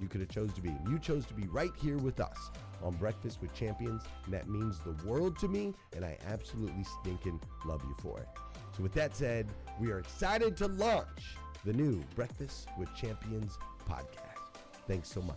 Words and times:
you 0.00 0.08
could 0.08 0.20
have 0.20 0.30
chose 0.30 0.52
to 0.54 0.62
be. 0.62 0.74
You 0.88 0.98
chose 0.98 1.26
to 1.26 1.34
be 1.34 1.46
right 1.48 1.72
here 1.80 1.98
with 1.98 2.20
us 2.20 2.50
on 2.82 2.94
Breakfast 2.94 3.40
with 3.40 3.52
Champions, 3.54 4.02
and 4.24 4.34
that 4.34 4.48
means 4.48 4.78
the 4.80 4.96
world 5.06 5.38
to 5.40 5.48
me, 5.48 5.74
and 5.94 6.04
I 6.04 6.16
absolutely 6.26 6.84
stinking 7.00 7.40
love 7.64 7.82
you 7.84 7.94
for 8.00 8.18
it. 8.18 8.28
So 8.76 8.82
with 8.82 8.92
that 8.94 9.14
said, 9.16 9.48
we 9.78 9.90
are 9.90 9.98
excited 9.98 10.56
to 10.58 10.68
launch 10.68 11.36
the 11.64 11.72
new 11.72 12.02
Breakfast 12.14 12.68
with 12.78 12.94
Champions 12.94 13.58
podcast. 13.88 14.60
Thanks 14.86 15.10
so 15.10 15.20
much. 15.22 15.36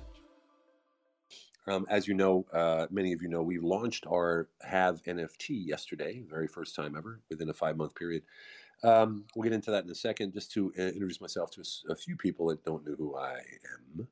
Um, 1.65 1.85
as 1.89 2.07
you 2.07 2.13
know, 2.13 2.45
uh, 2.51 2.87
many 2.91 3.13
of 3.13 3.21
you 3.21 3.29
know, 3.29 3.41
we 3.41 3.57
launched 3.57 4.05
our 4.07 4.49
Have 4.61 5.01
NFT 5.03 5.65
yesterday, 5.65 6.23
very 6.29 6.47
first 6.47 6.75
time 6.75 6.95
ever, 6.97 7.21
within 7.29 7.49
a 7.49 7.53
five 7.53 7.77
month 7.77 7.95
period. 7.95 8.23
Um, 8.83 9.23
we'll 9.33 9.43
get 9.43 9.53
into 9.53 9.71
that 9.71 9.85
in 9.85 9.89
a 9.89 9.95
second. 9.95 10.33
Just 10.33 10.51
to 10.53 10.73
uh, 10.77 10.81
introduce 10.81 11.21
myself 11.21 11.51
to 11.51 11.61
a, 11.61 11.93
a 11.93 11.95
few 11.95 12.17
people 12.17 12.47
that 12.47 12.65
don't 12.65 12.85
know 12.85 12.95
who 12.97 13.15
I 13.15 13.35
am. 13.35 14.07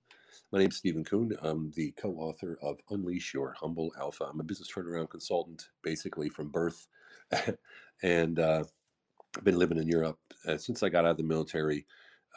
My 0.52 0.60
name 0.60 0.68
is 0.68 0.76
Stephen 0.76 1.06
Kuhn. 1.06 1.32
I'm 1.42 1.72
the 1.78 1.92
co 1.92 2.10
author 2.16 2.60
of 2.62 2.78
Unleash 2.90 3.34
Your 3.34 3.56
Humble 3.58 3.94
Alpha. 3.98 4.26
I'm 4.26 4.42
a 4.42 4.44
business 4.44 4.70
turnaround 4.70 5.10
consultant, 5.10 5.70
basically 5.82 6.28
from 6.28 6.50
birth. 6.50 6.88
and 8.04 8.38
uh, 8.38 8.66
I've 9.38 9.44
been 9.46 9.58
living 9.58 9.78
in 9.78 9.88
Europe 9.88 10.20
uh, 10.46 10.58
since 10.58 10.84
I 10.84 10.90
got 10.90 11.06
out 11.06 11.12
of 11.12 11.18
the 11.18 11.24
military. 11.24 11.86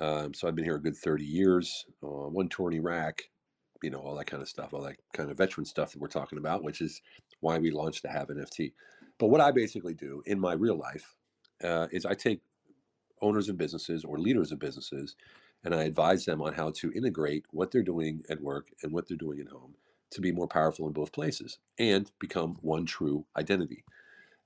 Um, 0.00 0.32
so 0.32 0.46
I've 0.46 0.54
been 0.54 0.64
here 0.64 0.76
a 0.76 0.80
good 0.80 0.96
30 0.96 1.24
years. 1.24 1.86
Uh, 2.04 2.28
one 2.28 2.48
tour 2.48 2.70
in 2.70 2.76
Iraq, 2.76 3.20
you 3.82 3.90
know, 3.90 3.98
all 3.98 4.14
that 4.14 4.28
kind 4.28 4.42
of 4.42 4.48
stuff, 4.48 4.72
all 4.72 4.82
that 4.82 4.96
kind 5.12 5.28
of 5.28 5.36
veteran 5.36 5.64
stuff 5.64 5.90
that 5.90 6.00
we're 6.00 6.06
talking 6.06 6.38
about, 6.38 6.62
which 6.62 6.82
is 6.82 7.02
why 7.40 7.58
we 7.58 7.72
launched 7.72 8.04
the 8.04 8.10
Have 8.10 8.28
NFT. 8.28 8.74
But 9.18 9.26
what 9.26 9.40
I 9.40 9.50
basically 9.50 9.94
do 9.94 10.22
in 10.26 10.38
my 10.38 10.52
real 10.52 10.78
life 10.78 11.16
uh, 11.64 11.88
is 11.90 12.06
I 12.06 12.14
take 12.14 12.42
owners 13.22 13.48
of 13.48 13.58
businesses 13.58 14.04
or 14.04 14.20
leaders 14.20 14.52
of 14.52 14.60
businesses 14.60 15.16
and 15.64 15.74
I 15.74 15.84
advise 15.84 16.24
them 16.24 16.42
on 16.42 16.52
how 16.54 16.70
to 16.70 16.92
integrate 16.92 17.46
what 17.50 17.70
they're 17.70 17.82
doing 17.82 18.22
at 18.30 18.40
work 18.40 18.68
and 18.82 18.92
what 18.92 19.08
they're 19.08 19.16
doing 19.16 19.40
at 19.40 19.48
home 19.48 19.74
to 20.10 20.20
be 20.20 20.32
more 20.32 20.46
powerful 20.46 20.86
in 20.86 20.92
both 20.92 21.12
places 21.12 21.58
and 21.78 22.10
become 22.20 22.56
one 22.60 22.86
true 22.86 23.24
identity, 23.36 23.84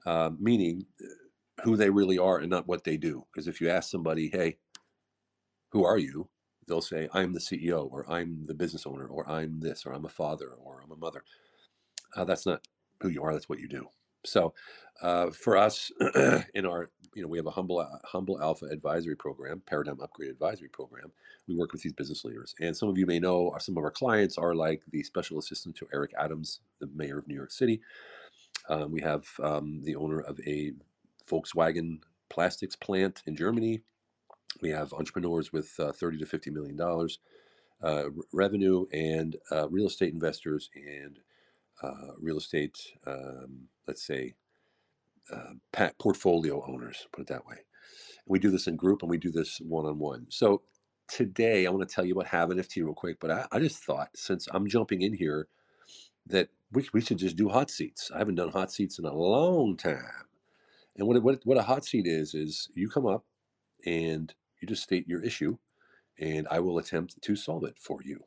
uh, 0.07 0.31
meaning 0.39 0.87
uh, 1.03 1.63
who 1.65 1.77
they 1.77 1.91
really 1.91 2.19
are 2.19 2.39
and 2.39 2.51
not 2.51 2.69
what 2.69 2.85
they 2.85 2.97
do. 2.97 3.25
Because 3.33 3.49
if 3.49 3.61
you 3.61 3.69
ask 3.69 3.91
somebody, 3.91 4.29
hey, 4.29 4.57
who 5.71 5.85
are 5.85 5.99
you? 5.99 6.29
They'll 6.67 6.81
say, 6.81 7.09
I'm 7.13 7.33
the 7.33 7.41
CEO, 7.41 7.91
or 7.91 8.11
I'm 8.11 8.45
the 8.47 8.55
business 8.55 8.87
owner, 8.87 9.07
or 9.07 9.29
I'm 9.29 9.61
this, 9.61 9.87
or 9.87 9.93
I'm 9.93 10.05
a 10.05 10.11
father, 10.11 10.51
or 10.63 10.83
I'm 10.83 10.93
a 10.93 10.97
mother. 10.97 11.25
Uh, 12.15 12.25
that's 12.25 12.47
not 12.47 12.67
who 13.01 13.09
you 13.09 13.23
are, 13.23 13.33
that's 13.33 13.49
what 13.49 13.59
you 13.59 13.69
do. 13.69 13.89
So 14.31 14.55
uh, 15.03 15.31
for 15.31 15.57
us, 15.57 15.91
in 16.55 16.67
our 16.67 16.91
you 17.15 17.23
know 17.23 17.29
we 17.29 17.39
have 17.39 17.47
a 17.47 17.51
humble 17.51 17.87
humble 18.05 18.41
alpha 18.41 18.67
advisory 18.67 19.17
program, 19.17 19.63
paradigm 19.67 20.01
upgrade 20.01 20.31
advisory 20.31 20.69
program. 20.69 21.13
We 21.49 21.57
work 21.57 21.73
with 21.73 21.83
these 21.83 21.93
business 21.95 22.25
leaders, 22.25 22.55
and 22.61 22.77
some 22.77 22.89
of 22.89 22.99
you 22.99 23.07
may 23.07 23.19
know 23.19 23.55
some 23.59 23.77
of 23.77 23.85
our 23.85 23.91
clients 23.91 24.39
are 24.39 24.55
like 24.55 24.83
the 24.91 25.03
special 25.03 25.39
assistant 25.39 25.77
to 25.77 25.89
Eric 25.93 26.13
Adams, 26.19 26.61
the 26.81 26.89
mayor 26.95 27.19
of 27.19 27.29
New 27.29 27.35
York 27.35 27.51
City. 27.51 27.81
Um, 28.69 28.93
we 28.93 29.01
have 29.01 29.27
um, 29.43 29.83
the 29.83 29.97
owner 29.97 30.21
of 30.21 30.39
a 30.47 30.73
Volkswagen 31.29 32.01
plastics 32.29 32.77
plant 32.77 33.23
in 33.27 33.37
Germany. 33.37 33.81
We 34.61 34.71
have 34.71 34.93
entrepreneurs 34.93 35.53
with 35.53 35.73
uh, 35.79 35.93
30 35.93 36.19
to 36.19 36.27
50 36.27 36.51
million 36.51 36.77
dollars 36.77 37.19
uh, 37.83 38.05
revenue 38.33 38.87
and 38.93 39.37
uh, 39.53 39.69
real 39.69 39.87
estate 39.87 40.13
investors 40.13 40.71
and 40.75 41.19
uh, 41.83 42.13
real 42.21 42.39
estate, 42.39 42.79
um, 43.07 43.69
let's 43.87 44.07
say, 44.07 44.35
uh, 45.33 45.89
portfolio 45.99 46.65
owners, 46.67 47.07
put 47.13 47.23
it 47.23 47.29
that 47.29 47.47
way. 47.47 47.57
we 48.27 48.39
do 48.39 48.51
this 48.51 48.67
in 48.67 48.77
group 48.77 49.03
and 49.03 49.11
we 49.11 49.19
do 49.19 49.31
this 49.31 49.61
one 49.61 49.87
on 49.87 49.99
one. 49.99 50.27
So 50.31 50.63
today 51.09 51.67
I 51.67 51.71
want 51.71 51.89
to 51.89 51.95
tell 51.95 52.05
you 52.05 52.15
about 52.15 52.29
Have 52.29 52.51
NFT 52.51 52.85
real 52.85 52.95
quick, 52.95 53.19
but 53.21 53.31
I, 53.31 53.47
I 53.53 53.59
just 53.61 53.85
thought 53.85 54.11
since 54.15 54.49
I'm 54.53 54.69
jumping 54.69 55.03
in 55.03 55.15
here 55.15 55.49
that 56.27 56.49
we, 56.73 56.89
we 56.93 57.01
should 57.01 57.19
just 57.19 57.37
do 57.37 57.49
hot 57.49 57.71
seats. 57.71 58.11
I 58.15 58.19
haven't 58.19 58.37
done 58.37 58.51
hot 58.51 58.73
seats 58.73 58.99
in 58.99 59.05
a 59.07 59.15
long 59.15 59.77
time. 59.77 60.27
And 60.97 61.07
what, 61.09 61.23
what, 61.23 61.41
what 61.45 61.59
a 61.59 61.63
hot 61.63 61.85
seat 61.85 62.07
is, 62.07 62.35
is 62.35 62.69
you 62.75 62.89
come 62.89 63.07
up 63.07 63.25
and 63.87 64.35
you 64.61 64.69
just 64.69 64.83
state 64.83 65.09
your 65.09 65.23
issue 65.23 65.57
and 66.19 66.47
I 66.51 66.61
will 66.61 66.79
attempt 66.79 67.21
to 67.23 67.37
solve 67.37 67.65
it 67.65 67.79
for 67.81 68.01
you. 68.05 68.21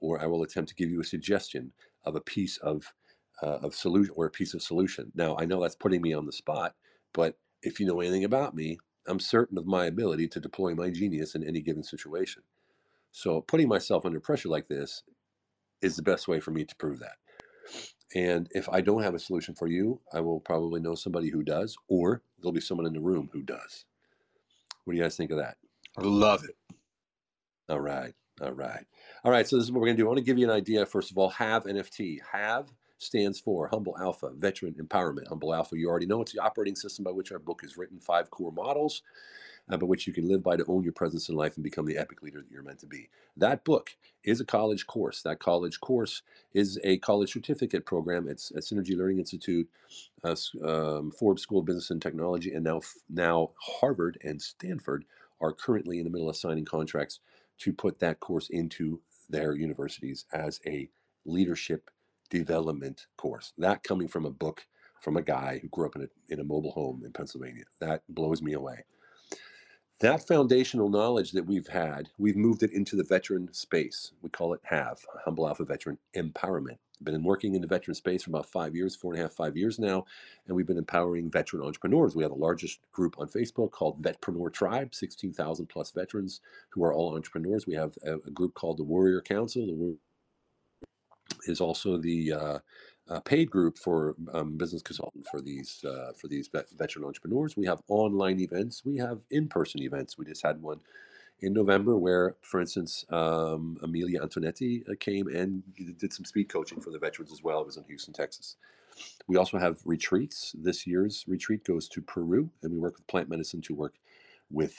Or 0.00 0.20
I 0.20 0.26
will 0.26 0.42
attempt 0.42 0.68
to 0.70 0.74
give 0.74 0.90
you 0.90 1.00
a 1.00 1.04
suggestion 1.04 1.72
of 2.06 2.16
a 2.16 2.20
piece 2.20 2.56
of, 2.58 2.94
uh, 3.42 3.58
of 3.62 3.74
solution 3.74 4.14
or 4.16 4.26
a 4.26 4.30
piece 4.30 4.54
of 4.54 4.62
solution. 4.62 5.12
Now, 5.14 5.36
I 5.38 5.44
know 5.44 5.60
that's 5.60 5.76
putting 5.76 6.00
me 6.00 6.14
on 6.14 6.26
the 6.26 6.32
spot, 6.32 6.74
but 7.12 7.38
if 7.62 7.80
you 7.80 7.86
know 7.86 8.00
anything 8.00 8.24
about 8.24 8.54
me, 8.54 8.78
I'm 9.06 9.20
certain 9.20 9.58
of 9.58 9.66
my 9.66 9.86
ability 9.86 10.28
to 10.28 10.40
deploy 10.40 10.74
my 10.74 10.90
genius 10.90 11.34
in 11.34 11.46
any 11.46 11.60
given 11.60 11.82
situation. 11.82 12.42
So 13.12 13.40
putting 13.40 13.68
myself 13.68 14.04
under 14.04 14.20
pressure 14.20 14.48
like 14.48 14.68
this 14.68 15.02
is 15.82 15.96
the 15.96 16.02
best 16.02 16.28
way 16.28 16.40
for 16.40 16.50
me 16.50 16.64
to 16.64 16.76
prove 16.76 16.98
that. 17.00 17.16
And 18.14 18.48
if 18.52 18.68
I 18.68 18.80
don't 18.80 19.02
have 19.02 19.14
a 19.14 19.18
solution 19.18 19.54
for 19.54 19.66
you, 19.66 20.00
I 20.12 20.20
will 20.20 20.40
probably 20.40 20.80
know 20.80 20.94
somebody 20.94 21.30
who 21.30 21.42
does, 21.42 21.76
or 21.88 22.22
there'll 22.38 22.52
be 22.52 22.60
someone 22.60 22.86
in 22.86 22.92
the 22.92 23.00
room 23.00 23.28
who 23.32 23.42
does. 23.42 23.84
What 24.84 24.92
do 24.92 24.98
you 24.98 25.02
guys 25.02 25.16
think 25.16 25.30
of 25.32 25.38
that? 25.38 25.56
I 25.98 26.02
love 26.02 26.44
it. 26.44 26.56
All 27.68 27.80
right. 27.80 28.14
All 28.40 28.52
right. 28.52 28.84
All 29.24 29.32
right. 29.32 29.48
So 29.48 29.56
this 29.56 29.64
is 29.64 29.72
what 29.72 29.80
we're 29.80 29.88
going 29.88 29.96
to 29.96 30.02
do. 30.02 30.06
I 30.06 30.08
want 30.08 30.18
to 30.18 30.24
give 30.24 30.38
you 30.38 30.44
an 30.44 30.54
idea. 30.54 30.84
First 30.86 31.10
of 31.10 31.18
all, 31.18 31.30
have 31.30 31.64
NFT. 31.64 32.18
Have 32.32 32.72
stands 32.98 33.40
for 33.40 33.68
Humble 33.68 33.96
Alpha, 33.98 34.30
Veteran 34.36 34.74
Empowerment. 34.74 35.28
Humble 35.28 35.54
Alpha, 35.54 35.76
you 35.76 35.88
already 35.88 36.06
know 36.06 36.22
it's 36.22 36.32
the 36.32 36.42
operating 36.42 36.76
system 36.76 37.04
by 37.04 37.10
which 37.10 37.32
our 37.32 37.38
book 37.38 37.62
is 37.64 37.76
written, 37.76 37.98
five 37.98 38.30
core 38.30 38.52
models 38.52 39.02
uh, 39.70 39.76
by 39.76 39.86
which 39.86 40.06
you 40.06 40.12
can 40.12 40.28
live 40.28 40.42
by 40.42 40.56
to 40.56 40.64
own 40.68 40.82
your 40.82 40.92
presence 40.92 41.28
in 41.28 41.34
life 41.34 41.56
and 41.56 41.64
become 41.64 41.86
the 41.86 41.98
epic 41.98 42.22
leader 42.22 42.40
that 42.40 42.50
you're 42.50 42.62
meant 42.62 42.78
to 42.80 42.86
be. 42.86 43.08
That 43.36 43.64
book 43.64 43.96
is 44.24 44.40
a 44.40 44.44
college 44.44 44.86
course. 44.86 45.22
That 45.22 45.40
college 45.40 45.80
course 45.80 46.22
is 46.54 46.78
a 46.84 46.98
college 46.98 47.32
certificate 47.32 47.84
program. 47.86 48.28
It's 48.28 48.50
at 48.52 48.62
Synergy 48.62 48.96
Learning 48.96 49.18
Institute, 49.18 49.68
uh, 50.24 50.36
um, 50.64 51.10
Forbes 51.10 51.42
School 51.42 51.60
of 51.60 51.66
Business 51.66 51.90
and 51.90 52.00
Technology, 52.00 52.52
and 52.54 52.64
now, 52.64 52.80
now 53.08 53.50
Harvard 53.60 54.18
and 54.22 54.40
Stanford 54.40 55.04
are 55.40 55.52
currently 55.52 55.98
in 55.98 56.04
the 56.04 56.10
middle 56.10 56.30
of 56.30 56.36
signing 56.36 56.64
contracts 56.64 57.20
to 57.58 57.72
put 57.72 57.98
that 58.00 58.20
course 58.20 58.48
into 58.50 59.00
their 59.28 59.54
universities 59.54 60.26
as 60.32 60.60
a 60.66 60.88
leadership 61.24 61.90
development 62.30 63.06
course. 63.16 63.52
That 63.58 63.82
coming 63.82 64.08
from 64.08 64.26
a 64.26 64.30
book 64.30 64.66
from 65.00 65.16
a 65.16 65.22
guy 65.22 65.58
who 65.60 65.68
grew 65.68 65.86
up 65.86 65.96
in 65.96 66.02
a, 66.02 66.08
in 66.32 66.40
a 66.40 66.44
mobile 66.44 66.72
home 66.72 67.02
in 67.04 67.12
Pennsylvania. 67.12 67.64
That 67.80 68.02
blows 68.08 68.42
me 68.42 68.54
away. 68.54 68.84
That 70.00 70.26
foundational 70.26 70.90
knowledge 70.90 71.32
that 71.32 71.46
we've 71.46 71.68
had, 71.68 72.10
we've 72.18 72.36
moved 72.36 72.62
it 72.62 72.72
into 72.72 72.96
the 72.96 73.04
veteran 73.04 73.52
space. 73.54 74.12
We 74.22 74.28
call 74.28 74.52
it 74.52 74.60
HAVE, 74.64 74.98
Humble 75.24 75.48
Alpha 75.48 75.64
Veteran 75.64 75.98
Empowerment. 76.14 76.78
Been 77.02 77.22
working 77.24 77.54
in 77.54 77.62
the 77.62 77.68
veteran 77.68 77.94
space 77.94 78.24
for 78.24 78.30
about 78.30 78.46
five 78.50 78.74
years, 78.74 78.96
four 78.96 79.12
and 79.12 79.20
a 79.20 79.24
half, 79.24 79.32
five 79.32 79.56
years 79.56 79.78
now, 79.78 80.04
and 80.46 80.56
we've 80.56 80.66
been 80.66 80.78
empowering 80.78 81.30
veteran 81.30 81.62
entrepreneurs. 81.62 82.16
We 82.16 82.22
have 82.22 82.32
the 82.32 82.38
largest 82.38 82.80
group 82.92 83.16
on 83.18 83.28
Facebook 83.28 83.70
called 83.72 84.02
Vetpreneur 84.02 84.52
Tribe, 84.52 84.94
16,000 84.94 85.66
plus 85.66 85.90
veterans 85.92 86.40
who 86.70 86.84
are 86.84 86.94
all 86.94 87.14
entrepreneurs. 87.14 87.66
We 87.66 87.74
have 87.74 87.98
a, 88.04 88.14
a 88.14 88.30
group 88.30 88.54
called 88.54 88.78
the 88.78 88.84
Warrior 88.84 89.20
Council. 89.20 89.66
The 89.66 89.98
is 91.46 91.60
also 91.60 91.98
the 91.98 92.32
uh, 92.32 92.58
uh, 93.08 93.20
paid 93.20 93.50
group 93.50 93.78
for 93.78 94.14
um, 94.32 94.56
business 94.56 94.82
consultant 94.82 95.26
for 95.30 95.40
these 95.40 95.84
uh, 95.84 96.12
for 96.20 96.28
these 96.28 96.48
vet- 96.48 96.70
veteran 96.76 97.04
entrepreneurs. 97.04 97.56
We 97.56 97.66
have 97.66 97.82
online 97.88 98.40
events. 98.40 98.84
We 98.84 98.98
have 98.98 99.22
in-person 99.30 99.82
events. 99.82 100.18
We 100.18 100.24
just 100.24 100.42
had 100.44 100.62
one 100.62 100.80
in 101.40 101.52
November 101.52 101.96
where, 101.96 102.36
for 102.40 102.60
instance, 102.60 103.04
um, 103.10 103.76
Amelia 103.82 104.20
Antonetti 104.20 104.88
uh, 104.88 104.94
came 104.98 105.28
and 105.28 105.62
did 105.98 106.12
some 106.12 106.24
speed 106.24 106.48
coaching 106.48 106.80
for 106.80 106.90
the 106.90 106.98
veterans 106.98 107.32
as 107.32 107.42
well. 107.42 107.60
It 107.60 107.66
was 107.66 107.76
in 107.76 107.84
Houston, 107.84 108.14
Texas. 108.14 108.56
We 109.26 109.36
also 109.36 109.58
have 109.58 109.78
retreats. 109.84 110.54
This 110.58 110.86
year's 110.86 111.24
retreat 111.28 111.64
goes 111.64 111.88
to 111.88 112.00
Peru, 112.00 112.50
and 112.62 112.72
we 112.72 112.78
work 112.78 112.96
with 112.96 113.06
plant 113.06 113.28
medicine 113.28 113.60
to 113.62 113.74
work 113.74 113.94
with 114.50 114.74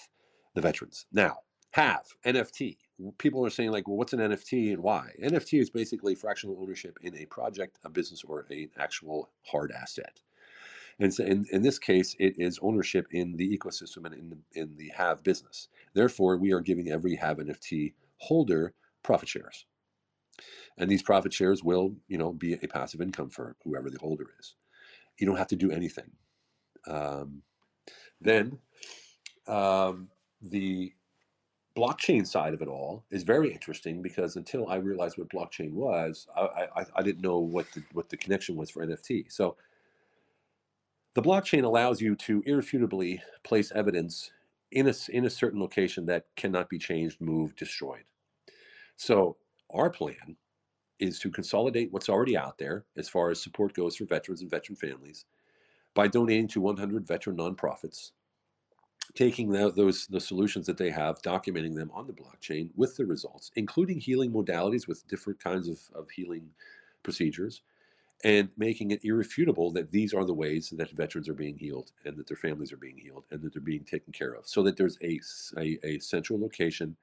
the 0.56 0.62
veterans. 0.62 1.06
Now, 1.12 1.38
have 1.72 2.06
NFT 2.26 2.78
people 3.18 3.46
are 3.46 3.50
saying 3.50 3.72
like 3.72 3.88
well 3.88 3.98
what's 3.98 4.14
an 4.14 4.20
nft 4.20 4.74
and 4.74 4.82
why 4.82 5.12
nft 5.22 5.60
is 5.60 5.70
basically 5.70 6.16
fractional 6.16 6.58
ownership 6.60 6.98
in 7.02 7.16
a 7.18 7.26
project 7.26 7.78
a 7.84 7.90
business 7.90 8.24
or 8.24 8.46
an 8.50 8.70
actual 8.80 9.30
hard 9.44 9.72
asset 9.72 10.20
and 11.00 11.14
so 11.14 11.24
in, 11.24 11.46
in 11.52 11.62
this 11.62 11.80
case 11.80 12.16
it 12.20 12.36
is 12.38 12.60
ownership 12.62 13.08
in 13.12 13.36
the 13.38 13.58
ecosystem 13.58 14.06
and 14.06 14.14
in 14.14 14.30
the, 14.30 14.62
in 14.62 14.76
the 14.78 14.90
have 14.96 15.24
business. 15.24 15.70
Therefore 15.94 16.38
we 16.38 16.52
are 16.52 16.62
giving 16.62 16.90
every 16.90 17.16
have 17.16 17.38
nft 17.38 17.94
holder 18.18 18.74
profit 19.04 19.30
shares. 19.30 19.66
And 20.78 20.90
these 20.90 21.04
profit 21.04 21.34
shares 21.34 21.64
will 21.64 21.96
you 22.08 22.18
know 22.18 22.34
be 22.34 22.54
a 22.54 22.68
passive 22.68 23.02
income 23.02 23.30
for 23.30 23.56
whoever 23.64 23.90
the 23.90 24.00
holder 24.00 24.28
is. 24.40 24.56
You 25.20 25.26
don't 25.26 25.38
have 25.38 25.48
to 25.48 25.56
do 25.56 25.72
anything. 25.72 26.12
Um, 26.88 27.42
then 28.22 28.60
um, 29.48 30.10
the 30.42 30.94
blockchain 31.76 32.26
side 32.26 32.54
of 32.54 32.62
it 32.62 32.68
all 32.68 33.04
is 33.12 33.24
very 33.24 33.52
interesting 33.52 34.02
because 34.02 34.36
until 34.36 34.68
I 34.68 34.76
realized 34.76 35.18
what 35.18 35.30
blockchain 35.30 35.74
was, 35.74 36.28
I, 36.36 36.68
I, 36.76 36.86
I, 36.96 37.04
didn't 37.04 37.22
know 37.22 37.38
what 37.38 37.68
the, 37.74 37.84
what 37.94 38.10
the 38.10 38.18
connection 38.18 38.56
was 38.56 38.72
for 38.72 38.86
NFT. 38.86 39.32
So 39.32 39.56
the 41.18 41.24
blockchain 41.24 41.64
allows 41.64 42.00
you 42.00 42.16
to 42.16 42.44
irrefutably 42.46 43.20
place 43.44 43.72
evidence 43.72 44.30
in 44.72 44.88
a, 44.88 44.94
in 45.10 45.26
a 45.26 45.30
certain 45.32 45.60
location 45.60 46.06
that 46.06 46.28
cannot 46.36 46.70
be 46.70 46.78
changed, 46.78 47.20
moved, 47.20 47.58
destroyed. 47.58 48.04
So 48.98 49.36
our 49.74 49.90
plan 49.90 50.38
is 51.00 51.18
to 51.22 51.32
consolidate 51.32 51.92
what's 51.92 52.08
already 52.08 52.38
out 52.38 52.60
there 52.60 52.86
as 52.98 53.10
far 53.10 53.32
as 53.32 53.42
support 53.42 53.74
goes 53.74 53.96
for 53.96 54.06
veterans 54.06 54.42
and 54.42 54.52
veteran 54.52 54.76
families 54.76 55.26
by 55.96 56.08
donating 56.08 56.50
to 56.50 56.62
100 56.62 57.08
veteran 57.08 57.38
nonprofits 57.38 58.12
taking 59.16 59.50
the, 59.50 59.72
those 59.72 60.06
the 60.08 60.22
solutions 60.22 60.68
that 60.68 60.78
they 60.78 60.92
have, 60.92 61.20
documenting 61.24 61.74
them 61.74 61.90
on 61.96 62.06
the 62.06 62.14
blockchain 62.14 62.70
with 62.76 62.96
the 62.96 63.06
results, 63.08 63.50
including 63.56 64.00
healing 64.00 64.32
modalities 64.32 64.88
with 64.88 65.08
different 65.08 65.44
kinds 65.44 65.68
of, 65.68 65.80
of 65.96 66.12
healing 66.12 66.48
procedures, 67.02 67.64
and 68.24 68.50
making 68.58 68.92
it 68.92 69.04
irrefutable 69.04 69.72
that 69.72 69.92
these 69.92 70.14
are 70.14 70.26
the 70.26 70.34
ways 70.34 70.74
that 70.76 70.90
veterans 70.92 71.30
are 71.30 71.36
being 71.36 71.58
healed 71.58 71.92
and 72.06 72.18
that 72.18 72.28
their 72.28 72.38
families 72.38 72.72
are 72.72 72.78
being 72.78 72.98
healed 72.98 73.26
and 73.32 73.42
that 73.42 73.54
they're 73.54 73.62
being 73.62 73.84
taken 73.84 74.12
care 74.12 74.34
of. 74.34 74.48
So 74.48 74.64
that 74.64 74.76
there's 74.76 74.98
a, 75.04 75.20
a, 75.58 75.78
a 75.84 76.00
central 76.00 76.40
location 76.40 76.96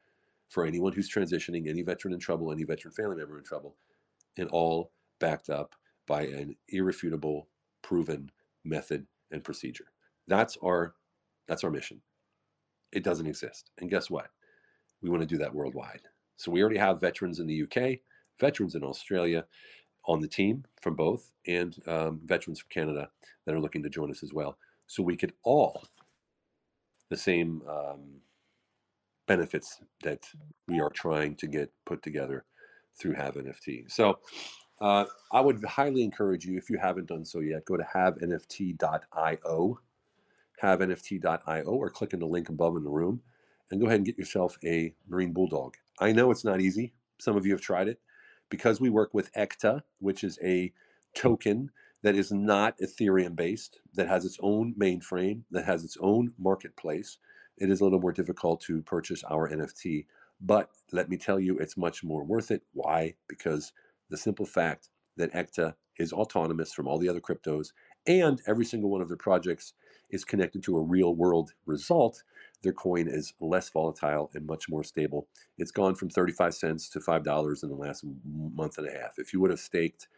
for 0.49 0.67
anyone 0.67 0.93
who's 0.93 1.11
transitioning, 1.11 1.69
any 1.69 1.83
veteran 1.83 2.15
in 2.15 2.21
trouble, 2.21 2.51
any 2.51 2.65
veteran 2.65 2.93
family 2.93 3.17
member 3.17 3.39
in 3.39 3.45
trouble, 3.45 3.77
and 4.37 4.49
all 4.49 4.91
backed 5.21 5.51
up 5.51 5.75
by 6.07 6.23
an 6.23 6.57
irrefutable, 6.69 7.49
proven 7.83 8.31
method 8.65 9.07
and 9.31 9.45
procedure. 9.45 9.87
That's 10.27 10.57
our 10.63 10.95
that's 11.47 11.65
our 11.65 11.71
mission. 11.71 12.01
It 12.93 13.05
doesn't 13.05 13.27
exist. 13.27 13.71
And 13.79 13.91
guess 13.91 14.09
what? 14.09 14.29
We 15.03 15.11
want 15.11 15.23
to 15.23 15.27
do 15.27 15.39
that 15.39 15.55
worldwide. 15.55 16.01
So 16.37 16.51
we 16.51 16.63
already 16.63 16.79
have 16.79 17.01
veterans 17.01 17.39
in 17.39 17.47
the 17.47 17.63
UK, 17.63 18.01
veterans 18.41 18.75
in 18.75 18.83
Australia 18.83 19.45
on 20.07 20.21
the 20.21 20.29
team 20.29 20.65
from 20.81 20.95
both, 20.95 21.33
and 21.47 21.77
um, 21.87 22.21
veterans 22.25 22.61
from 22.61 22.69
Canada 22.71 23.09
that 23.45 23.55
are 23.55 23.61
looking 23.61 23.83
to 23.83 23.91
join 23.91 24.11
us 24.11 24.23
as 24.23 24.33
well. 24.33 24.59
So 24.87 25.03
we 25.03 25.17
could 25.17 25.33
all 25.43 25.85
the 27.11 27.17
same 27.17 27.63
um, 27.69 28.21
benefits 29.27 29.81
that 30.03 30.27
we 30.69 30.81
are 30.81 30.91
trying 30.91 31.37
to 31.37 31.47
get 31.47 31.73
put 31.85 32.03
together 32.03 32.45
through 32.99 33.15
Have 33.15 33.35
NFT. 33.35 33.91
So 33.91 34.19
uh, 34.81 35.05
I 35.33 35.41
would 35.41 35.63
highly 35.65 36.03
encourage 36.03 36.45
you, 36.45 36.59
if 36.59 36.69
you 36.69 36.79
haven't 36.79 37.09
done 37.09 37.25
so 37.25 37.41
yet, 37.41 37.65
go 37.65 37.77
to 37.77 37.85
havenft.io 37.85 39.79
havenft.io 40.63 41.65
or 41.65 41.91
click 41.91 42.15
on 42.15 42.21
the 42.21 42.27
link 42.27 42.49
above 42.49 42.77
in 42.77 42.85
the 42.85 42.91
room 42.91 43.21
and 43.71 43.81
go 43.81 43.87
ahead 43.87 43.99
and 43.99 44.07
get 44.07 44.19
yourself 44.19 44.57
a 44.65 44.95
Marine 45.09 45.33
Bulldog. 45.33 45.77
I 46.01 46.13
know 46.13 46.31
it's 46.31 46.45
not 46.45 46.61
easy. 46.61 46.93
Some 47.19 47.37
of 47.37 47.47
you 47.47 47.53
have 47.53 47.61
tried 47.61 47.89
it. 47.89 48.01
Because 48.51 48.81
we 48.81 48.91
work 48.91 49.15
with 49.15 49.33
ECTA, 49.35 49.83
which 49.99 50.23
is 50.23 50.39
a 50.43 50.73
token 51.15 51.71
that 52.03 52.15
is 52.15 52.31
not 52.31 52.79
Ethereum 52.79 53.35
based, 53.35 53.81
that 53.95 54.09
has 54.09 54.25
its 54.25 54.39
own 54.41 54.75
mainframe, 54.79 55.43
that 55.51 55.65
has 55.65 55.85
its 55.85 55.97
own 56.01 56.35
marketplace, 56.39 57.19
it 57.57 57.71
is 57.71 57.81
a 57.81 57.85
little 57.85 58.01
more 58.01 58.13
difficult 58.13 58.61
to 58.63 58.83
purchase 58.83 59.23
our 59.31 59.49
NFT. 59.49 60.07
But 60.41 60.71
let 60.93 61.09
me 61.09 61.17
tell 61.17 61.41
you, 61.41 61.59
it's 61.59 61.77
much 61.77 62.05
more 62.05 62.25
worth 62.25 62.51
it. 62.51 62.63
Why? 62.73 63.15
Because 63.29 63.73
the 64.11 64.17
simple 64.17 64.45
fact 64.45 64.89
that 65.17 65.33
ECTA 65.33 65.77
is 65.99 66.13
autonomous 66.13 66.73
from 66.73 66.89
all 66.89 66.99
the 66.99 67.09
other 67.09 67.21
cryptos 67.21 67.69
and 68.07 68.43
every 68.47 68.65
single 68.65 68.91
one 68.91 69.01
of 69.01 69.09
their 69.09 69.17
projects 69.17 69.73
is 70.11 70.25
connected 70.25 70.63
to 70.65 70.77
a 70.77 70.83
real 70.83 71.15
world 71.15 71.53
result, 71.67 72.23
their 72.65 72.73
coin 72.73 73.07
is 73.09 73.35
less 73.41 73.69
volatile 73.69 74.31
and 74.35 74.47
much 74.47 74.69
more 74.69 74.83
stable. 74.83 75.29
It's 75.59 75.71
gone 75.71 75.95
from 75.95 76.11
35 76.11 76.55
cents 76.55 76.89
to 76.91 77.01
$5 77.01 77.63
in 77.63 77.69
the 77.69 77.75
last 77.77 78.05
month 78.25 78.79
and 78.79 78.89
a 78.89 78.93
half. 78.93 79.19
If 79.19 79.33
you 79.33 79.41
would 79.41 79.51
have 79.51 79.61
staked 79.61 80.09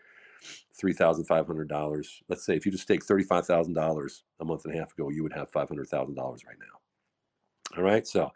$3,500, 0.83 2.07
let's 2.29 2.45
say 2.45 2.57
if 2.57 2.65
you 2.65 2.73
just 2.73 2.85
staked 2.85 3.09
$35,000 3.09 4.23
a 4.41 4.45
month 4.45 4.65
and 4.65 4.75
a 4.75 4.79
half 4.79 4.93
ago, 4.93 5.11
you 5.11 5.23
would 5.23 5.33
have 5.33 5.51
$500,000 5.51 6.17
right 6.17 6.57
now. 6.59 7.77
All 7.77 7.83
right. 7.83 8.07
So 8.07 8.31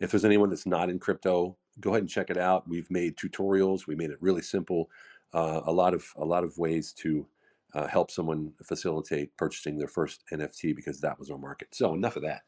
if 0.00 0.10
there's 0.10 0.24
anyone 0.24 0.48
that's 0.48 0.66
not 0.66 0.88
in 0.88 0.98
crypto, 0.98 1.56
go 1.80 1.90
ahead 1.90 2.02
and 2.02 2.10
check 2.10 2.30
it 2.30 2.38
out. 2.38 2.68
We've 2.68 2.90
made 2.90 3.16
tutorials. 3.16 3.86
We 3.86 3.94
made 3.94 4.10
it 4.10 4.18
really 4.20 4.42
simple. 4.42 4.90
Uh, 5.34 5.60
a 5.66 5.72
lot 5.72 5.92
of 5.92 6.06
a 6.16 6.24
lot 6.24 6.44
of 6.44 6.56
ways 6.56 6.92
to 6.92 7.26
uh, 7.74 7.86
help 7.86 8.10
someone 8.10 8.52
facilitate 8.62 9.36
purchasing 9.36 9.76
their 9.76 9.88
first 9.88 10.22
NFT 10.32 10.74
because 10.74 11.00
that 11.00 11.18
was 11.18 11.30
our 11.30 11.38
market. 11.38 11.74
So 11.74 11.94
enough 11.94 12.16
of 12.16 12.22
that. 12.22 12.42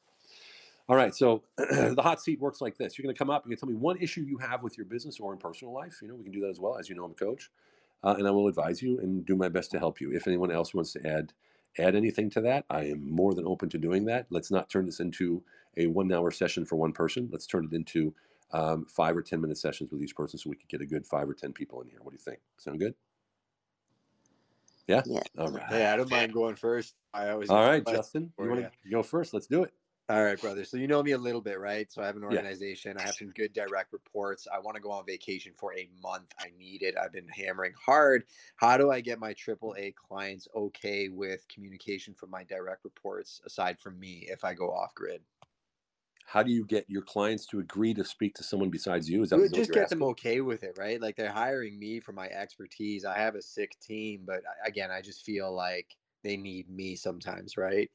All 0.88 0.96
right. 0.96 1.14
So 1.14 1.42
the 1.56 2.02
hot 2.02 2.22
seat 2.22 2.40
works 2.40 2.60
like 2.60 2.78
this. 2.78 2.96
You're 2.96 3.04
going 3.04 3.14
to 3.14 3.18
come 3.18 3.30
up. 3.30 3.44
You're 3.44 3.50
going 3.50 3.56
to 3.56 3.60
tell 3.60 3.68
me 3.68 3.74
one 3.74 3.98
issue 3.98 4.22
you 4.22 4.38
have 4.38 4.62
with 4.62 4.78
your 4.78 4.86
business 4.86 5.20
or 5.20 5.32
in 5.32 5.38
personal 5.38 5.74
life. 5.74 5.98
You 6.00 6.08
know, 6.08 6.14
we 6.14 6.24
can 6.24 6.32
do 6.32 6.40
that 6.40 6.50
as 6.50 6.60
well. 6.60 6.78
As 6.78 6.88
you 6.88 6.94
know, 6.94 7.04
I'm 7.04 7.12
a 7.12 7.14
coach, 7.14 7.50
uh, 8.02 8.14
and 8.18 8.26
I 8.26 8.30
will 8.30 8.48
advise 8.48 8.80
you 8.80 8.98
and 9.00 9.24
do 9.26 9.36
my 9.36 9.48
best 9.48 9.70
to 9.72 9.78
help 9.78 10.00
you. 10.00 10.12
If 10.12 10.26
anyone 10.26 10.50
else 10.50 10.74
wants 10.74 10.92
to 10.94 11.06
add 11.06 11.32
add 11.78 11.94
anything 11.94 12.30
to 12.30 12.40
that, 12.40 12.64
I 12.70 12.84
am 12.86 13.10
more 13.10 13.34
than 13.34 13.46
open 13.46 13.68
to 13.70 13.78
doing 13.78 14.06
that. 14.06 14.26
Let's 14.30 14.50
not 14.50 14.70
turn 14.70 14.86
this 14.86 15.00
into 15.00 15.42
a 15.76 15.86
one 15.86 16.10
hour 16.12 16.30
session 16.30 16.64
for 16.64 16.76
one 16.76 16.92
person. 16.92 17.28
Let's 17.30 17.46
turn 17.46 17.68
it 17.70 17.76
into 17.76 18.14
um, 18.52 18.86
five 18.86 19.16
or 19.16 19.22
10 19.22 19.40
minute 19.40 19.58
sessions 19.58 19.92
with 19.92 20.02
each 20.02 20.16
person 20.16 20.38
so 20.38 20.48
we 20.50 20.56
could 20.56 20.68
get 20.68 20.80
a 20.80 20.86
good 20.86 21.06
five 21.06 21.28
or 21.28 21.34
10 21.34 21.52
people 21.52 21.82
in 21.82 21.88
here. 21.88 21.98
What 22.02 22.10
do 22.10 22.16
you 22.16 22.24
think? 22.24 22.40
Sound 22.56 22.78
good? 22.80 22.94
Yeah? 24.86 25.02
Yeah. 25.04 25.20
All 25.38 25.50
right. 25.50 25.62
Hey, 25.68 25.86
I 25.86 25.96
don't 25.96 26.10
mind 26.10 26.32
going 26.32 26.56
first. 26.56 26.94
I 27.12 27.28
always. 27.28 27.50
All 27.50 27.62
right, 27.62 27.86
Justin, 27.86 28.32
you 28.40 28.48
want 28.48 28.62
to 28.62 28.70
go 28.90 29.02
first? 29.02 29.34
Let's 29.34 29.46
do 29.46 29.62
it. 29.62 29.72
All 30.10 30.24
right, 30.24 30.40
brother. 30.40 30.64
So 30.64 30.78
you 30.78 30.86
know 30.86 31.02
me 31.02 31.10
a 31.10 31.18
little 31.18 31.42
bit, 31.42 31.60
right? 31.60 31.90
So 31.92 32.02
I 32.02 32.06
have 32.06 32.16
an 32.16 32.24
Yeah. 32.28 32.42
organization. 32.42 32.96
I 32.96 33.02
have 33.02 33.14
some 33.16 33.28
good 33.30 33.52
direct 33.52 33.92
reports. 33.92 34.46
I 34.50 34.58
want 34.58 34.74
to 34.76 34.80
go 34.80 34.90
on 34.90 35.04
vacation 35.04 35.52
for 35.52 35.74
a 35.74 35.90
month. 36.00 36.32
I 36.38 36.50
need 36.56 36.82
it. 36.82 36.96
I've 36.96 37.12
been 37.12 37.28
hammering 37.28 37.74
hard. 37.74 38.24
How 38.56 38.78
do 38.78 38.90
I 38.90 39.02
get 39.02 39.18
my 39.18 39.34
AAA 39.34 39.92
clients 39.92 40.48
okay 40.54 41.10
with 41.10 41.46
communication 41.48 42.14
from 42.14 42.30
my 42.30 42.42
direct 42.42 42.84
reports 42.84 43.42
aside 43.44 43.78
from 43.78 44.00
me 44.00 44.26
if 44.30 44.44
I 44.44 44.54
go 44.54 44.72
off 44.72 44.94
grid? 44.94 45.24
How 46.26 46.44
do 46.44 46.52
you 46.52 46.64
get 46.64 46.88
your 46.88 47.02
clients 47.02 47.44
to 47.46 47.58
agree 47.58 47.92
to 47.94 48.04
speak 48.04 48.36
to 48.36 48.44
someone 48.44 48.70
besides 48.70 49.10
you? 49.10 49.24
Is 49.24 49.30
that 49.30 49.40
what 49.40 49.50
Just 49.52 49.66
you're 49.66 49.76
get 49.76 49.88
asking? 49.88 49.90
them 49.90 50.02
okay 50.02 50.40
with 50.40 50.62
it, 50.62 50.76
right? 50.76 51.00
Like 51.00 51.16
they're 51.16 51.30
hiring 51.32 51.78
me 51.78 52.00
for 52.00 52.12
my 52.12 52.28
expertise. 52.28 53.04
I 53.04 53.18
have 53.18 53.34
a 53.34 53.42
sick 53.42 53.78
team, 53.80 54.24
but 54.24 54.42
again, 54.64 54.90
I 54.90 55.02
just 55.02 55.22
feel 55.24 55.52
like 55.52 55.96
they 56.22 56.36
need 56.36 56.70
me 56.70 56.96
sometimes, 56.96 57.56
right? 57.56 57.90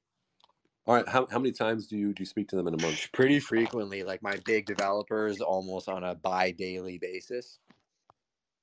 All 0.86 0.96
right. 0.96 1.08
How, 1.08 1.26
how 1.32 1.40
many 1.40 1.54
times 1.54 1.88
do 1.88 1.98
you 1.98 2.14
do 2.14 2.22
you 2.22 2.26
speak 2.26 2.50
to 2.50 2.56
them 2.56 2.68
in 2.68 2.74
a 2.74 2.82
month? 2.82 3.08
Pretty 3.14 3.40
frequently, 3.40 4.04
like 4.04 4.22
my 4.22 4.38
big 4.46 4.66
developers, 4.66 5.40
almost 5.40 5.88
on 5.88 6.04
a 6.04 6.14
bi-daily 6.14 6.98
basis. 6.98 7.60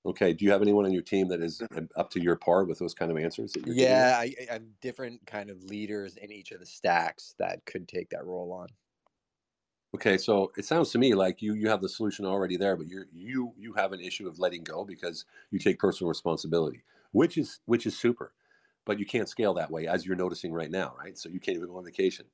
Okay. 0.04 0.34
Do 0.34 0.44
you 0.44 0.50
have 0.50 0.60
anyone 0.60 0.84
on 0.84 0.92
your 0.92 1.02
team 1.02 1.28
that 1.28 1.40
is 1.40 1.62
up 1.96 2.10
to 2.10 2.20
your 2.20 2.36
par 2.36 2.64
with 2.64 2.78
those 2.78 2.94
kind 2.94 3.10
of 3.10 3.16
answers? 3.16 3.52
That 3.52 3.66
you're? 3.66 3.74
Yeah, 3.74 4.16
I, 4.18 4.34
I 4.50 4.52
have 4.54 4.62
different 4.82 5.26
kind 5.26 5.48
of 5.48 5.64
leaders 5.64 6.16
in 6.16 6.30
each 6.30 6.52
of 6.52 6.60
the 6.60 6.66
stacks 6.66 7.34
that 7.38 7.64
could 7.64 7.88
take 7.88 8.10
that 8.10 8.26
role 8.26 8.52
on. 8.52 8.68
Okay, 9.94 10.18
so 10.18 10.52
it 10.56 10.64
sounds 10.64 10.90
to 10.90 10.98
me 10.98 11.14
like 11.14 11.42
you 11.42 11.54
you 11.54 11.68
have 11.68 11.80
the 11.80 11.88
solution 11.88 12.24
already 12.24 12.56
there, 12.56 12.76
but 12.76 12.86
you're 12.86 13.06
you 13.12 13.52
you 13.58 13.72
have 13.72 13.92
an 13.92 14.00
issue 14.00 14.28
of 14.28 14.38
letting 14.38 14.62
go 14.62 14.84
because 14.84 15.24
you 15.50 15.58
take 15.58 15.78
personal 15.78 16.08
responsibility, 16.08 16.82
which 17.12 17.38
is 17.38 17.60
which 17.64 17.86
is 17.86 17.98
super, 17.98 18.32
but 18.84 18.98
you 18.98 19.06
can't 19.06 19.28
scale 19.28 19.54
that 19.54 19.70
way 19.70 19.86
as 19.86 20.06
you're 20.06 20.16
noticing 20.16 20.52
right 20.52 20.70
now, 20.70 20.94
right? 20.98 21.16
So 21.18 21.28
you 21.28 21.40
can't 21.40 21.56
even 21.56 21.68
go 21.68 21.78
on 21.78 21.84
vacation. 21.84 22.26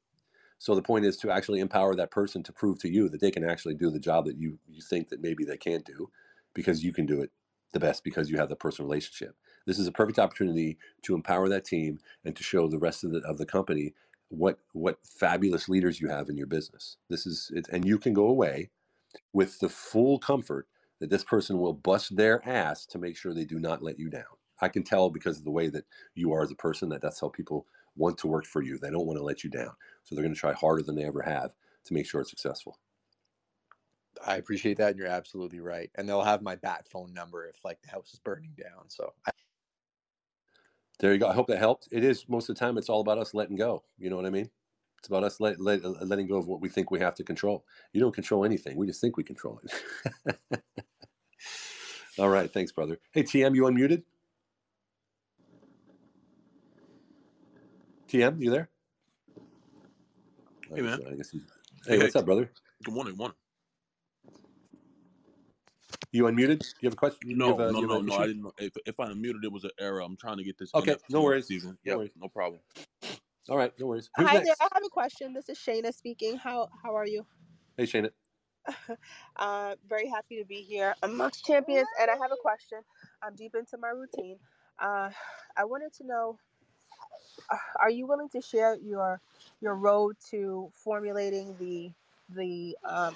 So 0.59 0.75
the 0.75 0.83
point 0.83 1.05
is 1.05 1.17
to 1.19 1.31
actually 1.31 1.61
empower 1.61 1.95
that 1.97 2.11
person 2.11 2.43
to 2.45 2.53
prove 2.53 2.79
to 2.81 2.89
you 2.89 3.09
that 3.11 3.21
they 3.21 3.31
can 3.31 3.45
actually 3.45 3.75
do 3.75 3.91
the 3.91 4.01
job 4.01 4.27
that 4.27 4.39
you 4.39 4.59
you 4.69 4.83
think 4.83 5.11
that 5.11 5.21
maybe 5.23 5.45
they 5.45 5.59
can't 5.59 5.85
do, 5.85 6.11
because 6.55 6.83
you 6.85 6.93
can 6.93 7.07
do 7.07 7.21
it 7.21 7.31
the 7.73 7.81
best 7.81 8.05
because 8.05 8.31
you 8.31 8.39
have 8.39 8.49
the 8.49 8.57
personal 8.57 8.89
relationship. 8.89 9.37
This 9.67 9.79
is 9.79 9.87
a 9.87 9.93
perfect 9.93 10.19
opportunity 10.19 10.79
to 11.03 11.15
empower 11.15 11.49
that 11.51 11.65
team 11.67 11.99
and 12.25 12.35
to 12.37 12.43
show 12.43 12.69
the 12.69 12.79
rest 12.79 13.05
of 13.05 13.13
the 13.13 13.21
of 13.21 13.39
the 13.39 13.47
company 13.47 13.95
what 14.29 14.61
what 14.73 14.99
fabulous 15.05 15.69
leaders 15.69 16.01
you 16.01 16.09
have 16.09 16.29
in 16.29 16.37
your 16.37 16.47
business. 16.47 16.97
This 17.11 17.27
is 17.27 17.51
it, 17.55 17.69
and 17.71 17.85
you 17.85 17.99
can 17.99 18.15
go 18.15 18.29
away 18.29 18.71
with 19.33 19.59
the 19.61 19.69
full 19.69 20.19
comfort 20.19 20.69
that 21.01 21.11
this 21.11 21.25
person 21.25 21.59
will 21.59 21.75
bust 21.75 22.17
their 22.17 22.47
ass 22.49 22.87
to 22.87 22.99
make 22.99 23.17
sure 23.17 23.35
they 23.35 23.45
do 23.45 23.59
not 23.59 23.83
let 23.83 23.99
you 23.99 24.11
down. 24.11 24.25
I 24.61 24.69
can 24.69 24.83
tell 24.83 25.11
because 25.11 25.39
of 25.39 25.45
the 25.45 25.51
way 25.51 25.69
that 25.69 25.85
you 26.15 26.33
are 26.33 26.43
as 26.43 26.51
a 26.51 26.57
person 26.57 26.89
that 26.91 27.03
that's 27.03 27.21
how 27.21 27.29
people 27.29 27.67
want 27.97 28.19
to 28.19 28.27
work 28.27 28.45
for 28.45 28.63
you. 28.63 28.79
They 28.79 28.91
don't 28.91 29.07
want 29.07 29.19
to 29.19 29.25
let 29.25 29.45
you 29.45 29.51
down. 29.51 29.73
So 30.05 30.15
they're 30.15 30.25
going 30.25 30.35
to 30.35 30.41
try 30.41 30.53
harder 30.53 30.83
than 30.83 30.95
they 30.97 31.05
ever 31.05 31.23
have 31.23 31.55
to 31.85 31.95
make 31.95 32.07
sure 32.07 32.21
it's 32.21 32.31
successful. 32.31 32.79
I 34.25 34.37
appreciate 34.37 34.79
that, 34.79 34.91
and 34.91 34.99
you're 34.99 35.09
absolutely 35.09 35.61
right. 35.61 35.91
And 35.95 36.09
they'll 36.09 36.23
have 36.23 36.43
my 36.43 36.57
bat 36.57 36.87
phone 36.89 37.13
number 37.13 37.47
if 37.47 37.65
like 37.65 37.81
the 37.83 37.91
house 37.91 38.13
is 38.15 38.21
burning 38.21 38.55
down. 38.57 38.89
So 38.89 39.13
I, 39.27 39.31
There 40.99 41.13
you 41.13 41.19
go. 41.19 41.29
I 41.29 41.35
hope 41.35 41.49
that 41.49 41.59
helped. 41.59 41.89
It 41.93 42.03
is 42.03 42.29
most 42.29 42.49
of 42.49 42.57
the 42.57 42.61
time 42.61 42.79
it's 42.79 42.89
all 42.89 43.01
about 43.01 43.19
us 43.19 43.35
letting 43.35 43.57
go. 43.57 43.83
You 43.99 44.11
know 44.11 44.17
what 44.17 44.27
I 44.27 44.31
mean? 44.31 44.49
It's 44.99 45.09
about 45.09 45.25
us 45.25 45.41
let, 45.41 45.61
let, 45.61 45.85
uh, 45.85 45.91
letting 46.03 46.27
go 46.27 46.37
of 46.37 46.49
what 46.49 46.61
we 46.61 46.69
think 46.69 46.91
we 46.91 46.99
have 47.01 47.15
to 47.17 47.25
control. 47.25 47.65
You 47.93 48.01
don't 48.01 48.15
control 48.15 48.45
anything. 48.45 48.77
We 48.77 48.87
just 48.87 49.01
think 49.01 49.17
we 49.17 49.23
control 49.23 49.61
it. 49.63 50.39
all 52.19 52.31
right. 52.31 52.51
Thanks, 52.51 52.73
brother. 52.73 52.99
Hey, 53.13 53.23
TM, 53.23 53.55
you 53.55 53.65
unmuted? 53.65 54.03
TM, 58.09 58.41
you 58.41 58.51
there? 58.51 58.69
Hey, 60.75 60.81
man. 60.83 61.01
I 61.11 61.15
guess 61.15 61.31
he's, 61.31 61.43
hey, 61.87 61.99
what's 61.99 62.17
up, 62.17 62.25
brother? 62.25 62.51
Good 62.85 62.95
morning. 62.95 63.17
Morning. 63.17 63.37
You 66.13 66.25
unmuted? 66.25 66.63
You 66.81 66.87
have 66.87 66.93
a 66.93 66.97
question? 66.97 67.19
No, 67.37 67.49
have 67.49 67.61
a- 67.61 67.73
no, 67.73 67.81
no, 67.81 68.01
no. 68.01 68.15
I 68.15 68.27
didn't. 68.27 68.47
If, 68.59 68.73
if 68.87 69.01
I 69.01 69.07
unmuted, 69.07 69.45
it 69.45 69.53
was 69.53 69.65
an 69.65 69.71
error. 69.81 70.01
I'm 70.03 70.17
trying 70.17 70.39
to 70.39 70.45
get 70.45 70.57
this. 70.59 70.75
Okay, 70.75 70.97
no 71.11 71.23
worries. 71.23 71.47
Season. 71.47 71.77
No 71.85 71.99
worries. 71.99 72.11
no 72.17 72.29
problem. 72.29 72.61
All 73.49 73.57
right, 73.57 73.73
no 73.79 73.87
worries. 73.87 74.09
Who's 74.17 74.27
Hi 74.27 74.35
next? 74.35 74.47
there. 74.47 74.57
I 74.61 74.69
have 74.73 74.85
a 74.85 74.89
question. 74.89 75.33
This 75.33 75.49
is 75.49 75.59
Shayna 75.59 75.93
speaking. 75.93 76.37
How 76.37 76.69
how 76.83 76.97
are 76.97 77.07
you? 77.07 77.27
Hey, 77.77 77.85
Shana. 77.85 78.11
uh, 79.37 79.75
very 79.89 80.09
happy 80.09 80.39
to 80.39 80.45
be 80.45 80.63
here 80.63 80.95
amongst 81.03 81.45
champions, 81.45 81.87
and 82.01 82.11
I 82.11 82.15
have 82.15 82.33
a 82.33 82.37
question. 82.41 82.79
I'm 83.23 83.35
deep 83.35 83.55
into 83.55 83.79
my 83.79 83.89
routine. 83.89 84.39
Uh, 84.79 85.11
I 85.57 85.65
wanted 85.65 85.93
to 85.95 86.07
know: 86.07 86.39
Are 87.81 87.91
you 87.91 88.07
willing 88.07 88.29
to 88.31 88.41
share 88.41 88.77
your 88.77 89.21
your 89.61 89.75
road 89.75 90.17
to 90.31 90.71
formulating 90.75 91.55
the 91.59 91.91
the 92.35 92.77
um, 92.85 93.15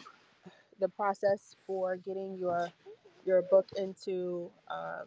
the 0.79 0.89
process 0.89 1.57
for 1.67 1.97
getting 1.97 2.37
your 2.39 2.69
your 3.25 3.43
book 3.43 3.67
into 3.77 4.51
um, 4.69 5.07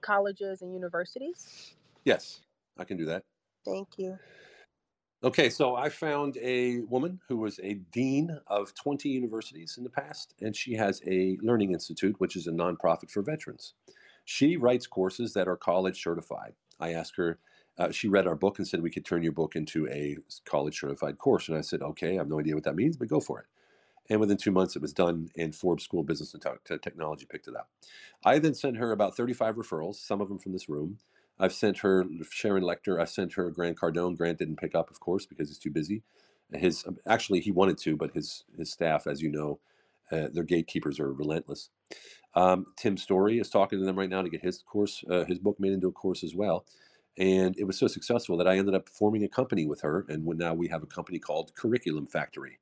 colleges 0.00 0.62
and 0.62 0.72
universities? 0.72 1.74
Yes, 2.04 2.40
I 2.78 2.84
can 2.84 2.96
do 2.96 3.04
that. 3.06 3.22
Thank 3.64 3.88
you. 3.98 4.18
Okay, 5.24 5.50
so 5.50 5.76
I 5.76 5.88
found 5.88 6.36
a 6.38 6.80
woman 6.80 7.20
who 7.28 7.36
was 7.36 7.60
a 7.62 7.74
dean 7.92 8.36
of 8.48 8.74
20 8.74 9.08
universities 9.08 9.76
in 9.78 9.84
the 9.84 9.90
past, 9.90 10.34
and 10.40 10.54
she 10.54 10.74
has 10.74 11.00
a 11.06 11.38
learning 11.40 11.72
institute, 11.72 12.16
which 12.18 12.34
is 12.34 12.48
a 12.48 12.50
nonprofit 12.50 13.08
for 13.08 13.22
veterans. 13.22 13.74
She 14.24 14.56
writes 14.56 14.88
courses 14.88 15.32
that 15.34 15.46
are 15.46 15.56
college 15.56 16.02
certified. 16.02 16.54
I 16.80 16.94
asked 16.94 17.14
her, 17.16 17.38
uh, 17.78 17.90
she 17.90 18.08
read 18.08 18.26
our 18.26 18.36
book 18.36 18.58
and 18.58 18.68
said 18.68 18.82
we 18.82 18.90
could 18.90 19.04
turn 19.04 19.22
your 19.22 19.32
book 19.32 19.56
into 19.56 19.88
a 19.88 20.16
college 20.44 20.78
certified 20.78 21.18
course. 21.18 21.48
And 21.48 21.56
I 21.56 21.62
said, 21.62 21.82
okay, 21.82 22.12
I 22.12 22.18
have 22.18 22.28
no 22.28 22.40
idea 22.40 22.54
what 22.54 22.64
that 22.64 22.76
means, 22.76 22.96
but 22.96 23.08
go 23.08 23.20
for 23.20 23.40
it. 23.40 23.46
And 24.10 24.20
within 24.20 24.36
two 24.36 24.50
months, 24.50 24.76
it 24.76 24.82
was 24.82 24.92
done, 24.92 25.30
and 25.36 25.54
Forbes 25.54 25.84
School 25.84 26.00
of 26.00 26.06
Business 26.06 26.34
and 26.34 26.42
Te- 26.42 26.78
Technology 26.78 27.26
picked 27.28 27.48
it 27.48 27.56
up. 27.56 27.70
I 28.24 28.38
then 28.38 28.54
sent 28.54 28.76
her 28.76 28.92
about 28.92 29.16
35 29.16 29.56
referrals, 29.56 29.94
some 29.96 30.20
of 30.20 30.28
them 30.28 30.38
from 30.38 30.52
this 30.52 30.68
room. 30.68 30.98
I've 31.38 31.52
sent 31.52 31.78
her 31.78 32.04
Sharon 32.30 32.62
Lechter. 32.62 33.00
I 33.00 33.04
sent 33.04 33.34
her 33.34 33.50
Grant 33.50 33.78
Cardone. 33.78 34.16
Grant 34.16 34.38
didn't 34.38 34.56
pick 34.58 34.74
up, 34.74 34.90
of 34.90 35.00
course, 35.00 35.24
because 35.24 35.48
he's 35.48 35.58
too 35.58 35.70
busy. 35.70 36.02
His 36.52 36.84
actually 37.06 37.40
he 37.40 37.50
wanted 37.50 37.78
to, 37.78 37.96
but 37.96 38.12
his 38.12 38.44
his 38.56 38.70
staff, 38.70 39.06
as 39.06 39.22
you 39.22 39.30
know, 39.30 39.58
uh, 40.10 40.28
their 40.32 40.44
gatekeepers 40.44 41.00
are 41.00 41.12
relentless. 41.12 41.70
Um, 42.34 42.66
Tim 42.76 42.96
Storey 42.96 43.38
is 43.38 43.50
talking 43.50 43.78
to 43.78 43.84
them 43.84 43.98
right 43.98 44.08
now 44.08 44.22
to 44.22 44.28
get 44.28 44.42
his 44.42 44.62
course, 44.62 45.04
uh, 45.10 45.24
his 45.24 45.38
book 45.38 45.58
made 45.58 45.72
into 45.72 45.88
a 45.88 45.92
course 45.92 46.22
as 46.24 46.34
well. 46.34 46.64
And 47.18 47.54
it 47.58 47.64
was 47.64 47.78
so 47.78 47.86
successful 47.86 48.36
that 48.38 48.48
I 48.48 48.56
ended 48.56 48.74
up 48.74 48.88
forming 48.88 49.24
a 49.24 49.28
company 49.28 49.66
with 49.66 49.82
her, 49.82 50.06
and 50.08 50.24
now 50.24 50.54
we 50.54 50.68
have 50.68 50.82
a 50.82 50.86
company 50.86 51.18
called 51.18 51.54
Curriculum 51.54 52.06
Factory. 52.06 52.58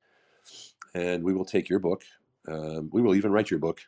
And 0.94 1.22
we 1.22 1.32
will 1.32 1.44
take 1.44 1.68
your 1.68 1.78
book, 1.78 2.02
um, 2.48 2.90
we 2.92 3.00
will 3.00 3.14
even 3.14 3.30
write 3.30 3.50
your 3.50 3.60
book, 3.60 3.80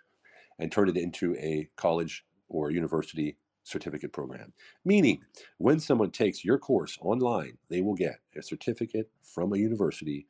and 0.59 0.71
turn 0.71 0.89
it 0.89 0.97
into 0.97 1.35
a 1.37 1.69
college 1.77 2.25
or 2.49 2.71
university 2.71 3.37
certificate 3.65 4.13
program. 4.13 4.53
Meaning, 4.85 5.21
when 5.59 5.81
someone 5.81 6.11
takes 6.11 6.45
your 6.45 6.59
course 6.59 6.99
online, 7.01 7.59
they 7.69 7.81
will 7.81 7.95
get 7.95 8.21
a 8.37 8.43
certificate 8.43 9.11
from 9.23 9.53
a 9.53 9.59
university 9.59 10.27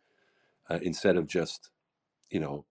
uh, 0.70 0.78
instead 0.82 1.16
of 1.16 1.26
just, 1.26 1.70
you 2.30 2.40
know, 2.40 2.64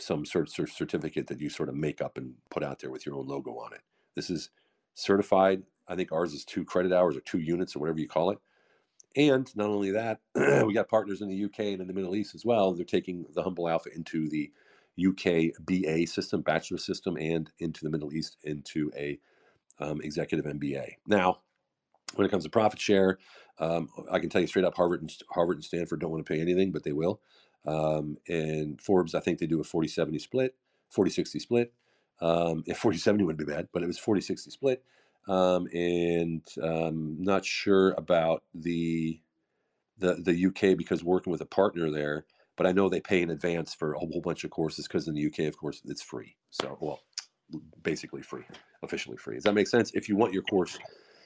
some 0.00 0.24
sort 0.24 0.48
of 0.48 0.70
certificate 0.70 1.26
that 1.26 1.40
you 1.40 1.50
sort 1.50 1.68
of 1.68 1.74
make 1.74 2.00
up 2.00 2.16
and 2.16 2.34
put 2.50 2.62
out 2.62 2.78
there 2.80 2.90
with 2.90 3.04
your 3.04 3.16
own 3.16 3.26
logo 3.26 3.52
on 3.58 3.72
it. 3.72 3.80
This 4.14 4.30
is 4.30 4.50
certified. 4.94 5.62
I 5.88 5.96
think 5.96 6.12
ours 6.12 6.34
is 6.34 6.44
two 6.44 6.64
credit 6.64 6.92
hours 6.92 7.16
or 7.16 7.20
two 7.20 7.38
units 7.38 7.74
or 7.74 7.78
whatever 7.80 7.98
you 7.98 8.08
call 8.08 8.30
it. 8.30 8.38
And 9.16 9.54
not 9.56 9.70
only 9.70 9.90
that, 9.92 10.20
we 10.66 10.74
got 10.74 10.88
partners 10.88 11.22
in 11.22 11.28
the 11.28 11.44
UK 11.44 11.60
and 11.60 11.80
in 11.80 11.86
the 11.86 11.94
Middle 11.94 12.14
East 12.14 12.34
as 12.34 12.44
well. 12.44 12.72
They're 12.72 12.84
taking 12.84 13.26
the 13.34 13.42
Humble 13.42 13.68
Alpha 13.68 13.90
into 13.94 14.28
the 14.28 14.50
UK 14.98 15.52
BA 15.60 16.06
system, 16.06 16.42
bachelor 16.42 16.78
system, 16.78 17.16
and 17.16 17.50
into 17.58 17.84
the 17.84 17.90
Middle 17.90 18.12
East 18.12 18.36
into 18.44 18.90
a 18.96 19.18
um, 19.80 20.00
executive 20.02 20.44
MBA. 20.44 20.96
Now, 21.06 21.40
when 22.14 22.26
it 22.26 22.30
comes 22.30 22.44
to 22.44 22.50
profit 22.50 22.80
share, 22.80 23.18
um, 23.58 23.88
I 24.10 24.18
can 24.18 24.28
tell 24.28 24.40
you 24.40 24.46
straight 24.46 24.64
up, 24.64 24.74
Harvard 24.74 25.02
and 25.02 25.12
Harvard 25.30 25.56
and 25.56 25.64
Stanford 25.64 26.00
don't 26.00 26.10
want 26.10 26.24
to 26.24 26.32
pay 26.32 26.40
anything, 26.40 26.72
but 26.72 26.84
they 26.84 26.92
will. 26.92 27.20
Um, 27.66 28.16
and 28.28 28.80
Forbes, 28.80 29.14
I 29.14 29.20
think 29.20 29.38
they 29.38 29.46
do 29.46 29.60
a 29.60 29.64
40-70 29.64 30.20
split, 30.20 30.54
40-60 30.96 31.40
split. 31.40 31.72
Um, 32.20 32.64
if 32.66 32.80
40-70 32.80 33.24
wouldn't 33.24 33.38
be 33.38 33.44
bad, 33.44 33.68
but 33.72 33.82
it 33.82 33.86
was 33.86 33.98
40-60 33.98 34.50
split. 34.50 34.84
Um, 35.28 35.68
and 35.74 36.42
um, 36.62 37.16
not 37.20 37.44
sure 37.44 37.92
about 37.92 38.42
the 38.54 39.20
the 39.98 40.14
the 40.14 40.46
UK 40.46 40.76
because 40.76 41.04
working 41.04 41.30
with 41.30 41.42
a 41.42 41.46
partner 41.46 41.90
there, 41.90 42.24
but 42.56 42.66
I 42.66 42.72
know 42.72 42.88
they 42.88 43.00
pay 43.00 43.22
in 43.22 43.30
advance 43.30 43.74
for 43.74 43.92
a 43.92 43.98
whole 43.98 44.22
bunch 44.22 44.44
of 44.44 44.50
courses 44.50 44.88
because 44.88 45.06
in 45.06 45.14
the 45.14 45.26
UK, 45.26 45.40
of 45.40 45.56
course, 45.56 45.82
it's 45.84 46.02
free. 46.02 46.36
So, 46.50 46.78
well, 46.80 47.00
basically 47.82 48.22
free, 48.22 48.44
officially 48.82 49.16
free. 49.16 49.34
Does 49.34 49.44
that 49.44 49.54
make 49.54 49.68
sense? 49.68 49.92
If 49.94 50.08
you 50.08 50.16
want 50.16 50.32
your 50.32 50.42
course, 50.42 50.78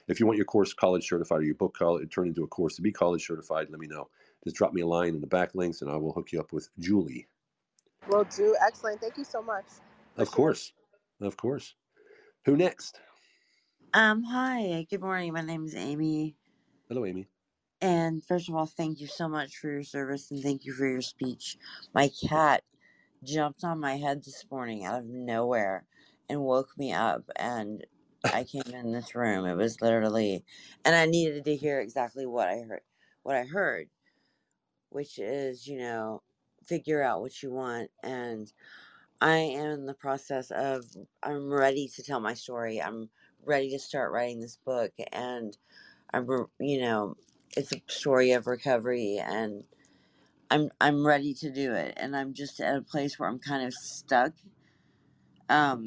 if 0.08 0.18
you 0.18 0.26
want 0.26 0.36
your 0.36 0.46
course 0.46 0.72
college 0.72 1.08
certified 1.08 1.40
or 1.40 1.44
your 1.44 1.54
book 1.54 1.76
college 1.76 2.12
turn 2.12 2.28
into 2.28 2.44
a 2.44 2.48
course 2.48 2.76
to 2.76 2.82
be 2.82 2.92
college 2.92 3.26
certified, 3.26 3.68
let 3.70 3.80
me 3.80 3.86
know. 3.86 4.08
Just 4.44 4.56
drop 4.56 4.72
me 4.72 4.80
a 4.80 4.86
line 4.86 5.14
in 5.14 5.20
the 5.20 5.26
back 5.26 5.54
links, 5.54 5.82
and 5.82 5.90
I 5.90 5.96
will 5.96 6.12
hook 6.12 6.32
you 6.32 6.40
up 6.40 6.52
with 6.52 6.68
Julie. 6.78 7.28
Will 8.08 8.24
do. 8.24 8.56
Excellent. 8.60 9.00
Thank 9.00 9.16
you 9.16 9.24
so 9.24 9.40
much. 9.40 9.66
Of 10.16 10.30
course, 10.30 10.72
of 11.20 11.36
course. 11.36 11.74
Who 12.44 12.56
next? 12.56 12.98
Um, 13.92 14.22
hi, 14.22 14.86
good 14.88 15.00
morning. 15.00 15.32
My 15.32 15.40
name 15.40 15.64
is 15.64 15.74
Amy. 15.74 16.36
Hello, 16.88 17.04
Amy. 17.06 17.26
And 17.80 18.24
first 18.24 18.48
of 18.48 18.54
all, 18.56 18.66
thank 18.66 19.00
you 19.00 19.06
so 19.06 19.28
much 19.28 19.56
for 19.56 19.70
your 19.70 19.84
service 19.84 20.30
and 20.30 20.42
thank 20.42 20.64
you 20.64 20.72
for 20.74 20.86
your 20.86 21.02
speech. 21.02 21.58
My 21.94 22.10
cat 22.28 22.64
jumped 23.24 23.64
on 23.64 23.80
my 23.80 23.96
head 23.96 24.24
this 24.24 24.44
morning 24.50 24.84
out 24.84 25.00
of 25.00 25.06
nowhere 25.06 25.86
and 26.28 26.42
woke 26.42 26.78
me 26.78 26.92
up 26.92 27.24
and 27.36 27.86
I 28.24 28.44
came 28.44 28.62
in 28.74 28.92
this 28.92 29.14
room. 29.14 29.46
It 29.46 29.56
was 29.56 29.80
literally 29.82 30.44
and 30.84 30.94
I 30.96 31.06
needed 31.06 31.44
to 31.46 31.56
hear 31.56 31.80
exactly 31.80 32.26
what 32.26 32.48
I 32.48 32.60
heard 32.62 32.82
what 33.24 33.36
I 33.36 33.44
heard, 33.44 33.90
which 34.90 35.18
is, 35.18 35.66
you 35.66 35.78
know, 35.78 36.22
figure 36.66 37.02
out 37.02 37.22
what 37.22 37.42
you 37.42 37.50
want 37.52 37.90
and 38.02 38.52
I 39.20 39.36
am 39.38 39.70
in 39.72 39.86
the 39.86 39.94
process 39.94 40.50
of 40.52 40.84
I'm 41.22 41.52
ready 41.52 41.88
to 41.88 42.02
tell 42.04 42.20
my 42.20 42.34
story. 42.34 42.80
I'm 42.80 43.10
ready 43.44 43.70
to 43.70 43.78
start 43.78 44.12
writing 44.12 44.40
this 44.40 44.56
book 44.56 44.92
and 45.12 45.56
I'm 46.12 46.28
you 46.60 46.80
know, 46.80 47.16
it's 47.56 47.72
a 47.72 47.82
story 47.88 48.32
of 48.32 48.46
recovery 48.46 49.18
and 49.18 49.64
I'm 50.50 50.70
I'm 50.80 51.06
ready 51.06 51.34
to 51.34 51.52
do 51.52 51.74
it 51.74 51.94
and 51.98 52.16
I'm 52.16 52.34
just 52.34 52.60
at 52.60 52.76
a 52.76 52.82
place 52.82 53.18
where 53.18 53.28
I'm 53.28 53.40
kind 53.40 53.66
of 53.66 53.74
stuck 53.74 54.34
um 55.48 55.84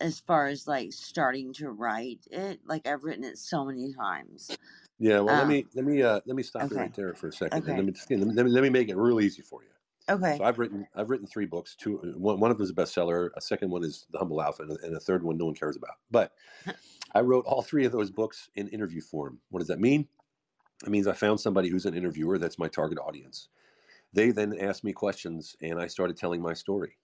as 0.00 0.20
far 0.20 0.46
as 0.48 0.68
like 0.68 0.92
starting 0.92 1.52
to 1.54 1.70
write 1.70 2.26
it 2.30 2.60
like 2.66 2.86
I've 2.86 3.04
written 3.04 3.24
it 3.24 3.38
so 3.38 3.64
many 3.64 3.94
times. 3.94 4.58
Yeah, 4.98 5.20
well, 5.20 5.36
let 5.36 5.46
Um 5.46 5.48
me 5.48 5.66
let 5.74 5.84
me 5.84 6.02
uh 6.02 6.20
let 6.26 6.36
me 6.36 6.42
stop 6.42 6.68
okay. 6.68 6.74
right 6.74 6.92
there 6.94 7.14
for 7.14 7.28
a 7.28 7.32
second, 7.32 7.66
and 7.66 7.76
let 7.76 7.84
Okay. 7.84 7.86
me 7.86 7.92
just 7.92 8.10
let 8.10 8.20
me, 8.20 8.32
let 8.32 8.46
me 8.46 8.52
let 8.52 8.62
me 8.62 8.70
make 8.70 8.88
it 8.88 8.96
real 8.96 9.20
easy 9.20 9.42
for 9.42 9.62
you. 9.64 9.70
Okay. 10.08 10.36
So 10.36 10.44
I've 10.44 10.58
written 10.58 10.86
I've 10.94 11.08
written 11.08 11.26
three 11.26 11.46
books. 11.46 11.74
Two 11.76 12.00
uh, 12.00 12.18
one 12.18 12.38
one 12.38 12.50
of 12.50 12.58
them 12.58 12.64
is 12.64 12.70
a 12.70 12.74
bestseller. 12.74 13.30
A 13.36 13.40
second 13.40 13.70
one 13.70 13.84
is 13.84 14.06
The 14.10 14.18
Humble 14.18 14.42
Alpha, 14.42 14.62
and 14.62 14.72
a, 14.72 14.76
and 14.84 14.96
a 14.96 15.00
third 15.00 15.22
one 15.22 15.38
no 15.38 15.46
one 15.46 15.54
cares 15.54 15.76
about. 15.76 15.96
But 16.10 16.32
I 17.14 17.20
wrote 17.20 17.46
all 17.46 17.62
three 17.62 17.86
of 17.86 17.92
those 17.92 18.10
books 18.10 18.50
in 18.54 18.68
interview 18.68 19.00
form. 19.00 19.38
What 19.50 19.60
does 19.60 19.68
that 19.68 19.80
mean? 19.80 20.06
It 20.84 20.90
means 20.90 21.06
I 21.06 21.14
found 21.14 21.40
somebody 21.40 21.68
who's 21.70 21.86
an 21.86 21.94
interviewer 21.94 22.38
that's 22.38 22.58
my 22.58 22.68
target 22.68 22.98
audience. 22.98 23.48
They 24.12 24.30
then 24.30 24.56
asked 24.58 24.84
me 24.84 24.92
questions, 24.92 25.56
and 25.62 25.80
I 25.80 25.86
started 25.86 26.16
telling 26.16 26.42
my 26.42 26.52
story. 26.52 26.98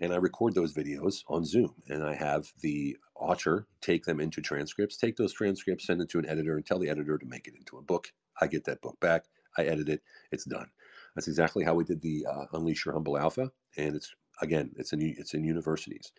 And 0.00 0.12
I 0.12 0.16
record 0.16 0.54
those 0.54 0.74
videos 0.74 1.22
on 1.28 1.44
Zoom, 1.44 1.74
and 1.88 2.02
I 2.02 2.14
have 2.14 2.50
the 2.62 2.96
author 3.14 3.66
take 3.80 4.04
them 4.04 4.18
into 4.18 4.40
transcripts, 4.40 4.96
take 4.96 5.16
those 5.16 5.32
transcripts, 5.32 5.86
send 5.86 6.00
it 6.00 6.08
to 6.10 6.18
an 6.18 6.26
editor, 6.26 6.56
and 6.56 6.64
tell 6.64 6.78
the 6.78 6.88
editor 6.88 7.18
to 7.18 7.26
make 7.26 7.46
it 7.46 7.54
into 7.54 7.76
a 7.76 7.82
book. 7.82 8.12
I 8.40 8.46
get 8.46 8.64
that 8.64 8.80
book 8.80 8.98
back, 9.00 9.24
I 9.58 9.64
edit 9.64 9.88
it, 9.90 10.02
it's 10.32 10.44
done. 10.44 10.70
That's 11.14 11.28
exactly 11.28 11.64
how 11.64 11.74
we 11.74 11.84
did 11.84 12.00
the 12.02 12.26
uh, 12.26 12.46
Unleash 12.52 12.84
Your 12.86 12.94
Humble 12.94 13.18
Alpha, 13.18 13.50
and 13.76 13.96
it's 13.96 14.14
again, 14.42 14.72
it's 14.76 14.92
in 14.92 15.00
it's 15.02 15.34
in 15.34 15.44
universities. 15.44 16.12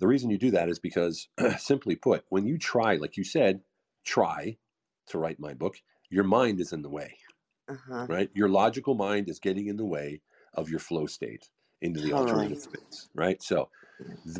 The 0.00 0.08
reason 0.08 0.30
you 0.30 0.38
do 0.38 0.50
that 0.52 0.68
is 0.68 0.78
because, 0.78 1.28
simply 1.58 1.96
put, 1.96 2.24
when 2.30 2.46
you 2.46 2.58
try, 2.58 2.96
like 2.96 3.16
you 3.16 3.24
said, 3.24 3.62
try 4.04 4.58
to 5.08 5.18
write 5.18 5.40
my 5.40 5.54
book, 5.54 5.76
your 6.10 6.24
mind 6.24 6.60
is 6.60 6.72
in 6.72 6.82
the 6.82 6.90
way 6.90 7.16
Uh-huh. 7.68 8.08
right? 8.08 8.30
Your 8.34 8.48
logical 8.48 8.94
mind 8.94 9.28
is 9.28 9.38
getting 9.38 9.66
in 9.68 9.76
the 9.76 9.84
way 9.84 10.22
of 10.54 10.68
your 10.70 10.80
flow 10.80 11.06
state 11.06 11.50
into 11.80 12.00
the 12.00 12.12
alternative 12.12 12.60
space, 12.60 13.08
right? 13.14 13.42
So 13.42 13.70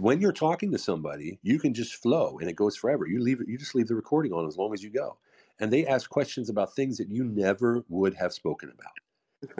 when 0.00 0.20
you're 0.20 0.32
talking 0.32 0.72
to 0.72 0.78
somebody, 0.78 1.38
you 1.42 1.58
can 1.58 1.74
just 1.74 1.94
flow 1.96 2.38
and 2.38 2.48
it 2.50 2.56
goes 2.56 2.76
forever. 2.76 3.06
You 3.06 3.20
leave 3.22 3.40
it, 3.40 3.48
you 3.48 3.58
just 3.58 3.74
leave 3.74 3.88
the 3.88 3.96
recording 3.96 4.32
on 4.32 4.46
as 4.46 4.56
long 4.56 4.74
as 4.74 4.82
you 4.82 4.90
go. 4.90 5.18
And 5.60 5.72
they 5.72 5.86
ask 5.86 6.08
questions 6.10 6.48
about 6.48 6.74
things 6.74 6.98
that 6.98 7.10
you 7.10 7.24
never 7.24 7.84
would 7.88 8.14
have 8.14 8.32
spoken 8.32 8.70
about. 8.70 8.92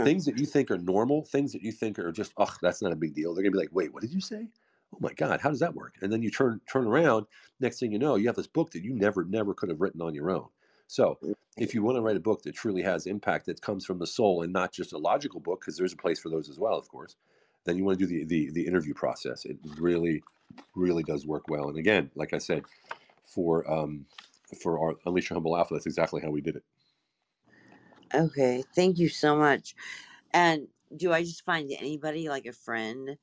Things 0.02 0.24
that 0.24 0.38
you 0.38 0.46
think 0.46 0.70
are 0.70 0.78
normal, 0.78 1.24
things 1.24 1.52
that 1.52 1.62
you 1.62 1.72
think 1.72 1.98
are 1.98 2.12
just, 2.12 2.32
oh, 2.36 2.52
that's 2.62 2.82
not 2.82 2.92
a 2.92 2.96
big 2.96 3.14
deal. 3.14 3.34
They're 3.34 3.42
gonna 3.42 3.52
be 3.52 3.58
like, 3.58 3.72
wait, 3.72 3.92
what 3.92 4.02
did 4.02 4.12
you 4.12 4.20
say? 4.20 4.48
Oh 4.94 4.98
my 5.00 5.12
God, 5.12 5.40
how 5.40 5.50
does 5.50 5.60
that 5.60 5.74
work? 5.74 5.96
And 6.00 6.12
then 6.12 6.22
you 6.22 6.30
turn 6.30 6.60
turn 6.70 6.86
around, 6.86 7.26
next 7.60 7.78
thing 7.78 7.92
you 7.92 7.98
know, 7.98 8.16
you 8.16 8.26
have 8.26 8.36
this 8.36 8.46
book 8.46 8.70
that 8.72 8.82
you 8.82 8.94
never, 8.94 9.24
never 9.24 9.54
could 9.54 9.68
have 9.68 9.80
written 9.80 10.00
on 10.00 10.14
your 10.14 10.30
own. 10.30 10.48
So 10.86 11.18
if 11.58 11.74
you 11.74 11.82
want 11.82 11.96
to 11.96 12.02
write 12.02 12.16
a 12.16 12.20
book 12.20 12.42
that 12.42 12.54
truly 12.54 12.82
has 12.82 13.06
impact 13.06 13.46
that 13.46 13.60
comes 13.60 13.84
from 13.84 13.98
the 13.98 14.06
soul 14.06 14.42
and 14.42 14.52
not 14.52 14.72
just 14.72 14.94
a 14.94 14.98
logical 14.98 15.40
book, 15.40 15.60
because 15.60 15.76
there's 15.76 15.92
a 15.92 15.96
place 15.96 16.18
for 16.18 16.30
those 16.30 16.48
as 16.48 16.58
well, 16.58 16.74
of 16.74 16.88
course, 16.88 17.16
then 17.64 17.76
you 17.76 17.84
want 17.84 17.98
to 17.98 18.06
do 18.06 18.10
the, 18.10 18.24
the 18.24 18.50
the 18.52 18.66
interview 18.66 18.94
process. 18.94 19.44
It 19.44 19.58
really, 19.78 20.22
really 20.74 21.02
does 21.02 21.26
work 21.26 21.48
well. 21.48 21.68
And 21.68 21.78
again, 21.78 22.10
like 22.14 22.32
I 22.32 22.38
said, 22.38 22.62
for 23.24 23.70
um 23.70 24.06
for 24.62 24.78
our 24.78 24.94
Unleash 25.04 25.28
Your 25.28 25.36
Humble 25.36 25.56
Alpha, 25.56 25.74
that's 25.74 25.86
exactly 25.86 26.22
how 26.22 26.30
we 26.30 26.40
did 26.40 26.56
it. 26.56 26.64
Okay. 28.14 28.64
Thank 28.75 28.99
you 28.99 29.09
so 29.09 29.37
much. 29.37 29.75
And 30.33 30.68
do 30.97 31.12
I 31.12 31.23
just 31.23 31.44
find 31.44 31.71
anybody 31.73 32.29
like 32.29 32.47
a 32.47 32.53
friend 32.53 33.18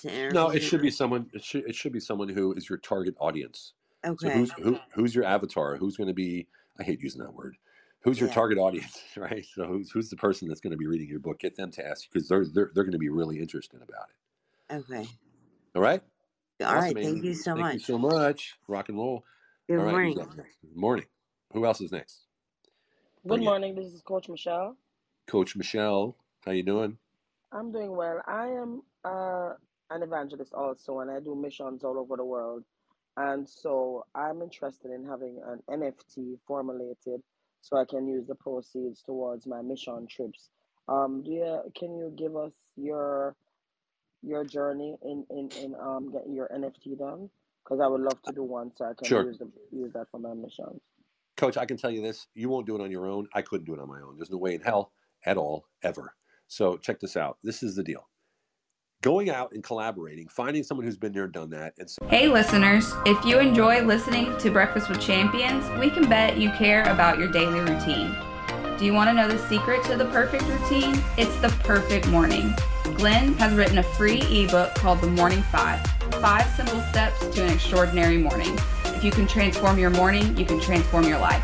to 0.00 0.12
interview? 0.12 0.34
No, 0.34 0.50
it 0.50 0.62
should 0.62 0.82
be 0.82 0.90
someone. 0.90 1.30
It 1.34 1.44
should 1.44 1.64
it 1.66 1.74
should 1.76 1.92
be 1.92 2.00
someone 2.00 2.30
who 2.30 2.52
is 2.54 2.68
your 2.68 2.78
target 2.78 3.16
audience. 3.20 3.74
So 4.16 4.30
Okay. 4.30 4.30
who's 4.30 4.52
who, 4.52 4.78
who's 4.94 5.14
your 5.14 5.24
avatar? 5.24 5.76
Who's 5.76 5.96
going 5.96 6.08
to 6.08 6.14
be? 6.14 6.48
I 6.78 6.84
hate 6.84 7.00
using 7.02 7.22
that 7.22 7.34
word. 7.34 7.56
Who's 8.02 8.20
your 8.20 8.28
Yeah. 8.28 8.30
target 8.30 8.58
audience, 8.58 9.02
right? 9.16 9.46
So 9.46 9.66
who's 9.66 9.90
who's 9.92 10.10
the 10.10 10.16
person 10.16 10.48
that's 10.48 10.60
going 10.60 10.72
to 10.72 10.78
be 10.78 10.86
reading 10.88 11.08
your 11.08 11.20
book? 11.20 11.40
Get 11.40 11.56
them 11.56 11.70
to 11.72 11.86
ask 11.86 12.04
you 12.04 12.10
because 12.12 12.28
they're 12.28 12.46
they're 12.46 12.72
they're 12.74 12.84
going 12.84 12.92
to 12.92 12.98
be 12.98 13.10
really 13.10 13.40
interested 13.40 13.82
about 13.82 14.10
it. 14.10 14.16
Okay. 14.70 15.08
All 15.76 15.82
right. 15.82 16.02
All 16.70 16.78
right. 16.78 16.94
Awesome, 16.94 16.98
Thank 17.02 17.22
Amy. 17.22 17.24
you 17.24 17.34
so 17.34 17.56
Thank 17.56 17.56
much. 17.56 17.74
you 17.74 17.80
so 17.80 17.98
much. 17.98 18.56
Rock 18.68 18.88
and 18.90 18.98
roll. 18.98 19.24
Good 19.68 19.78
All 19.78 19.84
right. 19.84 20.00
morning. 20.00 20.02
Who's 20.02 20.18
up 20.18 20.34
next? 20.36 20.58
Morning. 20.74 21.06
Who 21.52 21.66
else 21.66 21.80
is 21.80 21.92
next? 21.92 22.26
Good 23.28 23.42
morning. 23.42 23.74
This 23.74 23.92
is 23.92 24.00
Coach 24.02 24.28
Michelle. 24.30 24.76
Coach 25.26 25.54
Michelle. 25.54 26.16
How 26.44 26.52
you 26.52 26.62
doing? 26.62 26.98
I'm 27.52 27.70
doing 27.70 27.94
well. 27.94 28.22
I 28.26 28.46
am 28.48 28.82
uh, 29.04 29.50
an 29.90 30.02
evangelist 30.02 30.54
also, 30.54 31.00
and 31.00 31.10
I 31.10 31.20
do 31.20 31.34
missions 31.34 31.84
all 31.84 31.98
over 31.98 32.16
the 32.16 32.24
world. 32.24 32.64
And 33.18 33.48
so 33.48 34.06
I'm 34.14 34.40
interested 34.42 34.90
in 34.90 35.04
having 35.06 35.38
an 35.46 35.60
NFT 35.70 36.38
formulated 36.46 37.22
so 37.60 37.76
I 37.76 37.84
can 37.84 38.08
use 38.08 38.26
the 38.26 38.36
proceeds 38.36 39.02
towards 39.02 39.46
my 39.46 39.62
mission 39.62 40.06
trips. 40.10 40.48
Um, 40.88 41.22
do 41.22 41.30
you, 41.30 41.60
can 41.78 41.96
you 41.98 42.12
give 42.16 42.36
us 42.36 42.54
your 42.76 43.36
your 44.22 44.44
journey 44.44 44.96
in 45.02 45.24
in, 45.30 45.50
in 45.62 45.74
um 45.80 46.10
getting 46.12 46.34
your 46.34 46.48
NFT 46.48 46.98
done? 46.98 47.30
Because 47.64 47.80
I 47.80 47.86
would 47.86 48.00
love 48.00 48.20
to 48.22 48.32
do 48.32 48.42
one 48.44 48.72
so 48.76 48.86
I 48.86 48.94
can 48.94 49.06
Sure. 49.06 49.24
use 49.24 49.38
the, 49.38 49.50
use 49.72 49.92
that 49.92 50.06
for 50.10 50.18
my 50.18 50.34
missions. 50.34 50.80
Coach, 51.40 51.56
I 51.56 51.64
can 51.64 51.78
tell 51.78 51.90
you 51.90 52.02
this: 52.02 52.26
you 52.34 52.50
won't 52.50 52.66
do 52.66 52.76
it 52.76 52.82
on 52.82 52.90
your 52.90 53.06
own. 53.06 53.26
I 53.32 53.40
couldn't 53.40 53.64
do 53.64 53.72
it 53.72 53.80
on 53.80 53.88
my 53.88 53.98
own. 54.02 54.18
There's 54.18 54.30
no 54.30 54.36
way 54.36 54.54
in 54.54 54.60
hell 54.60 54.92
at 55.24 55.38
all, 55.38 55.64
ever. 55.82 56.14
So 56.48 56.76
check 56.76 57.00
this 57.00 57.16
out. 57.16 57.38
This 57.42 57.62
is 57.62 57.74
the 57.76 57.82
deal: 57.82 58.06
going 59.00 59.30
out 59.30 59.52
and 59.52 59.64
collaborating, 59.64 60.28
finding 60.28 60.62
someone 60.62 60.84
who's 60.84 60.98
been 60.98 61.12
there 61.12 61.24
and 61.24 61.32
done 61.32 61.48
that, 61.50 61.72
and 61.78 61.88
so 61.88 61.96
Hey, 62.08 62.28
listeners, 62.28 62.92
if 63.06 63.24
you 63.24 63.38
enjoy 63.38 63.80
listening 63.80 64.36
to 64.36 64.50
Breakfast 64.50 64.90
with 64.90 65.00
Champions, 65.00 65.64
we 65.80 65.88
can 65.88 66.06
bet 66.10 66.36
you 66.36 66.50
care 66.50 66.82
about 66.92 67.18
your 67.18 67.32
daily 67.32 67.60
routine. 67.60 68.14
Do 68.78 68.84
you 68.84 68.92
want 68.92 69.08
to 69.08 69.14
know 69.14 69.26
the 69.26 69.38
secret 69.48 69.82
to 69.84 69.96
the 69.96 70.06
perfect 70.06 70.44
routine? 70.44 71.02
It's 71.16 71.34
the 71.40 71.48
perfect 71.64 72.06
morning. 72.08 72.54
Glenn 72.96 73.32
has 73.38 73.54
written 73.54 73.78
a 73.78 73.82
free 73.82 74.20
ebook 74.20 74.74
called 74.74 75.00
The 75.00 75.06
Morning 75.06 75.42
Five. 75.44 75.80
five 76.20 76.46
simple 76.54 76.82
steps 76.90 77.26
to 77.34 77.44
an 77.44 77.50
extraordinary 77.50 78.18
morning. 78.18 78.58
If 79.00 79.04
you 79.04 79.12
can 79.12 79.26
transform 79.26 79.78
your 79.78 79.88
morning, 79.88 80.36
you 80.36 80.44
can 80.44 80.60
transform 80.60 81.04
your 81.04 81.18
life. 81.18 81.42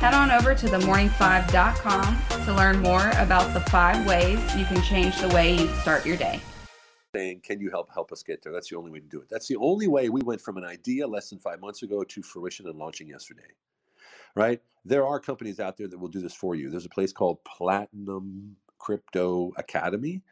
Head 0.00 0.12
on 0.12 0.30
over 0.30 0.54
to 0.54 0.66
themorning5.com 0.66 2.44
to 2.44 2.52
learn 2.52 2.78
more 2.80 3.08
about 3.12 3.54
the 3.54 3.60
five 3.70 4.06
ways 4.06 4.38
you 4.54 4.66
can 4.66 4.82
change 4.82 5.18
the 5.18 5.28
way 5.28 5.56
you 5.56 5.66
start 5.76 6.04
your 6.04 6.18
day. 6.18 6.42
saying, 7.14 7.40
"Can 7.40 7.58
you 7.58 7.70
help 7.70 7.90
help 7.90 8.12
us 8.12 8.22
get 8.22 8.42
there?" 8.42 8.52
That's 8.52 8.68
the 8.68 8.76
only 8.76 8.90
way 8.90 9.00
to 9.00 9.06
do 9.06 9.18
it. 9.22 9.30
That's 9.30 9.48
the 9.48 9.56
only 9.56 9.88
way 9.88 10.10
we 10.10 10.20
went 10.20 10.42
from 10.42 10.58
an 10.58 10.64
idea 10.66 11.06
less 11.06 11.30
than 11.30 11.38
five 11.38 11.58
months 11.58 11.82
ago 11.82 12.04
to 12.04 12.22
fruition 12.22 12.68
and 12.68 12.78
launching 12.78 13.08
yesterday. 13.08 13.54
Right? 14.36 14.60
There 14.84 15.06
are 15.06 15.18
companies 15.18 15.58
out 15.58 15.78
there 15.78 15.88
that 15.88 15.98
will 15.98 16.08
do 16.08 16.20
this 16.20 16.34
for 16.34 16.54
you. 16.54 16.68
There's 16.68 16.84
a 16.84 16.90
place 16.90 17.14
called 17.14 17.42
Platinum 17.44 18.56
Crypto 18.78 19.52
Academy. 19.56 20.22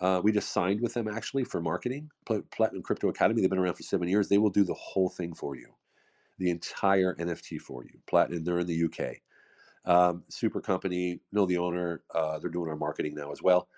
Uh, 0.00 0.22
we 0.24 0.32
just 0.32 0.52
signed 0.52 0.80
with 0.80 0.94
them 0.94 1.06
actually 1.06 1.44
for 1.44 1.60
marketing. 1.60 2.10
Platinum 2.24 2.82
Crypto 2.82 3.08
Academy. 3.08 3.42
They've 3.42 3.50
been 3.50 3.58
around 3.58 3.74
for 3.74 3.82
seven 3.82 4.08
years. 4.08 4.30
They 4.30 4.38
will 4.38 4.48
do 4.48 4.64
the 4.64 4.72
whole 4.72 5.10
thing 5.10 5.34
for 5.34 5.54
you, 5.54 5.74
the 6.38 6.50
entire 6.50 7.14
NFT 7.14 7.60
for 7.60 7.84
you. 7.84 7.98
Platinum. 8.06 8.44
They're 8.44 8.60
in 8.60 8.66
the 8.66 8.84
UK. 8.84 9.16
Um, 9.86 10.24
super 10.28 10.60
company. 10.60 11.20
Know 11.32 11.46
the 11.46 11.58
owner. 11.58 12.02
Uh, 12.14 12.38
they're 12.38 12.50
doing 12.50 12.68
our 12.68 12.76
marketing 12.76 13.14
now 13.14 13.30
as 13.32 13.42
well. 13.42 13.68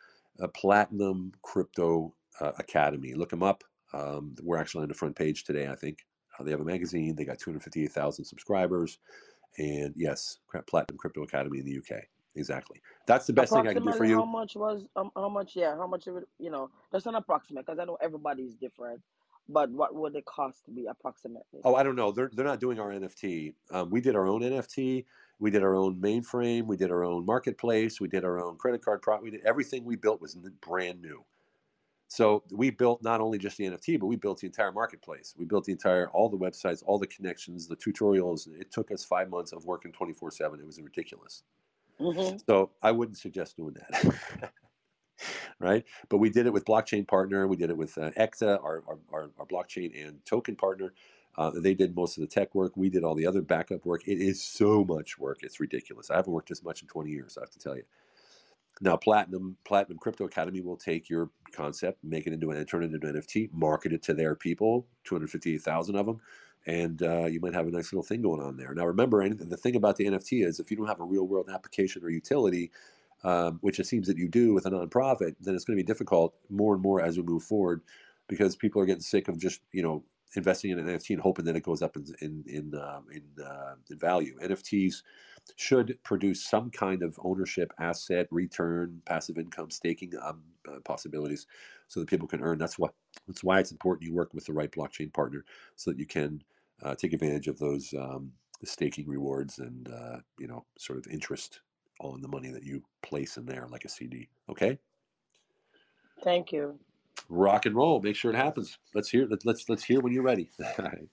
Uh, 0.40 0.48
Platinum 0.48 1.32
Crypto 1.42 2.14
uh, 2.40 2.52
Academy. 2.58 3.14
Look 3.14 3.30
them 3.30 3.42
up. 3.42 3.64
Um, 3.92 4.34
we're 4.42 4.58
actually 4.58 4.82
on 4.82 4.88
the 4.88 4.94
front 4.94 5.16
page 5.16 5.44
today, 5.44 5.68
I 5.68 5.74
think. 5.74 6.06
Uh, 6.38 6.44
they 6.44 6.50
have 6.50 6.60
a 6.60 6.64
magazine. 6.64 7.14
They 7.14 7.24
got 7.24 7.38
258,000 7.38 8.24
subscribers. 8.24 8.98
And 9.58 9.94
yes, 9.96 10.38
Platinum 10.68 10.98
Crypto 10.98 11.22
Academy 11.22 11.60
in 11.60 11.64
the 11.64 11.78
UK. 11.78 12.02
Exactly. 12.36 12.82
That's 13.06 13.26
the 13.26 13.32
best 13.32 13.52
thing 13.52 13.66
I 13.66 13.72
can 13.72 13.84
do 13.84 13.92
for 13.92 14.04
you. 14.04 14.18
how 14.18 14.26
much 14.26 14.56
was 14.56 14.84
um, 14.94 15.10
how 15.16 15.30
much 15.30 15.56
yeah 15.56 15.74
how 15.74 15.86
much 15.86 16.06
it 16.06 16.10
would 16.10 16.26
you 16.38 16.50
know 16.50 16.70
that's 16.92 17.06
an 17.06 17.14
approximate 17.14 17.64
because 17.64 17.78
I 17.78 17.84
know 17.84 17.96
everybody's 18.02 18.54
different, 18.54 19.00
but 19.48 19.70
what 19.70 19.94
would 19.94 20.12
the 20.12 20.22
cost 20.22 20.62
be 20.74 20.86
approximately? 20.86 21.60
Oh, 21.64 21.74
I 21.74 21.82
don't 21.82 21.96
know. 21.96 22.12
They're 22.12 22.30
they're 22.32 22.44
not 22.44 22.60
doing 22.60 22.80
our 22.80 22.90
NFT. 22.90 23.54
Um, 23.70 23.90
we 23.90 24.00
did 24.00 24.16
our 24.16 24.26
own 24.26 24.42
NFT. 24.42 25.04
We 25.38 25.50
did 25.50 25.62
our 25.62 25.74
own 25.74 25.96
mainframe. 26.00 26.64
We 26.66 26.76
did 26.76 26.90
our 26.90 27.04
own 27.04 27.26
marketplace. 27.26 28.00
We 28.00 28.08
did 28.08 28.24
our 28.24 28.42
own 28.42 28.56
credit 28.56 28.82
card 28.84 29.02
product. 29.02 29.24
We 29.24 29.30
did 29.30 29.44
everything 29.44 29.84
we 29.84 29.96
built 29.96 30.20
was 30.20 30.36
brand 30.60 31.02
new. 31.02 31.24
So 32.08 32.44
we 32.50 32.70
built 32.70 33.02
not 33.02 33.20
only 33.20 33.36
just 33.36 33.56
the 33.56 33.64
NFT, 33.64 33.98
but 33.98 34.06
we 34.06 34.16
built 34.16 34.40
the 34.40 34.46
entire 34.46 34.72
marketplace. 34.72 35.34
We 35.36 35.44
built 35.44 35.64
the 35.64 35.72
entire 35.72 36.08
all 36.10 36.28
the 36.28 36.38
websites, 36.38 36.82
all 36.86 36.98
the 36.98 37.06
connections, 37.08 37.66
the 37.66 37.76
tutorials. 37.76 38.48
It 38.58 38.70
took 38.70 38.90
us 38.90 39.04
five 39.04 39.28
months 39.28 39.52
of 39.52 39.64
working 39.64 39.92
twenty 39.92 40.12
four 40.12 40.30
seven. 40.30 40.60
It 40.60 40.66
was 40.66 40.80
ridiculous. 40.80 41.42
hmm 41.98 42.36
So 42.48 42.70
I 42.82 42.92
wouldn't 42.92 43.18
suggest 43.18 43.56
doing 43.56 43.74
that. 43.74 44.52
right? 45.60 45.84
But 46.08 46.18
we 46.18 46.30
did 46.30 46.46
it 46.46 46.52
with 46.52 46.64
blockchain 46.64 47.06
partner. 47.06 47.46
We 47.46 47.56
did 47.56 47.70
it 47.70 47.76
with 47.76 47.96
uh, 47.98 48.10
EXA, 48.18 48.62
our, 48.62 48.82
our, 49.12 49.30
our, 49.38 49.46
blockchain 49.46 50.06
and 50.06 50.24
token 50.24 50.56
partner. 50.56 50.92
Uh, 51.36 51.50
they 51.54 51.74
did 51.74 51.94
most 51.94 52.16
of 52.16 52.22
the 52.22 52.26
tech 52.26 52.54
work. 52.54 52.76
We 52.76 52.88
did 52.88 53.04
all 53.04 53.14
the 53.14 53.26
other 53.26 53.42
backup 53.42 53.84
work. 53.84 54.06
It 54.06 54.20
is 54.20 54.42
so 54.42 54.84
much 54.84 55.18
work. 55.18 55.38
It's 55.42 55.60
ridiculous. 55.60 56.10
I 56.10 56.16
haven't 56.16 56.32
worked 56.32 56.48
this 56.48 56.64
much 56.64 56.82
in 56.82 56.88
20 56.88 57.10
years, 57.10 57.36
I 57.36 57.42
have 57.42 57.50
to 57.50 57.58
tell 57.58 57.76
you. 57.76 57.82
Now, 58.80 58.96
Platinum 58.96 59.56
Platinum 59.64 59.98
Crypto 59.98 60.24
Academy 60.24 60.60
will 60.60 60.76
take 60.76 61.08
your 61.08 61.30
concept, 61.52 62.04
make 62.04 62.26
it 62.26 62.34
into 62.34 62.50
an 62.50 62.64
turn 62.66 62.82
it 62.82 62.92
into 62.92 63.06
an 63.06 63.14
NFT, 63.14 63.50
market 63.52 63.92
it 63.92 64.02
to 64.04 64.14
their 64.14 64.34
people, 64.34 64.86
258,000 65.04 65.96
of 65.96 66.04
them, 66.04 66.20
and 66.66 67.02
uh, 67.02 67.24
you 67.24 67.40
might 67.40 67.54
have 67.54 67.66
a 67.66 67.70
nice 67.70 67.92
little 67.92 68.02
thing 68.02 68.20
going 68.20 68.42
on 68.42 68.56
there. 68.56 68.74
Now, 68.74 68.84
remember, 68.86 69.26
the 69.28 69.56
thing 69.56 69.76
about 69.76 69.96
the 69.96 70.06
NFT 70.06 70.44
is 70.44 70.60
if 70.60 70.70
you 70.70 70.76
don't 70.76 70.88
have 70.88 71.00
a 71.00 71.04
real 71.04 71.26
world 71.26 71.48
application 71.52 72.04
or 72.04 72.10
utility, 72.10 72.70
um, 73.24 73.58
which 73.60 73.80
it 73.80 73.86
seems 73.86 74.06
that 74.06 74.18
you 74.18 74.28
do 74.28 74.52
with 74.52 74.66
a 74.66 74.70
nonprofit, 74.70 75.34
then 75.40 75.54
it's 75.54 75.64
going 75.64 75.76
to 75.76 75.82
be 75.82 75.86
difficult 75.86 76.34
more 76.50 76.74
and 76.74 76.82
more 76.82 77.00
as 77.00 77.16
we 77.16 77.22
move 77.22 77.42
forward 77.42 77.82
because 78.28 78.56
people 78.56 78.80
are 78.80 78.86
getting 78.86 79.00
sick 79.00 79.28
of 79.28 79.38
just 79.38 79.60
you 79.72 79.82
know 79.82 80.04
investing 80.34 80.70
in 80.70 80.78
an 80.78 80.86
NFT 80.86 81.10
and 81.10 81.20
hoping 81.20 81.44
that 81.46 81.56
it 81.56 81.62
goes 81.62 81.82
up 81.82 81.96
in 81.96 82.06
in 82.20 82.44
in, 82.46 82.74
um, 82.80 83.06
in, 83.12 83.44
uh, 83.44 83.74
in 83.90 83.98
value. 83.98 84.36
NFTs 84.42 85.02
should 85.56 85.96
produce 86.02 86.44
some 86.44 86.70
kind 86.70 87.02
of 87.02 87.18
ownership, 87.22 87.72
asset, 87.78 88.26
return, 88.30 89.00
passive 89.06 89.38
income, 89.38 89.70
staking 89.70 90.12
um, 90.22 90.42
uh, 90.68 90.80
possibilities, 90.84 91.46
so 91.88 92.00
that 92.00 92.08
people 92.08 92.28
can 92.28 92.42
earn. 92.42 92.58
That's 92.58 92.78
what 92.78 92.94
that's 93.26 93.44
why 93.44 93.60
it's 93.60 93.72
important 93.72 94.08
you 94.08 94.14
work 94.14 94.34
with 94.34 94.46
the 94.46 94.52
right 94.52 94.70
blockchain 94.70 95.12
partner 95.12 95.44
so 95.76 95.90
that 95.90 95.98
you 95.98 96.06
can 96.06 96.42
uh, 96.82 96.94
take 96.94 97.12
advantage 97.12 97.48
of 97.48 97.58
those 97.58 97.94
um, 97.94 98.32
staking 98.64 99.08
rewards 99.08 99.58
and 99.58 99.88
uh, 99.88 100.18
you 100.38 100.46
know 100.46 100.64
sort 100.78 100.98
of 100.98 101.06
interest 101.10 101.60
on 102.00 102.20
the 102.20 102.28
money 102.28 102.50
that 102.50 102.62
you 102.64 102.82
place 103.02 103.36
in 103.36 103.46
there 103.46 103.66
like 103.70 103.84
a 103.84 103.88
CD. 103.88 104.28
Okay, 104.50 104.78
Thank 106.22 106.52
you. 106.52 106.78
rock 107.28 107.66
and 107.66 107.74
roll. 107.76 108.00
Make 108.00 108.16
sure 108.16 108.30
it 108.32 108.36
happens. 108.36 108.78
Let's 108.94 109.08
hear. 109.10 109.26
Let's 109.28 109.44
let's, 109.44 109.68
let's 109.68 109.84
hear 109.84 110.00
when 110.00 110.12
you're 110.12 110.22
ready. 110.22 110.50
All 110.78 110.84
right. 110.84 111.08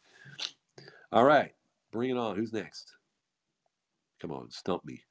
All 1.11 1.23
right, 1.25 1.53
bring 1.91 2.09
it 2.09 2.17
on. 2.17 2.35
Who's 2.35 2.53
next? 2.53 2.93
Come 4.19 4.31
on, 4.31 4.49
stump 4.49 4.83
me, 4.85 5.01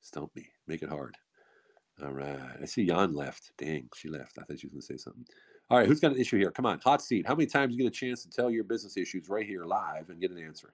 stump 0.00 0.34
me. 0.34 0.46
Make 0.66 0.82
it 0.82 0.88
hard. 0.88 1.16
All 2.02 2.12
right. 2.12 2.38
I 2.62 2.64
see 2.64 2.86
Jan 2.86 3.12
left. 3.14 3.52
Dang, 3.58 3.88
she 3.94 4.08
left. 4.08 4.38
I 4.38 4.42
thought 4.42 4.58
she 4.58 4.66
was 4.68 4.72
going 4.72 4.80
to 4.80 4.86
say 4.86 4.96
something. 4.96 5.24
All 5.70 5.78
right, 5.78 5.86
who's 5.86 6.00
got 6.00 6.12
an 6.12 6.20
issue 6.20 6.38
here? 6.38 6.50
Come 6.50 6.66
on, 6.66 6.78
hot 6.80 7.02
seat. 7.02 7.26
How 7.26 7.34
many 7.34 7.46
times 7.46 7.72
you 7.74 7.82
get 7.82 7.86
a 7.88 7.90
chance 7.94 8.22
to 8.22 8.30
tell 8.30 8.50
your 8.50 8.64
business 8.64 8.96
issues 8.96 9.28
right 9.28 9.46
here 9.46 9.64
live 9.64 10.08
and 10.10 10.20
get 10.20 10.30
an 10.30 10.38
answer? 10.38 10.72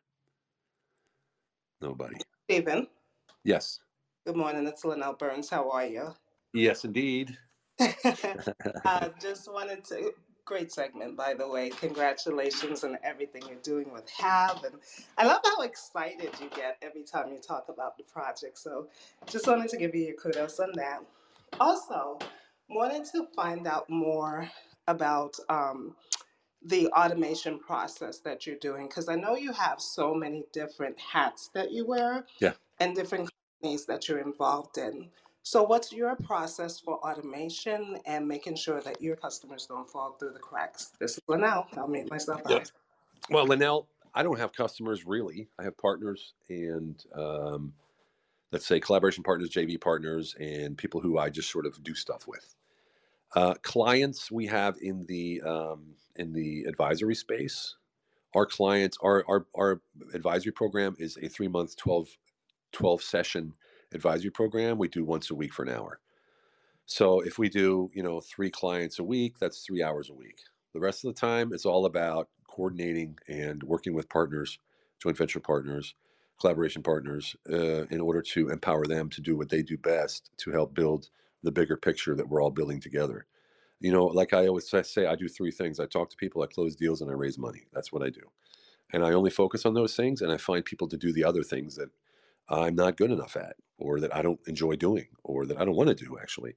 Nobody. 1.80 2.16
Stephen, 2.48 2.86
Yes. 3.44 3.80
Good 4.26 4.36
morning. 4.36 4.66
It's 4.66 4.84
Linnell 4.84 5.14
Burns. 5.14 5.48
How 5.48 5.70
are 5.70 5.86
you? 5.86 6.14
Yes, 6.52 6.84
indeed. 6.84 7.36
I 7.80 9.10
just 9.20 9.52
wanted 9.52 9.84
to. 9.86 10.12
Great 10.44 10.72
segment, 10.72 11.16
by 11.16 11.34
the 11.34 11.46
way. 11.48 11.70
Congratulations 11.70 12.82
on 12.82 12.98
everything 13.04 13.42
you're 13.46 13.60
doing 13.62 13.92
with 13.92 14.08
Have, 14.10 14.64
and 14.64 14.74
I 15.16 15.24
love 15.26 15.40
how 15.44 15.62
excited 15.62 16.30
you 16.40 16.50
get 16.56 16.76
every 16.82 17.04
time 17.04 17.30
you 17.32 17.38
talk 17.38 17.66
about 17.68 17.96
the 17.96 18.02
project. 18.04 18.58
So, 18.58 18.88
just 19.26 19.46
wanted 19.46 19.68
to 19.70 19.76
give 19.76 19.94
you 19.94 20.06
your 20.06 20.16
kudos 20.16 20.58
on 20.58 20.72
that. 20.74 21.00
Also, 21.60 22.18
wanted 22.68 23.04
to 23.12 23.26
find 23.36 23.66
out 23.66 23.88
more 23.88 24.50
about 24.88 25.36
um, 25.48 25.94
the 26.66 26.88
automation 26.88 27.58
process 27.60 28.18
that 28.20 28.44
you're 28.46 28.56
doing 28.56 28.88
because 28.88 29.08
I 29.08 29.14
know 29.14 29.36
you 29.36 29.52
have 29.52 29.80
so 29.80 30.14
many 30.14 30.44
different 30.52 30.98
hats 30.98 31.50
that 31.54 31.70
you 31.70 31.86
wear 31.86 32.26
Yeah. 32.40 32.52
and 32.80 32.94
different 32.96 33.30
companies 33.60 33.86
that 33.86 34.08
you're 34.08 34.18
involved 34.18 34.78
in. 34.78 35.08
So, 35.42 35.62
what's 35.62 35.92
your 35.92 36.16
process 36.16 36.78
for 36.78 36.96
automation 36.98 37.98
and 38.04 38.26
making 38.26 38.56
sure 38.56 38.80
that 38.82 39.00
your 39.00 39.16
customers 39.16 39.66
don't 39.66 39.88
fall 39.88 40.16
through 40.18 40.32
the 40.32 40.38
cracks? 40.38 40.92
This 40.98 41.12
is 41.12 41.22
Linnell. 41.28 41.66
I'll 41.76 41.88
meet 41.88 42.10
myself 42.10 42.42
Yep. 42.48 42.68
Well, 43.30 43.46
Linnell, 43.46 43.86
I 44.14 44.22
don't 44.22 44.38
have 44.38 44.52
customers 44.52 45.06
really. 45.06 45.48
I 45.58 45.64
have 45.64 45.76
partners 45.78 46.34
and 46.48 47.02
um, 47.14 47.72
let's 48.52 48.66
say 48.66 48.80
collaboration 48.80 49.22
partners, 49.22 49.50
JV 49.50 49.80
partners, 49.80 50.34
and 50.38 50.76
people 50.76 51.00
who 51.00 51.18
I 51.18 51.30
just 51.30 51.50
sort 51.50 51.66
of 51.66 51.82
do 51.82 51.94
stuff 51.94 52.26
with. 52.26 52.54
Uh, 53.34 53.54
clients 53.62 54.30
we 54.30 54.46
have 54.46 54.76
in 54.82 55.06
the 55.06 55.40
um, 55.42 55.94
in 56.16 56.32
the 56.32 56.64
advisory 56.64 57.14
space. 57.14 57.76
Our 58.34 58.46
clients, 58.46 58.98
our 59.02 59.24
our, 59.26 59.46
our 59.56 59.80
advisory 60.12 60.52
program 60.52 60.96
is 60.98 61.16
a 61.22 61.28
three 61.28 61.48
month, 61.48 61.76
12, 61.76 62.08
12 62.72 63.02
session 63.02 63.54
advisory 63.92 64.30
program. 64.30 64.78
We 64.78 64.88
do 64.88 65.04
once 65.04 65.30
a 65.30 65.34
week 65.34 65.52
for 65.52 65.62
an 65.62 65.70
hour. 65.70 66.00
So 66.86 67.20
if 67.20 67.38
we 67.38 67.48
do, 67.48 67.90
you 67.94 68.02
know, 68.02 68.20
three 68.20 68.50
clients 68.50 68.98
a 68.98 69.04
week, 69.04 69.38
that's 69.38 69.64
three 69.64 69.82
hours 69.82 70.10
a 70.10 70.14
week. 70.14 70.38
The 70.74 70.80
rest 70.80 71.04
of 71.04 71.14
the 71.14 71.20
time, 71.20 71.52
it's 71.52 71.66
all 71.66 71.86
about 71.86 72.28
coordinating 72.48 73.16
and 73.28 73.62
working 73.62 73.94
with 73.94 74.08
partners, 74.08 74.58
joint 75.00 75.16
venture 75.16 75.40
partners, 75.40 75.94
collaboration 76.40 76.82
partners, 76.82 77.36
uh, 77.48 77.84
in 77.86 78.00
order 78.00 78.22
to 78.22 78.48
empower 78.48 78.86
them 78.86 79.08
to 79.10 79.20
do 79.20 79.36
what 79.36 79.50
they 79.50 79.62
do 79.62 79.78
best 79.78 80.30
to 80.38 80.50
help 80.50 80.74
build 80.74 81.10
the 81.42 81.52
bigger 81.52 81.76
picture 81.76 82.14
that 82.16 82.28
we're 82.28 82.42
all 82.42 82.50
building 82.50 82.80
together. 82.80 83.26
You 83.80 83.92
know, 83.92 84.06
like 84.06 84.32
I 84.32 84.46
always 84.46 84.68
say- 84.68 84.82
say, 84.82 85.06
I 85.06 85.16
do 85.16 85.28
three 85.28 85.50
things 85.52 85.80
I 85.80 85.86
talk 85.86 86.10
to 86.10 86.16
people, 86.16 86.42
I 86.42 86.46
close 86.46 86.76
deals, 86.76 87.00
and 87.00 87.10
I 87.10 87.14
raise 87.14 87.38
money. 87.38 87.68
That's 87.72 87.92
what 87.92 88.02
I 88.02 88.10
do. 88.10 88.30
And 88.92 89.04
I 89.04 89.12
only 89.12 89.30
focus 89.30 89.64
on 89.64 89.74
those 89.74 89.96
things, 89.96 90.20
and 90.20 90.32
I 90.32 90.36
find 90.36 90.64
people 90.64 90.88
to 90.88 90.96
do 90.96 91.12
the 91.12 91.24
other 91.24 91.42
things 91.42 91.76
that 91.76 91.90
I'm 92.50 92.76
not 92.76 92.98
good 92.98 93.12
enough 93.12 93.36
at, 93.36 93.56
or 93.78 94.00
that 94.00 94.14
I 94.14 94.22
don't 94.22 94.40
enjoy 94.46 94.76
doing, 94.76 95.08
or 95.24 95.46
that 95.46 95.58
I 95.60 95.64
don't 95.66 95.76
want 95.76 95.90
to 95.90 96.04
do 96.04 96.18
actually. 96.20 96.56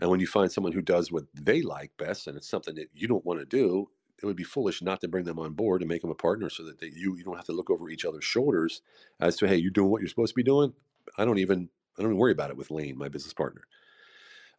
And 0.00 0.10
when 0.10 0.20
you 0.20 0.26
find 0.26 0.50
someone 0.52 0.72
who 0.72 0.82
does 0.82 1.12
what 1.12 1.24
they 1.34 1.62
like 1.62 1.92
best, 1.98 2.26
and 2.26 2.36
it's 2.36 2.48
something 2.48 2.74
that 2.76 2.88
you 2.94 3.08
don't 3.08 3.26
want 3.26 3.40
to 3.40 3.46
do, 3.46 3.90
it 4.22 4.26
would 4.26 4.36
be 4.36 4.44
foolish 4.44 4.82
not 4.82 5.00
to 5.02 5.08
bring 5.08 5.24
them 5.24 5.38
on 5.38 5.54
board 5.54 5.82
and 5.82 5.88
make 5.88 6.02
them 6.02 6.10
a 6.10 6.14
partner, 6.16 6.50
so 6.50 6.64
that 6.64 6.80
they, 6.80 6.88
you 6.94 7.16
you 7.16 7.24
don't 7.24 7.36
have 7.36 7.46
to 7.46 7.52
look 7.52 7.70
over 7.70 7.90
each 7.90 8.04
other's 8.04 8.24
shoulders 8.24 8.82
as 9.20 9.36
to 9.36 9.48
hey, 9.48 9.56
you're 9.56 9.70
doing 9.70 9.90
what 9.90 10.00
you're 10.02 10.08
supposed 10.08 10.32
to 10.32 10.36
be 10.36 10.42
doing. 10.42 10.74
I 11.18 11.24
don't 11.24 11.38
even 11.38 11.70
I 11.98 12.02
don't 12.02 12.12
even 12.12 12.18
worry 12.18 12.32
about 12.32 12.50
it 12.50 12.56
with 12.56 12.70
Lane, 12.70 12.98
my 12.98 13.08
business 13.08 13.34
partner. 13.34 13.62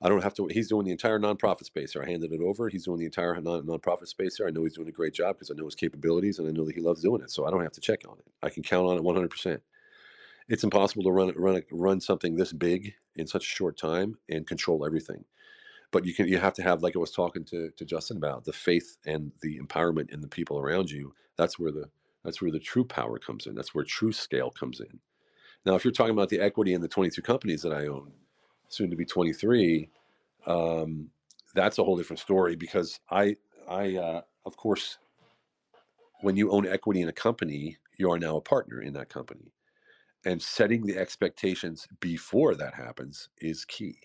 I 0.01 0.09
don't 0.09 0.23
have 0.23 0.33
to. 0.35 0.47
He's 0.47 0.69
doing 0.69 0.85
the 0.85 0.91
entire 0.91 1.19
nonprofit 1.19 1.65
space 1.65 1.93
there. 1.93 2.03
I 2.03 2.07
handed 2.09 2.31
it 2.31 2.41
over. 2.41 2.69
He's 2.69 2.85
doing 2.85 2.99
the 2.99 3.05
entire 3.05 3.39
non 3.41 3.63
nonprofit 3.65 4.07
space 4.07 4.37
there. 4.37 4.47
I 4.47 4.51
know 4.51 4.63
he's 4.63 4.75
doing 4.75 4.87
a 4.87 4.93
great 4.93 5.13
job 5.13 5.35
because 5.35 5.51
I 5.51 5.55
know 5.55 5.65
his 5.65 5.75
capabilities 5.75 6.39
and 6.39 6.47
I 6.47 6.51
know 6.51 6.65
that 6.65 6.75
he 6.75 6.81
loves 6.81 7.01
doing 7.01 7.21
it. 7.21 7.31
So 7.31 7.45
I 7.45 7.51
don't 7.51 7.63
have 7.63 7.73
to 7.73 7.81
check 7.81 8.03
on 8.07 8.17
it. 8.17 8.25
I 8.41 8.49
can 8.49 8.63
count 8.63 8.87
on 8.87 8.97
it 8.97 9.03
100%. 9.03 9.59
It's 10.49 10.65
impossible 10.65 11.03
to 11.05 11.11
run 11.11 11.33
run 11.37 11.63
run 11.71 12.01
something 12.01 12.35
this 12.37 12.53
big 12.53 12.95
in 13.17 13.27
such 13.27 13.45
a 13.45 13.49
short 13.49 13.77
time 13.77 14.17
and 14.29 14.47
control 14.47 14.85
everything. 14.85 15.25
but 15.91 16.05
you 16.05 16.15
can 16.15 16.29
you 16.29 16.39
have 16.39 16.55
to 16.55 16.63
have 16.63 16.83
like 16.83 16.97
I 16.97 16.99
was 16.99 17.11
talking 17.13 17.45
to 17.47 17.71
to 17.71 17.85
Justin 17.85 18.17
about 18.17 18.45
the 18.45 18.53
faith 18.53 18.97
and 19.07 19.33
the 19.43 19.59
empowerment 19.59 20.11
in 20.13 20.21
the 20.21 20.29
people 20.29 20.59
around 20.59 20.91
you. 20.91 21.15
That's 21.37 21.59
where 21.59 21.73
the 21.73 21.89
that's 22.25 22.41
where 22.43 22.51
the 22.51 22.59
true 22.59 22.85
power 22.85 23.19
comes 23.19 23.47
in. 23.47 23.55
That's 23.55 23.75
where 23.75 23.85
true 23.85 24.13
scale 24.13 24.51
comes 24.51 24.81
in. 24.81 24.99
Now, 25.65 25.75
if 25.75 25.85
you're 25.85 25.93
talking 25.93 26.13
about 26.13 26.29
the 26.29 26.41
equity 26.41 26.73
in 26.73 26.81
the 26.81 26.87
22 26.89 27.21
companies 27.21 27.61
that 27.63 27.73
I 27.73 27.87
own, 27.87 28.13
soon 28.69 28.89
to 28.91 28.97
be 28.97 29.05
23, 29.05 29.89
um, 30.47 31.09
that's 31.55 31.79
a 31.79 31.83
whole 31.85 31.97
different 31.97 32.21
story 32.21 32.55
because 32.55 32.99
I 33.11 33.37
I 33.69 33.97
uh, 33.97 34.21
of 34.45 34.57
course 34.57 34.99
when 36.21 36.35
you 36.37 36.51
own 36.51 36.67
equity 36.67 37.01
in 37.01 37.09
a 37.09 37.13
company, 37.13 37.77
you 37.97 38.11
are 38.11 38.19
now 38.19 38.37
a 38.37 38.41
partner 38.41 38.81
in 38.81 38.93
that 38.93 39.09
company. 39.09 39.51
And 40.25 40.41
setting 40.41 40.85
the 40.85 40.97
expectations 40.97 41.87
before 41.99 42.55
that 42.55 42.73
happens 42.73 43.29
is 43.37 43.65
key. 43.65 43.97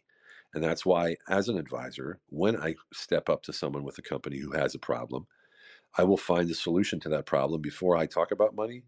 And 0.54 0.62
that's 0.62 0.86
why, 0.86 1.16
as 1.28 1.48
an 1.48 1.58
advisor, 1.58 2.20
when 2.28 2.56
I 2.56 2.76
step 2.92 3.28
up 3.28 3.42
to 3.44 3.52
someone 3.52 3.82
with 3.82 3.98
a 3.98 4.02
company 4.02 4.38
who 4.38 4.52
has 4.52 4.74
a 4.74 4.78
problem, 4.78 5.26
I 5.98 6.04
will 6.04 6.16
find 6.16 6.48
a 6.50 6.54
solution 6.54 7.00
to 7.00 7.08
that 7.10 7.26
problem 7.26 7.60
before 7.60 7.96
I 7.96 8.06
talk 8.06 8.30
about 8.30 8.54
money, 8.54 8.84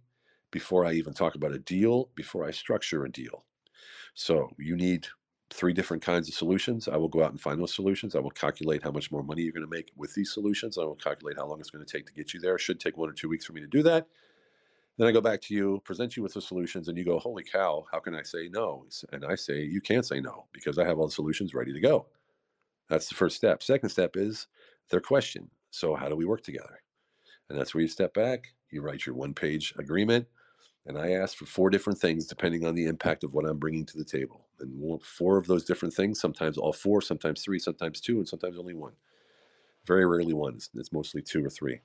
before 0.53 0.85
I 0.85 0.93
even 0.93 1.13
talk 1.13 1.35
about 1.35 1.53
a 1.53 1.59
deal, 1.59 2.11
before 2.15 2.45
I 2.45 2.53
structure 2.53 3.05
a 3.05 3.11
deal. 3.11 3.45
So 4.15 4.51
you 4.59 4.77
need 4.77 5.09
three 5.51 5.73
different 5.73 6.03
kinds 6.03 6.29
of 6.29 6.35
solutions. 6.35 6.89
I 6.89 6.97
will 6.97 7.09
go 7.09 7.23
out 7.23 7.31
and 7.31 7.41
find 7.41 7.61
those 7.61 7.75
solutions. 7.75 8.17
I 8.17 8.21
will 8.21 8.31
calculate 8.31 8.83
how 8.83 8.91
much 8.91 9.11
more 9.13 9.23
money 9.23 9.43
you're 9.43 9.53
going 9.53 9.69
to 9.69 9.77
make 9.77 9.93
with 9.97 10.15
these 10.15 10.33
solutions. 10.33 10.79
I 10.79 10.85
will 10.85 10.97
calculate 10.97 11.37
how 11.37 11.47
long 11.47 11.61
it's 11.61 11.71
going 11.71 11.85
to 11.85 11.93
take 11.93 12.07
to 12.07 12.13
get 12.13 12.35
you 12.35 12.41
there. 12.41 12.57
It 12.57 12.61
should 12.61 12.81
take 12.81 12.97
one 12.97 13.09
or 13.09 13.13
two 13.13 13.29
weeks 13.29 13.45
for 13.45 13.53
me 13.53 13.61
to 13.61 13.67
do 13.67 13.83
that. 13.85 14.07
Then 14.99 15.09
I 15.09 15.13
go 15.13 15.21
back 15.21 15.43
to 15.43 15.55
you, 15.55 15.81
present 15.85 16.17
you 16.17 16.23
with 16.23 16.35
the 16.35 16.41
solutions, 16.41 16.89
and 16.89 16.97
you 16.97 17.05
go, 17.05 17.19
Holy 17.19 17.45
cow, 17.45 17.85
how 17.93 17.99
can 18.01 18.15
I 18.15 18.23
say 18.23 18.49
no? 18.51 18.87
And 19.13 19.25
I 19.25 19.35
say, 19.35 19.63
You 19.63 19.81
can't 19.81 20.07
say 20.07 20.21
no 20.21 20.47
because 20.53 20.79
I 20.79 20.87
have 20.87 20.99
all 20.99 21.07
the 21.07 21.13
solutions 21.13 21.55
ready 21.55 21.73
to 21.73 21.81
go. 21.81 22.07
That's 22.89 23.09
the 23.09 23.15
first 23.15 23.37
step. 23.37 23.63
Second 23.63 23.91
step 23.91 24.17
is 24.17 24.47
their 24.91 25.01
question. 25.01 25.51
So, 25.71 25.95
how 25.95 26.09
do 26.09 26.17
we 26.17 26.25
work 26.25 26.43
together? 26.43 26.81
And 27.49 27.59
that's 27.59 27.75
where 27.75 27.83
you 27.83 27.89
step 27.89 28.15
back, 28.15 28.49
you 28.71 28.81
write 28.81 29.07
your 29.07 29.15
one 29.15 29.35
page 29.35 29.75
agreement, 29.79 30.27
and 30.87 30.99
I 30.99 31.13
ask 31.13 31.37
for 31.37 31.47
four 31.47 31.71
different 31.71 31.99
things 31.99 32.27
depending 32.27 32.65
on 32.65 32.75
the 32.75 32.87
impact 32.87 33.25
of 33.25 33.35
what 33.35 33.45
I'm 33.45 33.59
bringing 33.59 33.85
to 33.87 33.99
the 33.99 34.05
table. 34.05 34.47
And 34.61 35.03
four 35.03 35.37
of 35.37 35.47
those 35.47 35.65
different 35.65 35.95
things, 35.95 36.21
sometimes 36.21 36.57
all 36.57 36.73
four, 36.73 37.03
sometimes 37.03 37.43
three, 37.43 37.59
sometimes 37.59 38.01
two, 38.01 38.19
and 38.19 38.29
sometimes 38.29 38.59
only 38.59 38.75
one. 38.75 38.93
Very 39.85 40.07
rarely 40.07 40.33
one, 40.33 40.55
it's, 40.55 40.71
it's 40.75 40.93
mostly 40.93 41.23
two 41.23 41.45
or 41.45 41.51
three. 41.51 41.81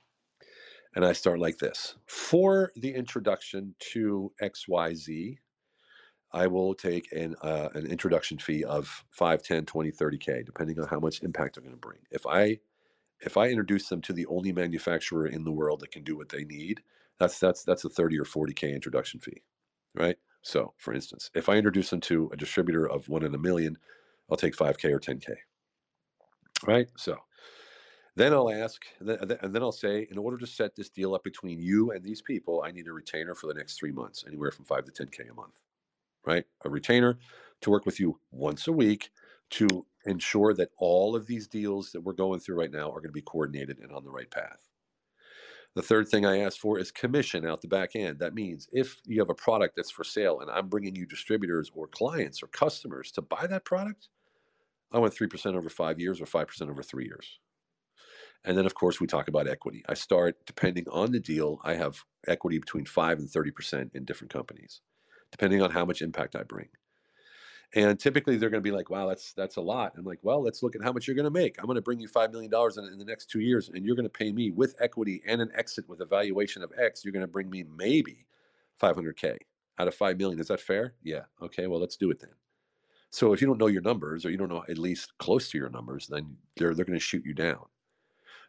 And 0.95 1.06
I 1.06 1.13
start 1.13 1.39
like 1.39 1.58
this 1.58 1.95
For 2.06 2.71
the 2.75 2.93
introduction 2.93 3.75
to 3.91 4.32
XYZ, 4.41 5.38
I 6.34 6.47
will 6.47 6.73
take 6.73 7.12
an, 7.12 7.36
uh, 7.41 7.69
an 7.73 7.88
introduction 7.88 8.38
fee 8.38 8.63
of 8.63 9.06
5, 9.12 9.43
10, 9.43 9.65
20, 9.65 9.91
30K, 9.91 10.45
depending 10.45 10.80
on 10.80 10.88
how 10.88 10.99
much 10.99 11.23
impact 11.23 11.58
I'm 11.58 11.63
going 11.63 11.75
to 11.75 11.80
bring. 11.80 11.99
If 12.12 12.25
I 12.25 12.60
if 13.23 13.38
I 13.38 13.49
introduce 13.49 13.88
them 13.88 14.01
to 14.01 14.13
the 14.13 14.25
only 14.25 14.51
manufacturer 14.51 15.27
in 15.27 15.43
the 15.43 15.51
world 15.51 15.82
that 15.82 15.91
can 15.91 16.04
do 16.04 16.17
what 16.17 16.30
they 16.30 16.43
need, 16.43 16.82
that's 17.19 17.39
that's 17.39 17.63
that's 17.63 17.86
a 17.86 17.89
30 17.89 18.19
or 18.19 18.25
40K 18.25 18.73
introduction 18.73 19.19
fee. 19.19 19.43
Right. 19.93 20.17
So 20.41 20.73
for 20.77 20.93
instance, 20.93 21.30
if 21.36 21.49
I 21.49 21.56
introduce 21.56 21.91
them 21.91 22.01
to 22.01 22.30
a 22.34 22.38
distributor 22.38 22.89
of 22.89 23.08
one 23.10 23.23
in 23.23 23.36
a 23.36 23.38
million, 23.38 23.77
I'll 24.30 24.38
take 24.38 24.56
5K 24.56 24.91
or 24.91 24.99
10K. 24.99 25.36
Right. 26.65 26.88
So 26.95 27.17
then 28.15 28.34
I'll 28.34 28.52
ask, 28.52 28.84
and 29.00 29.54
then 29.54 29.62
I'll 29.62 29.71
say, 29.71 30.08
in 30.12 30.17
order 30.17 30.38
to 30.38 30.47
set 30.47 30.76
this 30.76 30.89
deal 30.89 31.15
up 31.15 31.24
between 31.24 31.60
you 31.60 31.91
and 31.91 32.04
these 32.04 32.21
people, 32.21 32.63
I 32.65 32.71
need 32.71 32.88
a 32.88 32.93
retainer 32.93 33.36
for 33.36 33.47
the 33.47 33.54
next 33.54 33.78
three 33.78 33.91
months, 33.91 34.26
anywhere 34.28 34.52
from 34.52 34.65
five 34.65 34.84
to 34.86 34.91
10K 34.91 35.32
a 35.32 35.34
month, 35.34 35.62
right? 36.26 36.43
A 36.65 36.69
retainer 36.69 37.19
to 37.62 37.69
work 37.69 37.86
with 37.86 38.00
you 38.00 38.19
once 38.32 38.67
a 38.67 38.71
week 38.71 39.12
to 39.52 39.86
ensure 40.06 40.54
that 40.56 40.71
all 40.78 41.15
of 41.15 41.28
these 41.28 41.47
deals 41.47 41.91
that 41.91 42.02
we're 42.02 42.13
going 42.13 42.39
through 42.39 42.58
right 42.58 42.71
now 42.71 42.89
are 42.89 43.00
going 43.00 43.04
to 43.04 43.12
be 43.12 43.21
coordinated 43.21 43.80
and 43.80 43.91
on 43.91 44.04
the 44.04 44.12
right 44.12 44.30
path. 44.30 44.67
The 45.74 45.82
third 45.82 46.10
thing 46.10 46.26
I 46.26 46.39
ask 46.39 46.58
for 46.58 46.80
is 46.80 46.91
commission 46.91 47.45
out 47.45 47.62
the 47.62 47.67
back 47.69 47.95
end. 47.95 48.19
That 48.19 48.34
means 48.34 48.67
if 48.74 48.97
you 49.06 49.21
have 49.21 49.30
a 49.30 49.36
product 49.36 49.78
that's 49.78 49.91
for 49.91 50.04
sale 50.04 50.41
and 50.41 50.52
I'm 50.52 50.67
bringing 50.67 50.95
you 50.95 51.06
distributors 51.06 51.71
or 51.74 51.88
clients 51.88 52.43
or 52.43 52.47
customers 52.47 53.10
to 53.13 53.21
buy 53.21 53.47
that 53.47 53.63
product, 53.63 54.10
I 54.91 55.00
want 55.00 55.13
3% 55.15 55.56
over 55.56 55.69
five 55.69 55.97
years 55.97 56.19
or 56.19 56.26
5% 56.26 56.69
over 56.69 56.84
three 56.84 57.06
years. 57.06 57.39
And 58.43 58.58
then, 58.58 58.65
of 58.65 58.73
course, 58.73 58.99
we 58.99 59.08
talk 59.08 59.27
about 59.27 59.47
equity. 59.47 59.84
I 59.88 59.93
start, 59.93 60.36
depending 60.45 60.86
on 60.89 61.12
the 61.12 61.19
deal, 61.19 61.60
I 61.63 61.75
have 61.75 62.04
equity 62.27 62.58
between 62.58 62.86
5 62.86 63.19
and 63.19 63.30
30% 63.30 63.95
in 63.95 64.04
different 64.04 64.34
companies, 64.34 64.82
depending 65.32 65.62
on 65.62 65.69
how 65.71 65.86
much 65.86 66.01
impact 66.01 66.36
I 66.36 66.43
bring. 66.43 66.69
And 67.73 67.99
typically 67.99 68.36
they're 68.38 68.49
going 68.49 68.63
to 68.63 68.69
be 68.69 68.75
like, 68.75 68.89
wow, 68.89 69.08
that's 69.08 69.32
that's 69.34 69.56
a 69.56 69.62
lot. 69.62 69.93
I'm 69.97 70.04
like, 70.04 70.19
well, 70.23 70.43
let's 70.43 70.62
look 70.62 70.75
at 70.75 70.84
how 70.84 70.91
much 70.91 71.08
you're 71.08 71.15
going 71.15 71.23
to 71.23 71.30
make. 71.32 71.58
I'm 71.58 71.67
going 71.67 71.75
to 71.75 71.82
bring 71.82 72.01
you 72.01 72.10
$5 72.10 72.32
million 72.32 72.51
in, 72.54 72.84
in 72.91 72.99
the 72.99 73.06
next 73.06 73.30
two 73.30 73.39
years, 73.39 73.69
and 73.69 73.86
you're 73.86 73.95
going 73.95 74.04
to 74.04 74.10
pay 74.10 74.32
me 74.34 74.51
with 74.51 74.75
equity 74.82 75.21
and 75.25 75.41
an 75.41 75.51
exit 75.56 75.88
with 75.88 76.01
a 76.01 76.06
valuation 76.06 76.63
of 76.63 76.71
X. 76.77 77.06
You're 77.06 77.13
going 77.13 77.21
to 77.21 77.32
bring 77.32 77.49
me 77.49 77.63
maybe 77.77 78.25
500K 78.82 79.38
out 79.80 79.88
of 79.88 79.95
5 79.95 80.17
million. 80.17 80.39
Is 80.39 80.47
that 80.47 80.60
fair? 80.60 80.95
Yeah. 81.01 81.21
Okay. 81.41 81.67
Well, 81.67 81.80
let's 81.80 81.95
do 81.95 82.12
it 82.12 82.19
then. 82.19 82.32
So 83.10 83.34
if 83.34 83.41
you 83.41 83.47
don't 83.47 83.60
know 83.60 83.67
your 83.67 83.82
numbers 83.82 84.25
or 84.25 84.32
you 84.32 84.38
don't 84.38 84.49
know 84.49 84.63
at 84.69 84.77
least 84.77 85.13
close 85.17 85.49
to 85.51 85.58
your 85.58 85.69
numbers, 85.69 86.08
then 86.08 86.36
they're, 86.58 86.73
they're 86.73 86.86
going 86.86 86.99
to 86.99 87.04
shoot 87.04 87.25
you 87.25 87.34
down. 87.34 87.65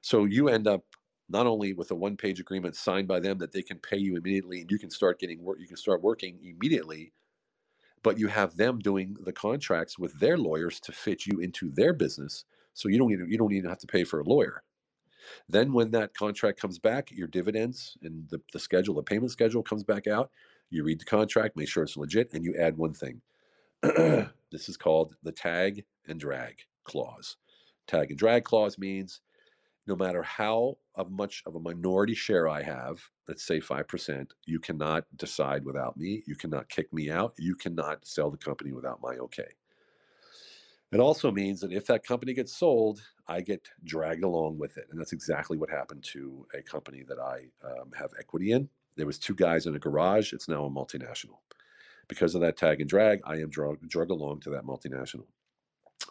So 0.03 0.25
you 0.25 0.49
end 0.49 0.67
up 0.67 0.85
not 1.29 1.47
only 1.47 1.73
with 1.73 1.91
a 1.91 1.95
one 1.95 2.17
page 2.17 2.41
agreement 2.41 2.77
signed 2.77 3.09
by 3.09 3.21
them 3.21 3.39
that 3.39 3.53
they 3.53 3.63
can 3.63 3.79
pay 3.79 3.97
you 3.97 4.17
immediately 4.17 4.61
and 4.61 4.71
you 4.71 4.79
can 4.79 4.91
start 4.91 5.19
getting 5.19 5.43
work, 5.43 5.59
you 5.61 5.67
can 5.67 5.77
start 5.77 6.03
working 6.03 6.39
immediately, 6.43 7.13
but 8.03 8.19
you 8.19 8.27
have 8.27 8.57
them 8.57 8.79
doing 8.79 9.17
the 9.25 9.33
contracts 9.33 9.99
with 9.99 10.19
their 10.19 10.37
lawyers 10.37 10.81
to 10.81 10.93
fit 10.93 11.25
you 11.25 11.39
into 11.39 11.71
their 11.71 11.95
business. 11.95 12.45
So 12.75 12.89
you 12.89 12.99
don't 12.99 13.13
even 13.13 13.31
you 13.31 13.39
don't 13.39 13.53
even 13.53 13.71
have 13.71 13.79
to 13.79 13.87
pay 13.87 14.05
for 14.05 14.21
a 14.21 14.25
lawyer. 14.25 14.63
Then 15.49 15.73
when 15.73 15.93
that 15.93 16.15
contract 16.15 16.61
comes 16.61 16.81
back, 16.81 17.11
your 17.13 17.29
dividends 17.29 17.97
and 18.03 18.29
the, 18.29 18.41
the 18.53 18.59
schedule, 18.59 18.97
the 18.97 19.03
payment 19.03 19.31
schedule 19.31 19.63
comes 19.63 19.85
back 19.85 20.09
out. 20.09 20.31
You 20.71 20.83
read 20.83 21.01
the 21.01 21.05
contract, 21.05 21.57
make 21.57 21.69
sure 21.69 21.85
it's 21.85 21.97
legit, 21.97 22.33
and 22.33 22.45
you 22.45 22.57
add 22.59 22.77
one 22.77 22.93
thing. 22.93 23.21
this 23.83 24.69
is 24.69 24.77
called 24.77 25.15
the 25.23 25.33
tag 25.33 25.85
and 26.09 26.19
drag 26.19 26.63
clause. 26.85 27.37
Tag 27.87 28.11
and 28.11 28.19
drag 28.19 28.45
clause 28.45 28.79
means 28.79 29.21
no 29.87 29.97
matter 29.97 30.23
how 30.23 30.77
of 30.95 31.11
much 31.11 31.43
of 31.47 31.57
a 31.57 31.61
minority 31.61 32.15
share 32.15 32.49
I 32.49 32.63
have, 32.63 33.01
let's 33.29 33.45
say 33.45 33.61
5%, 33.61 34.27
you 34.45 34.61
cannot 34.61 35.05
decide 35.17 35.65
without 35.65 35.97
me. 35.97 36.23
You 36.27 36.37
cannot 36.37 36.69
kick 36.69 36.93
me 36.93 37.11
out. 37.11 37.35
You 37.39 37.55
cannot 37.55 38.07
sell 38.07 38.31
the 38.31 38.37
company 38.37 38.73
without 38.73 39.01
my 39.03 39.17
okay. 39.17 39.49
It 40.93 41.01
also 41.01 41.33
means 41.33 41.61
that 41.61 41.73
if 41.73 41.87
that 41.87 42.05
company 42.05 42.35
gets 42.35 42.55
sold, 42.55 43.01
I 43.27 43.41
get 43.41 43.67
dragged 43.85 44.25
along 44.25 44.59
with 44.59 44.77
it. 44.77 44.89
And 44.91 45.01
that's 45.01 45.15
exactly 45.15 45.57
what 45.57 45.71
happened 45.71 46.05
to 46.13 46.47
a 46.55 46.63
company 46.63 47.03
that 47.09 47.19
I 47.19 47.47
um, 47.67 47.91
have 47.99 48.11
equity 48.19 48.53
in. 48.53 48.69
There 48.97 49.07
was 49.07 49.19
two 49.19 49.35
guys 49.35 49.67
in 49.67 49.75
a 49.75 49.79
garage. 49.79 50.35
It's 50.35 50.49
now 50.49 50.67
a 50.67 50.71
multinational. 50.71 51.39
Because 52.09 52.35
of 52.35 52.43
that 52.43 52.59
tag 52.59 52.81
and 52.81 52.91
drag, 52.91 53.21
I 53.25 53.37
am 53.37 53.49
drug, 53.49 53.79
drug 53.89 54.11
along 54.11 54.41
to 54.41 54.51
that 54.51 54.67
multinational. 54.67 55.25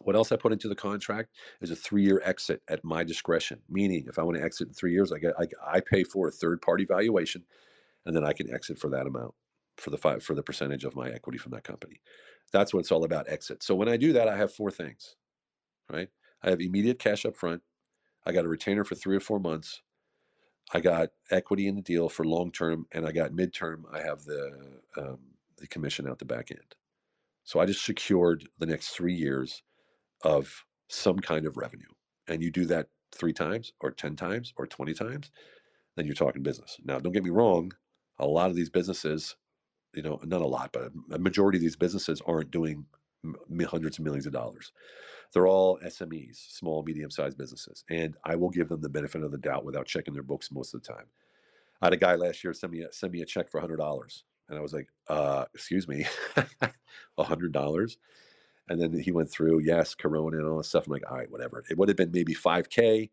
What 0.01 0.15
else 0.15 0.31
I 0.31 0.35
put 0.35 0.53
into 0.53 0.67
the 0.67 0.75
contract 0.75 1.29
is 1.61 1.71
a 1.71 1.75
three-year 1.75 2.21
exit 2.23 2.61
at 2.67 2.83
my 2.83 3.03
discretion. 3.03 3.59
Meaning, 3.69 4.05
if 4.07 4.17
I 4.19 4.23
want 4.23 4.37
to 4.37 4.43
exit 4.43 4.67
in 4.67 4.73
three 4.73 4.93
years, 4.93 5.11
I 5.11 5.19
get 5.19 5.33
I, 5.39 5.47
I 5.65 5.79
pay 5.81 6.03
for 6.03 6.27
a 6.27 6.31
third-party 6.31 6.85
valuation, 6.85 7.43
and 8.05 8.15
then 8.15 8.23
I 8.23 8.33
can 8.33 8.53
exit 8.53 8.79
for 8.79 8.89
that 8.89 9.07
amount 9.07 9.33
for 9.77 9.89
the 9.89 9.97
five 9.97 10.23
for 10.23 10.35
the 10.35 10.43
percentage 10.43 10.85
of 10.85 10.95
my 10.95 11.09
equity 11.09 11.37
from 11.37 11.51
that 11.53 11.63
company. 11.63 12.01
That's 12.51 12.73
what 12.73 12.81
it's 12.81 12.91
all 12.91 13.03
about. 13.03 13.29
Exit. 13.29 13.63
So 13.63 13.75
when 13.75 13.89
I 13.89 13.97
do 13.97 14.13
that, 14.13 14.27
I 14.27 14.37
have 14.37 14.53
four 14.53 14.71
things. 14.71 15.15
Right. 15.89 16.09
I 16.43 16.49
have 16.49 16.61
immediate 16.61 16.99
cash 16.99 17.25
up 17.25 17.35
front. 17.35 17.61
I 18.25 18.31
got 18.31 18.45
a 18.45 18.49
retainer 18.49 18.83
for 18.83 18.95
three 18.95 19.15
or 19.15 19.19
four 19.21 19.39
months. 19.39 19.81
I 20.73 20.79
got 20.79 21.09
equity 21.31 21.67
in 21.67 21.75
the 21.75 21.81
deal 21.81 22.07
for 22.07 22.23
long 22.23 22.51
term, 22.51 22.85
and 22.91 23.05
I 23.05 23.11
got 23.11 23.31
midterm. 23.31 23.83
I 23.93 24.01
have 24.01 24.23
the 24.23 24.79
um, 24.97 25.19
the 25.57 25.67
commission 25.67 26.07
out 26.07 26.19
the 26.19 26.25
back 26.25 26.51
end. 26.51 26.75
So 27.43 27.59
I 27.59 27.65
just 27.65 27.85
secured 27.85 28.47
the 28.59 28.65
next 28.65 28.89
three 28.89 29.13
years 29.13 29.63
of 30.23 30.65
some 30.87 31.19
kind 31.19 31.45
of 31.45 31.57
revenue 31.57 31.87
and 32.27 32.41
you 32.41 32.51
do 32.51 32.65
that 32.65 32.87
three 33.11 33.33
times 33.33 33.73
or 33.81 33.91
10 33.91 34.15
times 34.15 34.53
or 34.57 34.67
20 34.67 34.93
times, 34.93 35.31
then 35.95 36.05
you're 36.05 36.15
talking 36.15 36.43
business. 36.43 36.77
Now, 36.83 36.99
don't 36.99 37.13
get 37.13 37.23
me 37.23 37.29
wrong, 37.29 37.71
a 38.19 38.25
lot 38.25 38.49
of 38.49 38.55
these 38.55 38.69
businesses, 38.69 39.35
you 39.93 40.01
know, 40.01 40.19
not 40.23 40.41
a 40.41 40.47
lot, 40.47 40.71
but 40.71 40.91
a 41.11 41.19
majority 41.19 41.57
of 41.57 41.61
these 41.61 41.75
businesses 41.75 42.21
aren't 42.25 42.51
doing 42.51 42.85
hundreds 43.69 43.99
of 43.99 44.05
millions 44.05 44.25
of 44.25 44.33
dollars. 44.33 44.71
They're 45.33 45.47
all 45.47 45.79
SMEs, 45.79 46.35
small, 46.51 46.83
medium 46.83 47.09
sized 47.09 47.37
businesses. 47.37 47.83
And 47.89 48.15
I 48.25 48.35
will 48.35 48.49
give 48.49 48.69
them 48.69 48.81
the 48.81 48.89
benefit 48.89 49.23
of 49.23 49.31
the 49.31 49.37
doubt 49.37 49.65
without 49.65 49.85
checking 49.85 50.13
their 50.13 50.23
books 50.23 50.51
most 50.51 50.73
of 50.73 50.81
the 50.81 50.93
time. 50.93 51.05
I 51.81 51.87
had 51.87 51.93
a 51.93 51.97
guy 51.97 52.15
last 52.15 52.43
year 52.43 52.53
send 52.53 52.73
me 52.73 52.81
a, 52.81 52.91
send 52.91 53.13
me 53.13 53.21
a 53.21 53.25
check 53.25 53.49
for 53.49 53.61
$100. 53.61 54.23
And 54.49 54.57
I 54.57 54.61
was 54.61 54.73
like, 54.73 54.87
uh, 55.07 55.45
excuse 55.53 55.87
me, 55.87 56.05
$100? 57.19 57.95
And 58.71 58.81
then 58.81 58.97
he 58.97 59.11
went 59.11 59.29
through, 59.29 59.59
yes, 59.59 59.93
Corona 59.93 60.37
and 60.37 60.47
all 60.47 60.57
this 60.57 60.69
stuff. 60.69 60.87
I'm 60.87 60.93
like, 60.93 61.09
all 61.11 61.17
right, 61.17 61.29
whatever. 61.29 61.61
It 61.69 61.77
would 61.77 61.89
have 61.89 61.97
been 61.97 62.11
maybe 62.11 62.33
5K. 62.33 63.09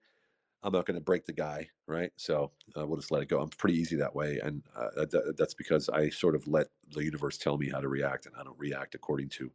I'm 0.62 0.73
not 0.73 0.87
going 0.87 0.94
to 0.94 1.05
break 1.05 1.27
the 1.27 1.33
guy, 1.33 1.68
right? 1.88 2.12
So 2.16 2.53
uh, 2.77 2.87
we'll 2.87 2.99
just 2.99 3.11
let 3.11 3.23
it 3.23 3.29
go. 3.29 3.40
I'm 3.40 3.49
pretty 3.49 3.77
easy 3.77 3.97
that 3.97 4.14
way. 4.14 4.38
And 4.40 4.62
uh, 4.77 5.05
th- 5.07 5.35
that's 5.37 5.55
because 5.55 5.88
I 5.88 6.11
sort 6.11 6.37
of 6.37 6.47
let 6.47 6.68
the 6.92 7.03
universe 7.05 7.38
tell 7.38 7.59
me 7.59 7.68
how 7.68 7.81
to 7.81 7.88
react, 7.88 8.27
and 8.27 8.37
I 8.38 8.44
don't 8.44 8.59
react 8.59 8.94
according 8.94 9.31
to 9.31 9.51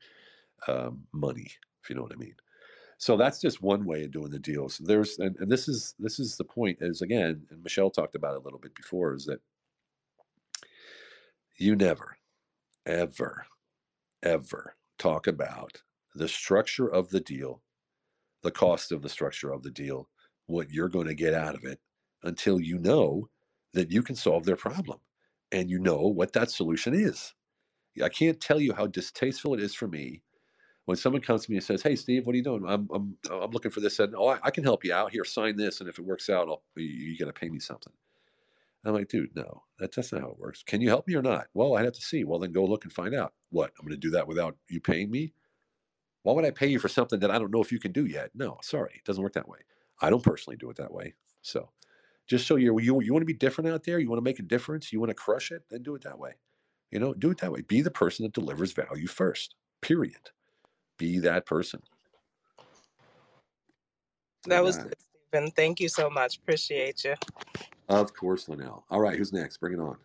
um, 0.68 1.04
money, 1.14 1.50
if 1.82 1.90
you 1.90 1.96
know 1.96 2.02
what 2.04 2.12
I 2.12 2.18
mean. 2.18 2.36
So 2.98 3.16
that's 3.16 3.40
just 3.40 3.62
one 3.62 3.86
way 3.86 4.04
of 4.04 4.12
doing 4.12 4.30
the 4.30 4.40
deals. 4.40 4.78
There's 4.78 5.20
and, 5.20 5.36
and 5.40 5.52
this 5.52 5.68
is 5.70 5.96
this 6.00 6.20
is 6.20 6.36
the 6.36 6.44
point 6.44 6.78
is 6.82 7.02
again, 7.02 7.46
and 7.50 7.64
Michelle 7.64 7.90
talked 7.90 8.16
about 8.16 8.36
it 8.36 8.42
a 8.42 8.44
little 8.44 8.60
bit 8.60 8.76
before, 8.76 9.14
is 9.14 9.26
that 9.26 9.42
you 11.58 11.76
never, 11.76 12.18
ever, 12.86 13.46
ever 14.22 14.76
talk 14.98 15.28
about 15.28 15.82
the 16.16 16.28
structure 16.28 16.88
of 16.88 17.10
the 17.10 17.20
deal, 17.20 17.62
the 18.42 18.52
cost 18.52 18.92
of 18.92 19.02
the 19.02 19.10
structure 19.10 19.52
of 19.52 19.64
the 19.64 19.72
deal, 19.72 20.10
what 20.48 20.72
you're 20.72 20.90
going 20.90 21.08
to 21.08 21.16
get 21.16 21.34
out 21.34 21.56
of 21.56 21.64
it 21.64 21.80
until 22.24 22.60
you 22.60 22.78
know 22.80 23.30
that 23.74 23.92
you 23.92 24.04
can 24.04 24.16
solve 24.16 24.46
their 24.46 24.56
problem 24.56 25.00
and 25.52 25.70
you 25.70 25.80
know 25.80 26.02
what 26.02 26.34
that 26.34 26.52
solution 26.52 26.94
is. 26.94 27.34
I 28.04 28.10
can't 28.10 28.40
tell 28.40 28.60
you 28.60 28.74
how 28.74 28.88
distasteful 28.88 29.54
it 29.54 29.60
is 29.60 29.76
for 29.76 29.88
me 29.88 30.22
when 30.86 30.98
someone 30.98 31.22
comes 31.22 31.46
to 31.46 31.52
me 31.52 31.58
and 31.58 31.64
says, 31.64 31.82
"Hey, 31.82 31.96
Steve, 31.96 32.26
what 32.26 32.34
are 32.34 32.38
you 32.38 32.44
doing? 32.44 32.66
I'm 32.68 32.88
I'm 32.94 33.18
I'm 33.32 33.52
looking 33.52 33.72
for 33.72 33.80
this." 33.80 34.00
And 34.00 34.16
oh, 34.16 34.28
I, 34.30 34.40
I 34.44 34.52
can 34.52 34.64
help 34.64 34.84
you 34.84 34.94
out. 34.94 35.12
Here, 35.12 35.24
sign 35.24 35.56
this, 35.56 35.80
and 35.80 35.88
if 35.88 36.00
it 36.00 36.06
works 36.06 36.30
out, 36.30 36.48
I'll, 36.50 36.64
you, 36.76 36.86
you 36.86 37.18
got 37.18 37.28
to 37.28 37.34
pay 37.34 37.50
me 37.50 37.60
something. 37.60 37.94
I'm 38.86 38.94
like, 38.94 39.08
dude, 39.08 39.36
no, 39.36 39.64
that, 39.80 39.94
that's 39.96 40.12
not 40.12 40.22
how 40.22 40.32
it 40.32 40.40
works. 40.40 40.62
Can 40.64 40.82
you 40.82 40.90
help 40.90 41.08
me 41.08 41.16
or 41.16 41.22
not? 41.22 41.48
Well, 41.54 41.78
I 41.78 41.84
have 41.84 41.94
to 41.94 42.02
see. 42.02 42.26
Well, 42.26 42.40
then 42.40 42.52
go 42.52 42.66
look 42.66 42.84
and 42.84 42.92
find 42.92 43.16
out. 43.16 43.34
What? 43.50 43.72
I'm 43.80 43.86
going 43.86 44.00
to 44.00 44.08
do 44.08 44.12
that 44.12 44.28
without 44.28 44.58
you 44.70 44.82
paying 44.82 45.10
me? 45.10 45.34
Why 46.24 46.34
would 46.34 46.46
I 46.46 46.52
pay 46.52 46.68
you 46.68 46.80
for 46.80 46.88
something 46.88 47.20
that 47.20 47.32
I 47.32 47.38
don't 47.38 47.52
know 47.54 47.62
if 47.62 47.72
you 47.72 47.80
can 47.80 47.92
do 47.92 48.06
yet? 48.06 48.32
No, 48.34 48.58
sorry, 48.62 48.94
it 48.96 49.04
doesn't 49.04 49.22
work 49.22 49.34
that 49.34 49.48
way. 49.48 49.60
I 50.02 50.10
don't 50.10 50.24
personally 50.24 50.58
do 50.58 50.70
it 50.70 50.78
that 50.78 50.94
way. 50.94 51.14
So, 51.42 51.70
just 52.28 52.48
so 52.48 52.56
you're 52.56 52.80
you 52.80 53.02
you 53.02 53.14
want 53.14 53.22
to 53.22 53.28
be 53.28 53.34
different 53.34 53.70
out 53.70 53.84
there, 53.84 54.00
you 54.00 54.10
want 54.10 54.20
to 54.20 54.24
make 54.24 54.40
a 54.40 54.44
difference, 54.44 54.92
you 54.92 55.00
want 55.00 55.10
to 55.10 55.16
crush 55.16 55.52
it, 55.52 55.64
then 55.70 55.84
do 55.84 55.96
it 55.96 56.04
that 56.04 56.18
way. 56.18 56.32
You 56.92 57.00
know, 57.00 57.14
do 57.14 57.32
it 57.32 57.40
that 57.40 57.52
way. 57.52 57.62
Be 57.62 57.82
the 57.82 57.92
person 57.92 58.24
that 58.24 58.34
delivers 58.34 58.72
value 58.72 59.08
first. 59.08 59.56
Period. 59.82 60.32
Be 60.98 61.20
that 61.20 61.46
person. 61.46 61.82
That 64.46 64.64
was 64.64 64.78
good, 64.78 64.96
Stephen. 65.30 65.52
Thank 65.52 65.80
you 65.80 65.90
so 65.90 66.10
much. 66.10 66.38
Appreciate 66.38 67.04
you. 67.04 67.16
Of 67.90 68.14
course, 68.14 68.48
Linnell. 68.48 68.86
All 68.90 69.00
right, 69.00 69.18
who's 69.18 69.34
next? 69.34 69.58
Bring 69.58 69.74
it 69.74 69.80
on. 69.80 69.98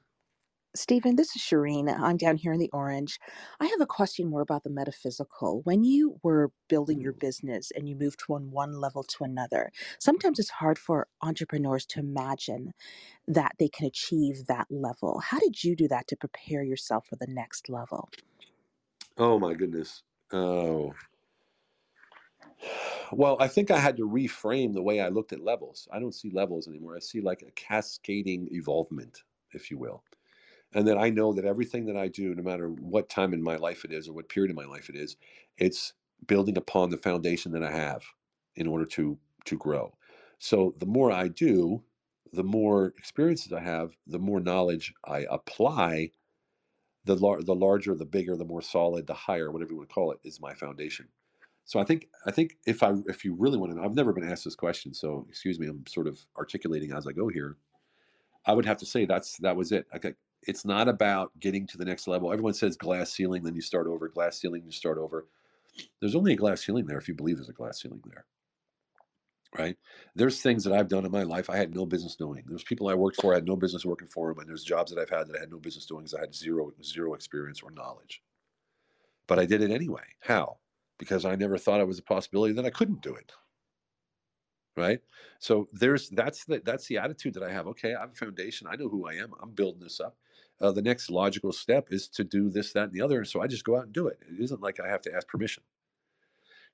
Stephen, 0.79 1.17
this 1.17 1.35
is 1.35 1.43
Shireen. 1.43 1.89
Uh, 1.89 1.97
I'm 2.01 2.17
down 2.17 2.37
here 2.37 2.53
in 2.53 2.61
the 2.61 2.71
Orange. 2.73 3.19
I 3.59 3.67
have 3.67 3.81
a 3.81 3.87
question 3.87 4.31
more 4.31 4.43
about 4.43 4.63
the 4.63 4.71
metaphysical. 4.71 5.61
When 5.65 5.83
you 5.83 6.21
were 6.23 6.53
building 6.69 7.01
your 7.01 7.13
mm. 7.13 7.19
business 7.19 7.73
and 7.75 7.89
you 7.89 7.97
moved 7.97 8.23
from 8.23 8.53
one 8.53 8.81
level 8.81 9.03
to 9.03 9.25
another, 9.25 9.73
sometimes 9.99 10.39
it's 10.39 10.51
hard 10.51 10.79
for 10.79 11.09
entrepreneurs 11.21 11.85
to 11.87 12.01
imagine 12.01 12.73
that 13.27 13.57
they 13.59 13.69
can 13.69 13.87
achieve 13.87 14.47
that 14.47 14.69
level. 14.71 15.19
How 15.19 15.41
did 15.41 15.65
you 15.65 15.75
do 15.75 15.89
that 15.89 16.07
to 16.09 16.17
prepare 16.17 16.63
yourself 16.63 17.09
for 17.09 17.17
the 17.17 17.27
next 17.29 17.69
level? 17.69 18.09
Oh 19.17 19.37
my 19.41 19.55
goodness. 19.55 20.05
Oh. 20.33 20.95
Well, 23.11 23.37
I 23.41 23.49
think 23.49 23.73
I 23.73 23.79
had 23.79 23.97
to 23.97 24.09
reframe 24.09 24.75
the 24.75 24.83
way 24.83 25.01
I 25.01 25.09
looked 25.09 25.33
at 25.33 25.43
levels. 25.43 25.89
I 25.93 25.99
don't 25.99 26.15
see 26.15 26.31
levels 26.31 26.69
anymore. 26.69 26.95
I 26.95 27.01
see 27.01 27.21
like 27.21 27.43
a 27.43 27.51
cascading 27.53 28.49
evolvement, 28.53 29.25
if 29.53 29.73
you 29.73 29.79
will. 29.79 30.05
And 30.73 30.87
that 30.87 30.99
I 30.99 31.11
know 31.11 31.33
that 31.33 31.45
everything 31.47 31.87
that 31.87 31.97
I 31.97 32.09
do, 32.09 32.35
no 32.35 32.43
matter 32.43 32.69
what 32.69 33.09
time 33.09 33.33
in 33.33 33.43
my 33.43 33.57
life 33.57 33.85
it 33.85 33.93
is 33.93 34.09
or 34.09 34.13
what 34.13 34.29
period 34.29 34.51
of 34.51 34.57
my 34.57 34.67
life 34.67 34.89
it 34.91 34.97
is, 34.97 35.17
it's 35.57 35.95
building 36.27 36.59
upon 36.59 36.91
the 36.91 36.99
foundation 36.99 37.53
that 37.53 37.63
I 37.63 37.71
have 37.71 38.05
in 38.57 38.67
order 38.67 38.85
to 38.87 39.19
to 39.47 39.57
grow. 39.57 39.95
So 40.39 40.75
the 40.79 40.87
more 40.87 41.11
I 41.11 41.29
do, 41.29 41.83
the 42.33 42.45
more 42.45 42.89
experiences 42.99 43.53
I 43.53 43.61
have, 43.61 43.97
the 44.07 44.19
more 44.19 44.41
knowledge 44.41 44.93
I 45.05 45.27
apply, 45.31 46.11
the 47.05 47.17
lar- 47.17 47.43
the 47.43 47.55
larger, 47.55 47.95
the 47.95 48.05
bigger, 48.05 48.37
the 48.37 48.45
more 48.45 48.63
solid, 48.63 49.07
the 49.07 49.15
higher, 49.15 49.51
whatever 49.51 49.73
you 49.73 49.77
want 49.79 49.89
to 49.89 49.95
call 49.95 50.13
it, 50.13 50.21
is 50.25 50.41
my 50.41 50.55
foundation. 50.55 51.09
So 51.67 51.81
I 51.81 51.85
think 51.85 52.09
I 52.27 52.33
think 52.33 52.59
if 52.67 52.83
I 52.83 52.95
if 53.09 53.25
you 53.25 53.35
really 53.35 53.59
want 53.59 53.73
to 53.73 53.79
know, 53.79 53.85
I've 53.85 53.95
never 53.95 54.13
been 54.13 54.29
asked 54.31 54.45
this 54.45 54.57
question, 54.57 54.95
so 54.95 55.27
excuse 55.29 55.61
me, 55.61 55.69
I'm 55.69 55.87
sort 55.87 56.09
of 56.09 56.21
articulating 56.39 56.93
as 56.93 57.07
I 57.07 57.13
go 57.13 57.29
here. 57.29 57.57
I 58.47 58.55
would 58.55 58.67
have 58.67 58.79
to 58.79 58.87
say 58.87 59.05
that's 59.07 59.39
that 59.39 59.57
was 59.57 59.73
it. 59.73 59.87
Okay, 59.95 60.15
it's 60.43 60.65
not 60.65 60.89
about 60.89 61.33
getting 61.41 61.67
to 61.67 61.79
the 61.79 61.85
next 61.85 62.07
level. 62.09 62.33
Everyone 62.33 62.55
says 62.55 62.77
glass 62.77 63.13
ceiling, 63.13 63.43
then 63.43 63.55
you 63.55 63.61
start 63.61 63.87
over. 63.87 64.09
Glass 64.09 64.41
ceiling, 64.41 64.63
you 64.65 64.73
start 64.73 64.99
over. 64.99 65.27
There's 66.01 66.15
only 66.15 66.33
a 66.33 66.37
glass 66.37 66.65
ceiling 66.65 66.87
there 66.87 66.99
if 66.99 67.09
you 67.09 67.15
believe 67.15 67.37
there's 67.37 67.49
a 67.49 67.53
glass 67.53 67.83
ceiling 67.83 68.03
there. 68.07 68.25
Right? 69.59 69.77
There's 70.15 70.43
things 70.43 70.63
that 70.65 70.75
I've 70.75 70.89
done 70.89 71.07
in 71.07 71.11
my 71.11 71.23
life 71.23 71.49
I 71.49 71.57
had 71.57 71.75
no 71.75 71.87
business 71.87 72.17
doing. 72.17 72.45
There's 72.47 72.65
people 72.65 72.89
I 72.89 72.95
worked 72.95 73.21
for 73.21 73.33
I 73.33 73.37
had 73.37 73.47
no 73.47 73.57
business 73.57 73.85
working 73.85 74.09
for 74.09 74.29
them, 74.29 74.41
and 74.41 74.49
there's 74.49 74.63
jobs 74.63 74.93
that 74.93 75.01
I've 75.01 75.09
had 75.09 75.27
that 75.29 75.37
I 75.37 75.41
had 75.41 75.51
no 75.51 75.59
business 75.59 75.87
doing 75.87 76.03
because 76.03 76.15
I 76.15 76.21
had 76.21 76.35
zero 76.35 76.71
zero 76.83 77.15
experience 77.15 77.63
or 77.63 77.71
knowledge. 77.71 78.23
But 79.27 79.39
I 79.39 79.47
did 79.47 79.63
it 79.63 79.71
anyway. 79.71 80.05
How? 80.21 80.59
because 80.99 81.25
I 81.25 81.37
never 81.37 81.57
thought 81.57 81.81
it 81.81 81.87
was 81.87 81.99
a 81.99 82.03
possibility 82.03 82.53
that 82.55 82.67
I 82.67 82.71
couldn't 82.71 83.03
do 83.03 83.15
it. 83.15 83.33
Right. 84.77 85.01
So 85.41 85.69
there's 85.73 86.09
that's 86.11 86.45
the 86.45 86.61
that's 86.65 86.87
the 86.87 86.99
attitude 86.99 87.35
that 87.35 87.43
I 87.43 87.51
have. 87.51 87.67
Okay, 87.69 87.95
I 87.95 88.01
have 88.01 88.13
a 88.13 88.15
foundation. 88.15 88.69
I 88.71 88.77
know 88.77 88.89
who 88.89 89.09
I 89.09 89.15
am. 89.15 89.33
I'm 89.43 89.51
building 89.51 89.81
this 89.81 89.99
up. 89.99 90.17
Uh, 90.61 90.73
the 90.73 90.83
next 90.83 91.11
logical 91.11 91.53
step 91.53 91.89
is 91.91 92.09
to 92.09 92.25
do 92.25 92.51
this, 92.51 92.73
that, 92.73 92.85
and 92.85 92.93
the 92.93 93.01
other. 93.01 93.19
And 93.19 93.29
so 93.29 93.41
I 93.41 93.47
just 93.47 93.65
go 93.65 93.77
out 93.77 93.85
and 93.85 93.93
do 93.93 94.09
it. 94.09 94.19
It 94.29 94.43
isn't 94.43 94.61
like 94.61 94.81
I 94.81 94.89
have 94.89 95.03
to 95.03 95.15
ask 95.15 95.29
permission. 95.29 95.63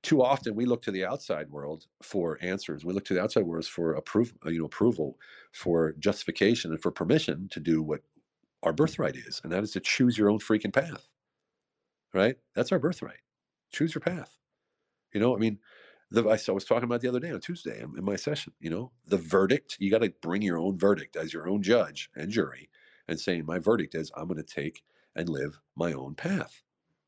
Too 0.02 0.22
often 0.22 0.54
we 0.54 0.66
look 0.66 0.82
to 0.82 0.90
the 0.90 1.04
outside 1.04 1.50
world 1.50 1.86
for 2.02 2.38
answers. 2.42 2.84
We 2.84 2.92
look 2.92 3.04
to 3.06 3.14
the 3.14 3.22
outside 3.22 3.44
world 3.44 3.66
for 3.66 3.92
approval, 3.94 4.36
you 4.46 4.58
know, 4.58 4.66
approval, 4.66 5.18
for 5.52 5.92
justification, 5.98 6.72
and 6.72 6.80
for 6.80 6.90
permission 6.90 7.48
to 7.52 7.60
do 7.60 7.82
what 7.82 8.00
our 8.62 8.72
birthright 8.72 9.16
is, 9.16 9.40
and 9.44 9.52
that 9.52 9.62
is 9.62 9.72
to 9.72 9.80
choose 9.80 10.18
your 10.18 10.30
own 10.30 10.40
freaking 10.40 10.72
path. 10.72 11.08
Right? 12.12 12.36
That's 12.54 12.72
our 12.72 12.78
birthright 12.78 13.20
choose 13.74 13.94
your 13.94 14.00
path. 14.00 14.38
You 15.12 15.20
know, 15.20 15.34
I 15.34 15.38
mean, 15.38 15.58
the, 16.10 16.22
I 16.22 16.52
was 16.52 16.64
talking 16.64 16.84
about 16.84 17.00
the 17.00 17.08
other 17.08 17.20
day 17.20 17.30
on 17.30 17.40
Tuesday 17.40 17.80
in 17.80 18.04
my 18.04 18.16
session. 18.16 18.52
You 18.60 18.70
know, 18.70 18.92
the 19.06 19.18
verdict. 19.18 19.76
You 19.78 19.90
got 19.90 20.02
to 20.02 20.12
bring 20.22 20.42
your 20.42 20.58
own 20.58 20.78
verdict 20.78 21.16
as 21.16 21.32
your 21.32 21.48
own 21.48 21.62
judge 21.62 22.08
and 22.14 22.30
jury, 22.30 22.70
and 23.08 23.18
saying 23.18 23.44
my 23.46 23.58
verdict 23.58 23.94
is 23.94 24.10
I'm 24.16 24.28
going 24.28 24.36
to 24.36 24.42
take 24.42 24.82
and 25.16 25.28
live 25.28 25.58
my 25.76 25.92
own 25.92 26.14
path. 26.14 26.62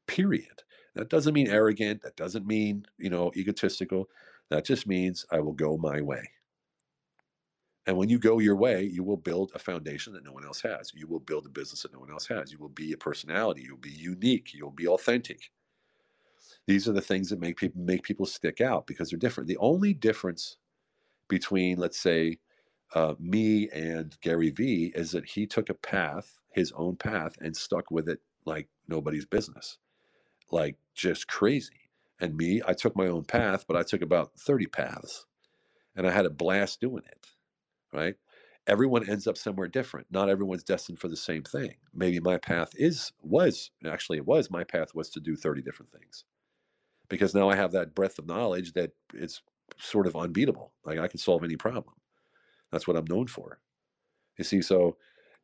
Period. 0.06 0.62
That 0.94 1.11
doesn't 1.11 1.35
mean 1.35 1.48
arrogant. 1.48 2.02
That 2.02 2.16
doesn't 2.16 2.46
mean 2.46 2.87
you 2.98 3.11
know 3.11 3.32
egotistical. 3.37 4.09
That 4.50 4.64
just 4.64 4.87
means 4.87 5.26
I 5.30 5.40
will 5.40 5.52
go 5.52 5.76
my 5.76 6.00
way. 6.00 6.22
And 7.87 7.96
when 7.96 8.09
you 8.09 8.18
go 8.18 8.40
your 8.40 8.56
way, 8.56 8.82
you 8.85 9.04
will 9.04 9.16
build 9.16 9.52
a 9.54 9.61
foundation 9.61 10.12
that 10.12 10.24
no 10.24 10.32
one 10.32 10.44
else 10.44 10.61
has. 10.61 10.92
You 10.92 11.06
will 11.06 11.20
build 11.20 11.46
a 11.46 11.50
business 11.50 11.82
that 11.82 11.92
no 11.92 12.00
one 12.00 12.11
else 12.11 12.26
has. 12.26 12.50
You 12.50 12.59
will 12.59 12.70
be 12.70 12.92
a 12.92 12.96
personality. 12.96 13.62
You'll 13.62 13.76
be 13.76 13.90
unique. 13.90 14.52
You'll 14.52 14.72
be 14.72 14.88
authentic. 14.88 15.50
These 16.66 16.88
are 16.88 16.92
the 16.92 17.00
things 17.00 17.30
that 17.30 17.40
make 17.40 17.56
people 17.56 17.80
make 17.80 18.02
people 18.02 18.26
stick 18.26 18.61
out 18.61 18.87
because 18.88 19.11
they're 19.11 19.18
different. 19.18 19.46
The 19.46 19.56
only 19.59 19.94
difference 19.94 20.56
between, 21.28 21.78
let's 21.78 21.98
say, 21.98 22.38
uh, 22.94 23.14
me 23.18 23.68
and 23.70 24.16
Gary 24.20 24.51
Vee 24.51 24.92
is 24.94 25.11
that 25.12 25.27
he 25.27 25.46
took 25.46 25.68
a 25.68 25.75
path, 25.75 26.40
his 26.53 26.72
own 26.72 26.96
path, 26.96 27.37
and 27.40 27.57
stuck 27.57 27.90
with 27.90 28.09
it 28.09 28.20
like 28.44 28.68
nobody's 28.88 29.27
business, 29.27 29.79
like 30.51 30.77
just 30.94 31.29
crazy. 31.29 31.90
And 32.20 32.37
me, 32.37 32.62
I 32.66 32.75
took 32.75 32.96
my 32.96 33.09
own 33.09 33.25
path, 33.25 33.66
but 33.68 33.77
I 33.77 33.83
took 33.83 34.03
about 34.03 34.33
30 34.38 34.66
paths 34.66 35.27
and 35.96 36.07
I 36.07 36.11
had 36.11 36.27
a 36.27 36.31
blast 36.31 36.81
doing 36.81 37.05
it, 37.11 37.27
right? 37.92 38.14
Everyone 38.66 39.09
ends 39.09 39.27
up 39.27 39.38
somewhere 39.38 39.68
different. 39.68 40.09
Not 40.11 40.29
everyone's 40.29 40.64
destined 40.64 40.99
for 40.99 41.09
the 41.09 41.16
same 41.16 41.42
thing. 41.44 41.75
Maybe 41.94 42.20
my 42.20 42.38
path 42.38 42.70
is, 42.77 43.12
was, 43.22 43.70
actually, 43.87 44.18
it 44.18 44.27
was, 44.27 44.51
my 44.51 44.64
path 44.64 44.94
was 44.94 45.11
to 45.11 45.20
do 45.20 45.37
30 45.37 45.62
different 45.62 45.92
things 45.92 46.25
because 47.09 47.35
now 47.35 47.49
I 47.49 47.57
have 47.57 47.72
that 47.72 47.94
breadth 47.94 48.18
of 48.18 48.27
knowledge 48.27 48.72
that 48.75 48.92
it's 49.14 49.42
sort 49.79 50.07
of 50.07 50.16
unbeatable. 50.16 50.72
Like 50.85 50.99
I 50.99 51.09
can 51.09 51.18
solve 51.18 51.44
any 51.44 51.57
problem. 51.57 51.94
That's 52.72 52.87
what 52.87 52.96
I'm 52.96 53.07
known 53.09 53.26
for. 53.26 53.61
You 54.38 54.44
see, 54.44 54.62
so 54.62 54.96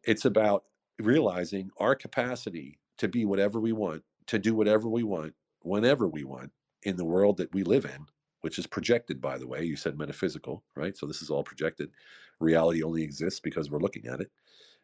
it's 0.04 0.24
about 0.24 0.64
realizing 0.98 1.70
our 1.78 1.94
capacity 1.94 2.78
to 2.98 3.08
be 3.08 3.24
whatever 3.24 3.60
we 3.60 3.72
want, 3.72 4.02
to 4.26 4.38
do 4.38 4.54
whatever 4.54 4.88
we 4.88 5.02
want, 5.02 5.34
whenever 5.62 6.08
we 6.08 6.24
want 6.24 6.52
in 6.82 6.96
the 6.96 7.04
world 7.04 7.36
that 7.38 7.52
we 7.54 7.62
live 7.62 7.84
in, 7.84 8.06
which 8.40 8.58
is 8.58 8.66
projected, 8.66 9.20
by 9.20 9.38
the 9.38 9.46
way. 9.46 9.62
You 9.62 9.76
said 9.76 9.98
metaphysical, 9.98 10.62
right? 10.76 10.96
So 10.96 11.06
this 11.06 11.22
is 11.22 11.30
all 11.30 11.44
projected. 11.44 11.90
Reality 12.40 12.82
only 12.82 13.02
exists 13.02 13.40
because 13.40 13.70
we're 13.70 13.78
looking 13.78 14.06
at 14.06 14.20
it, 14.20 14.30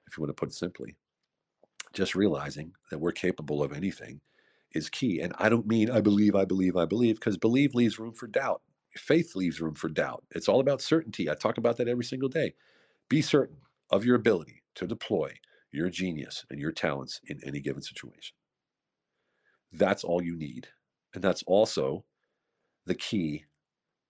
if 0.07 0.17
you 0.17 0.23
want 0.23 0.31
to 0.31 0.41
put 0.41 0.51
it 0.51 0.55
simply. 0.55 0.97
Just 1.93 2.15
realizing 2.15 2.73
that 2.91 3.01
we're 3.01 3.13
capable 3.13 3.63
of 3.63 3.73
anything 3.73 4.21
is 4.73 4.89
key. 4.89 5.21
And 5.21 5.33
I 5.39 5.49
don't 5.49 5.67
mean 5.67 5.91
I 5.91 6.01
believe, 6.01 6.35
I 6.35 6.45
believe, 6.45 6.77
I 6.77 6.85
believe, 6.85 7.17
because 7.17 7.37
believe 7.37 7.75
leaves 7.75 7.99
room 7.99 8.13
for 8.13 8.27
doubt. 8.27 8.63
Faith 8.99 9.35
leaves 9.35 9.61
room 9.61 9.75
for 9.75 9.89
doubt. 9.89 10.25
It's 10.31 10.49
all 10.49 10.61
about 10.61 10.83
certainty. 10.83 11.31
I 11.31 11.35
talk 11.35 11.59
about 11.59 11.77
that 11.79 11.89
every 11.89 12.05
single 12.05 12.29
day. 12.29 12.55
Be 13.09 13.23
certain 13.23 13.59
of 13.91 14.05
your 14.05 14.17
ability 14.17 14.63
to 14.77 14.87
deploy 14.87 15.35
your 15.73 15.91
genius 15.91 16.45
and 16.51 16.61
your 16.61 16.73
talents 16.73 17.21
in 17.27 17.41
any 17.45 17.61
given 17.61 17.83
situation. 17.83 18.35
That's 19.73 20.05
all 20.05 20.23
you 20.23 20.37
need. 20.37 20.69
And 21.15 21.23
that's 21.23 21.43
also 21.45 22.05
the 22.87 22.95
key 22.95 23.45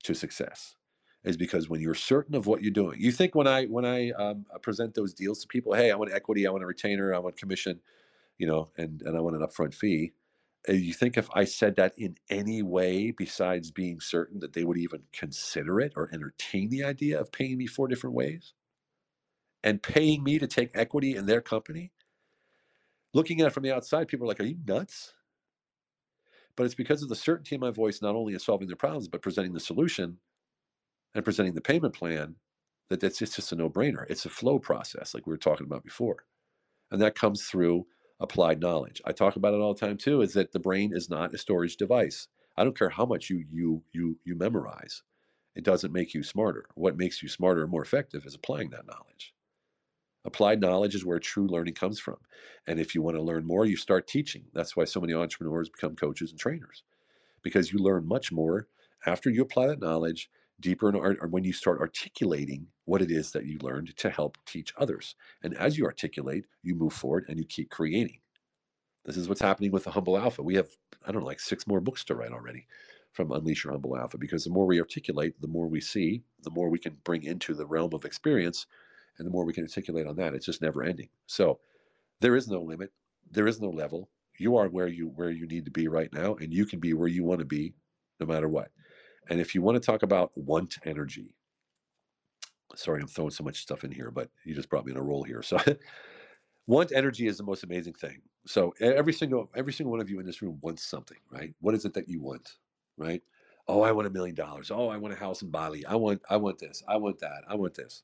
to 0.05 0.15
success 0.15 0.77
is 1.25 1.37
because 1.37 1.69
when 1.69 1.81
you're 1.81 1.95
certain 1.95 2.35
of 2.35 2.47
what 2.47 2.63
you're 2.63 2.71
doing 2.71 2.99
you 3.01 3.11
think 3.11 3.35
when 3.35 3.47
i 3.47 3.67
when 3.67 3.85
i 3.85 4.11
um, 4.13 4.47
present 4.63 4.95
those 4.95 5.13
deals 5.13 5.41
to 5.41 5.49
people 5.49 5.75
hey 5.75 5.91
i 5.91 5.95
want 5.95 6.13
equity 6.13 6.47
i 6.47 6.51
want 6.51 6.63
a 6.63 6.67
retainer 6.67 7.15
i 7.15 7.19
want 7.19 7.37
commission 7.37 7.81
you 8.39 8.47
know 8.47 8.71
and 8.77 9.03
and 9.03 9.17
i 9.17 9.21
want 9.21 9.37
an 9.37 9.43
upfront 9.43 9.75
fee 9.75 10.13
uh, 10.13 10.18
Uh, 10.69 10.73
you 10.73 10.93
think 10.93 11.17
if 11.17 11.29
I 11.33 11.45
said 11.45 11.77
that 11.77 11.95
in 11.97 12.17
any 12.29 12.63
way 12.63 13.11
besides 13.11 13.71
being 13.71 14.01
certain 14.01 14.41
that 14.41 14.53
they 14.53 14.65
would 14.65 14.77
even 14.77 15.03
consider 15.13 15.81
it 15.81 15.93
or 15.97 16.11
entertain 16.13 16.69
the 16.69 16.85
idea 16.85 17.19
of 17.21 17.33
paying 17.33 17.57
me 17.57 17.67
four 17.67 17.89
different 17.89 18.15
ways 18.15 18.53
and 19.65 19.83
paying 19.83 20.23
me 20.23 20.39
to 20.39 20.47
take 20.47 20.71
equity 20.75 21.17
in 21.17 21.27
their 21.27 21.41
company? 21.41 21.93
Looking 23.15 23.41
at 23.41 23.47
it 23.47 23.53
from 23.53 23.63
the 23.63 23.75
outside, 23.75 24.09
people 24.09 24.27
are 24.27 24.29
like, 24.29 24.41
Are 24.41 24.45
you 24.45 24.59
nuts? 24.67 25.15
But 26.57 26.67
it's 26.67 26.75
because 26.75 27.03
of 27.03 27.09
the 27.09 27.17
certainty 27.17 27.55
in 27.55 27.61
my 27.61 27.71
voice, 27.71 28.03
not 28.03 28.17
only 28.17 28.35
in 28.35 28.41
solving 28.41 28.67
their 28.67 28.77
problems, 28.77 29.09
but 29.09 29.23
presenting 29.23 29.53
the 29.55 29.61
solution 29.61 30.19
and 31.15 31.25
presenting 31.25 31.55
the 31.55 31.61
payment 31.61 31.95
plan, 31.95 32.35
that 32.91 33.03
it's, 33.03 33.23
it's 33.23 33.37
just 33.37 33.53
a 33.53 33.57
no 33.57 33.71
brainer. 33.71 34.05
It's 34.11 34.27
a 34.27 34.31
flow 34.31 34.59
process, 34.59 35.15
like 35.15 35.27
we 35.27 35.33
were 35.33 35.39
talking 35.39 35.67
about 35.67 35.85
before. 35.85 36.25
And 36.91 37.01
that 37.01 37.15
comes 37.15 37.45
through 37.45 37.87
applied 38.21 38.61
knowledge. 38.61 39.01
I 39.05 39.13
talk 39.13 39.37
about 39.37 39.55
it 39.55 39.61
all 39.61 39.75
the 39.75 39.81
time 39.81 39.97
too, 39.97 40.23
is 40.23 40.35
that 40.35 40.53
the 40.53 40.61
brain 40.61 40.93
is 40.95 41.11
not 41.11 41.35
a 41.35 41.39
storage 41.39 41.77
device. 41.77 42.29
I 42.57 42.65
don't 42.65 42.77
care 42.79 42.91
how 42.91 43.07
much 43.07 43.31
you 43.31 43.45
you 43.51 43.85
you 43.93 44.19
you 44.25 44.35
memorize. 44.37 45.03
It 45.55 45.65
doesn't 45.65 45.93
make 45.93 46.15
you 46.15 46.23
smarter. 46.23 46.67
What 46.75 46.97
makes 46.97 47.23
you 47.23 47.29
smarter 47.29 47.63
and 47.63 47.71
more 47.71 47.83
effective 47.83 48.25
is 48.27 48.35
applying 48.35 48.71
that 48.71 48.87
knowledge. 48.87 49.35
Applied 50.25 50.61
knowledge 50.61 50.95
is 50.95 51.05
where 51.05 51.19
true 51.19 51.47
learning 51.49 51.75
comes 51.75 51.99
from. 51.99 52.19
And 52.67 52.79
if 52.79 52.95
you 52.95 53.03
want 53.03 53.17
to 53.17 53.23
learn 53.23 53.45
more, 53.47 53.67
you 53.67 53.77
start 53.77 54.07
teaching. 54.07 54.47
That's 54.53 54.77
why 54.77 54.85
so 54.85 55.01
many 55.01 55.15
entrepreneurs 55.15 55.71
become 55.71 55.97
coaches 55.97 56.31
and 56.31 56.39
trainers, 56.39 56.85
because 57.43 57.73
you 57.73 57.79
learn 57.79 58.07
much 58.07 58.33
more 58.33 58.69
after 59.07 59.31
you 59.31 59.43
apply 59.43 59.69
that 59.69 59.81
knowledge 59.81 60.31
deeper 60.61 60.89
in 60.89 60.97
art 60.97 61.19
or 61.21 61.29
when 61.29 61.45
you 61.45 61.53
start 61.53 61.81
articulating 61.81 62.67
what 62.85 63.03
it 63.03 63.11
is 63.11 63.31
that 63.33 63.47
you 63.47 63.59
learned 63.61 63.97
to 63.97 64.11
help 64.11 64.37
teach 64.47 64.73
others. 64.77 65.15
And 65.43 65.57
as 65.57 65.79
you 65.79 65.85
articulate, 65.85 66.45
you 66.63 66.75
move 66.75 66.93
forward 66.93 67.27
and 67.29 67.39
you 67.39 67.45
keep 67.45 67.71
creating. 67.71 68.19
This 69.05 69.17
is 69.17 69.29
what's 69.29 69.41
happening 69.41 69.71
with 69.71 69.85
the 69.85 69.91
Humble 69.91 70.19
Alpha. 70.19 70.43
We 70.43 70.57
have, 70.57 70.69
I 71.07 71.13
don't 71.13 71.23
know, 71.23 71.27
like 71.27 71.41
six 71.41 71.67
more 71.67 71.81
books 71.81 72.05
to 72.05 72.15
write 72.15 72.33
already 72.33 72.67
from 73.13 73.33
Unleash 73.33 73.65
Your 73.65 73.73
Humble 73.73 73.97
Alpha 73.97 74.19
because 74.19 74.45
the 74.45 74.51
more 74.51 74.67
we 74.67 74.81
articulate, 74.81 75.41
the 75.41 75.49
more 75.49 75.67
we 75.67 75.81
see, 75.81 76.23
the 76.43 76.51
more 76.51 76.69
we 76.69 76.79
can 76.79 76.97
bring 77.05 77.23
into 77.23 77.55
the 77.55 77.67
realm 77.67 77.95
of 77.95 78.05
experience, 78.05 78.67
and 79.19 79.27
the 79.27 79.31
more 79.31 79.45
we 79.45 79.53
can 79.53 79.65
articulate 79.65 80.07
on 80.07 80.17
that. 80.17 80.35
It's 80.35 80.47
just 80.47 80.63
never 80.63 80.83
ending. 80.83 81.09
So 81.27 81.59
there 82.21 82.37
is 82.37 82.49
no 82.49 82.61
limit, 82.61 82.93
there 83.31 83.47
is 83.47 83.61
no 83.61 83.71
level. 83.71 84.09
You 84.39 84.57
are 84.57 84.69
where 84.69 84.87
you 84.87 85.09
where 85.09 85.31
you 85.31 85.47
need 85.47 85.65
to 85.65 85.71
be 85.71 85.89
right 85.89 86.13
now, 86.13 86.35
and 86.37 86.53
you 86.53 86.65
can 86.67 86.79
be 86.79 86.93
where 86.93 87.09
you 87.09 87.25
want 87.25 87.41
to 87.41 87.45
be, 87.45 87.75
no 88.21 88.27
matter 88.27 88.49
what. 88.49 88.71
And 89.29 89.41
if 89.41 89.55
you 89.55 89.63
want 89.63 89.81
to 89.81 89.87
talk 89.87 90.03
about 90.03 90.33
want 90.37 90.79
energy, 90.85 91.35
sorry, 92.75 93.01
I'm 93.01 93.09
throwing 93.09 93.31
so 93.31 93.45
much 93.45 93.61
stuff 93.61 93.85
in 93.85 93.93
here, 93.93 94.11
but 94.11 94.31
you 94.45 94.55
just 94.55 94.69
brought 94.71 94.87
me 94.87 94.93
in 94.93 94.99
a 94.99 95.03
roll 95.03 95.23
here. 95.23 95.43
So 95.43 95.59
want 96.67 96.93
energy 96.93 97.27
is 97.27 97.39
the 97.39 97.45
most 97.45 97.65
amazing 97.65 97.95
thing. 97.95 98.23
So 98.47 98.75
every 98.81 99.13
single 99.13 99.51
every 99.55 99.73
single 99.73 99.91
one 99.91 100.01
of 100.01 100.11
you 100.11 100.21
in 100.21 100.27
this 100.27 100.43
room 100.43 100.59
wants 100.63 100.85
something, 100.85 101.19
right? 101.31 101.55
What 101.61 101.75
is 101.75 101.85
it 101.85 101.95
that 101.95 102.09
you 102.09 102.21
want, 102.21 102.57
right? 102.97 103.23
Oh, 103.67 103.83
I 103.83 103.93
want 103.93 104.07
a 104.07 104.11
million 104.11 104.35
dollars. 104.35 104.71
Oh, 104.71 104.89
I 104.89 104.97
want 104.97 105.13
a 105.13 105.19
house 105.19 105.43
in 105.43 105.51
Bali. 105.51 105.85
I 105.85 105.97
want 105.97 106.23
I 106.31 106.37
want 106.37 106.59
this. 106.59 106.83
I 106.89 106.97
want 106.97 107.19
that. 107.21 107.43
I 107.49 107.55
want 107.55 107.75
this. 107.75 108.03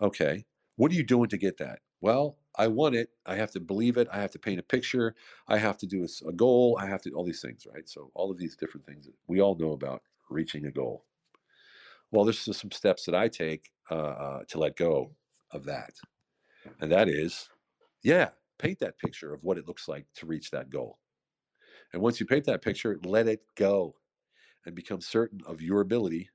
Okay. 0.00 0.44
What 0.76 0.90
are 0.90 0.94
you 0.94 1.04
doing 1.04 1.28
to 1.30 1.38
get 1.38 1.58
that? 1.58 1.80
Well, 2.00 2.38
I 2.56 2.66
want 2.68 2.94
it. 2.96 3.10
I 3.26 3.36
have 3.36 3.50
to 3.52 3.60
believe 3.60 3.96
it. 3.96 4.08
I 4.12 4.20
have 4.20 4.32
to 4.32 4.38
paint 4.38 4.60
a 4.60 4.62
picture. 4.64 5.14
I 5.48 5.58
have 5.58 5.78
to 5.78 5.86
do 5.86 6.04
a, 6.04 6.28
a 6.28 6.32
goal. 6.32 6.78
I 6.80 6.86
have 6.86 7.02
to 7.02 7.10
all 7.12 7.24
these 7.24 7.40
things, 7.42 7.66
right? 7.72 7.88
So 7.88 8.10
all 8.14 8.30
of 8.30 8.38
these 8.38 8.56
different 8.56 8.86
things 8.86 9.06
that 9.06 9.14
we 9.28 9.40
all 9.40 9.54
know 9.56 9.72
about 9.72 10.02
reaching 10.32 10.66
a 10.66 10.70
goal. 10.70 11.04
Well, 12.10 12.24
there's 12.24 12.40
some 12.56 12.70
steps 12.70 13.04
that 13.06 13.14
I 13.14 13.28
take 13.28 13.70
uh, 13.90 13.94
uh, 13.94 14.40
to 14.48 14.58
let 14.58 14.76
go 14.76 15.12
of 15.50 15.64
that. 15.64 15.92
And 16.80 16.92
that 16.92 17.08
is, 17.08 17.48
yeah, 18.02 18.30
paint 18.58 18.78
that 18.80 18.98
picture 18.98 19.32
of 19.32 19.42
what 19.42 19.58
it 19.58 19.66
looks 19.66 19.88
like 19.88 20.06
to 20.16 20.26
reach 20.26 20.50
that 20.50 20.70
goal. 20.70 20.98
And 21.92 22.02
once 22.02 22.20
you 22.20 22.26
paint 22.26 22.44
that 22.46 22.62
picture, 22.62 22.98
let 23.04 23.28
it 23.28 23.40
go 23.56 23.94
and 24.64 24.74
become 24.74 25.00
certain 25.00 25.40
of 25.46 25.60
your 25.60 25.80
ability 25.80 26.30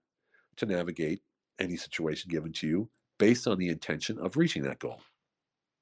to 0.58 0.66
navigate 0.66 1.22
any 1.60 1.78
situation 1.78 2.30
given 2.30 2.52
to 2.54 2.68
you 2.68 2.90
based 3.18 3.48
on 3.48 3.58
the 3.58 3.70
intention 3.70 4.18
of 4.20 4.38
reaching 4.38 4.64
that 4.64 4.80
goal. 4.80 5.02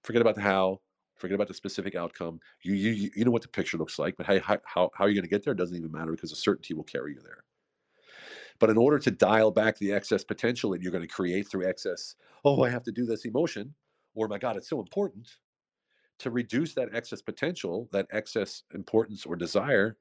Forget 0.04 0.22
about 0.22 0.36
the 0.36 0.42
how, 0.42 0.80
forget 1.18 1.36
about 1.36 1.48
the 1.48 1.54
specific 1.54 1.96
outcome. 1.96 2.40
You 2.64 2.74
you 2.74 3.12
you 3.16 3.26
know 3.26 3.32
what 3.32 3.42
the 3.42 3.48
picture 3.48 3.78
looks 3.78 3.98
like, 3.98 4.16
but 4.18 4.26
how 4.26 4.40
how 4.40 4.60
how, 4.66 4.90
are 5.00 5.10
you 5.10 5.16
going 5.16 5.24
to 5.24 5.30
get 5.30 5.44
there 5.44 5.54
doesn't 5.54 5.76
even 5.76 5.92
matter 5.92 6.12
because 6.12 6.30
the 6.30 6.36
certainty 6.36 6.74
will 6.74 6.84
carry 6.84 7.14
you 7.14 7.22
there. 7.22 7.44
But 8.60 8.70
in 8.70 8.78
order 8.78 9.00
to 9.00 9.12
dial 9.12 9.52
back 9.52 9.78
the 9.78 9.92
excess 9.92 10.24
potential 10.24 10.72
that 10.72 10.82
you're 10.82 10.92
going 10.92 11.06
to 11.06 11.14
create 11.14 11.50
through 11.50 11.68
excess, 11.68 12.16
oh, 12.44 12.64
I 12.64 12.70
have 12.70 12.84
to 12.84 12.92
do 12.92 13.06
this 13.06 13.26
emotion, 13.26 13.74
or 14.14 14.28
my 14.28 14.38
God, 14.38 14.56
it's 14.56 14.70
so 14.70 14.80
important 14.80 15.30
to 16.20 16.32
reduce 16.32 16.74
that 16.74 16.90
excess 16.94 17.22
potential, 17.22 17.90
that 17.92 18.08
excess 18.12 18.64
importance 18.74 19.26
or 19.26 19.36
desire 19.36 19.98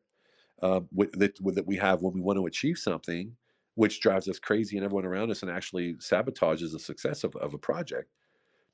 uh, 0.63 0.81
with, 0.93 1.11
that, 1.19 1.41
with, 1.41 1.57
that 1.57 1.67
we 1.67 1.77
have 1.77 2.03
when 2.03 2.15
we 2.15 2.21
want 2.21 2.39
to 2.39 2.47
achieve 2.47 2.79
something, 2.79 3.35
which 3.75 4.01
drives 4.01 4.29
us 4.29 4.39
crazy 4.39 4.77
and 4.77 4.85
everyone 4.85 5.05
around 5.05 5.33
us 5.33 5.43
and 5.43 5.51
actually 5.51 5.95
sabotages 5.95 6.71
the 6.71 6.79
success 6.79 7.25
of, 7.25 7.35
of 7.37 7.55
a 7.55 7.59
project. 7.59 8.09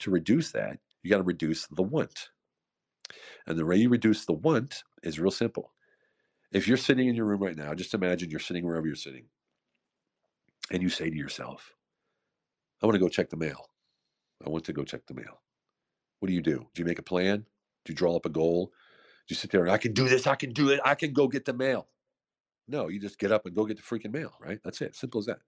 To 0.00 0.10
reduce 0.10 0.52
that, 0.52 0.78
you 1.02 1.10
got 1.10 1.18
to 1.18 1.22
reduce 1.22 1.66
the 1.68 1.82
want. 1.82 2.28
And 3.46 3.58
the 3.58 3.64
way 3.64 3.76
you 3.76 3.88
reduce 3.88 4.26
the 4.26 4.34
want 4.34 4.82
is 5.02 5.18
real 5.18 5.30
simple. 5.30 5.72
If 6.52 6.68
you're 6.68 6.76
sitting 6.76 7.08
in 7.08 7.14
your 7.14 7.24
room 7.24 7.42
right 7.42 7.56
now, 7.56 7.74
just 7.74 7.94
imagine 7.94 8.30
you're 8.30 8.40
sitting 8.40 8.66
wherever 8.66 8.86
you're 8.86 8.96
sitting 8.96 9.24
and 10.70 10.82
you 10.82 10.88
say 10.88 11.10
to 11.10 11.16
yourself, 11.16 11.74
I 12.82 12.86
want 12.86 12.94
to 12.94 13.00
go 13.00 13.08
check 13.08 13.30
the 13.30 13.36
mail. 13.36 13.68
I 14.44 14.48
want 14.48 14.64
to 14.64 14.72
go 14.72 14.84
check 14.84 15.06
the 15.06 15.14
mail. 15.14 15.42
What 16.20 16.28
do 16.28 16.34
you 16.34 16.42
do? 16.42 16.66
Do 16.74 16.82
you 16.82 16.84
make 16.84 16.98
a 16.98 17.02
plan? 17.02 17.44
Do 17.84 17.92
you 17.92 17.94
draw 17.94 18.16
up 18.16 18.26
a 18.26 18.30
goal? 18.30 18.66
Do 18.66 19.32
you 19.32 19.36
sit 19.36 19.50
there 19.50 19.62
and 19.62 19.70
I 19.70 19.78
can 19.78 19.92
do 19.92 20.08
this, 20.08 20.26
I 20.26 20.34
can 20.34 20.52
do 20.52 20.70
it, 20.70 20.80
I 20.84 20.94
can 20.94 21.12
go 21.12 21.28
get 21.28 21.44
the 21.44 21.52
mail? 21.52 21.88
No, 22.68 22.88
you 22.88 23.00
just 23.00 23.18
get 23.18 23.32
up 23.32 23.46
and 23.46 23.54
go 23.54 23.64
get 23.64 23.76
the 23.76 23.82
freaking 23.82 24.12
mail, 24.12 24.32
right? 24.40 24.60
That's 24.64 24.80
it. 24.80 24.94
Simple 24.94 25.18
as 25.18 25.26
that. 25.26 25.40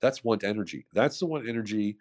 That's 0.00 0.22
want 0.22 0.44
energy. 0.44 0.86
That's 0.92 1.18
the 1.18 1.26
one 1.26 1.48
energy 1.48 1.96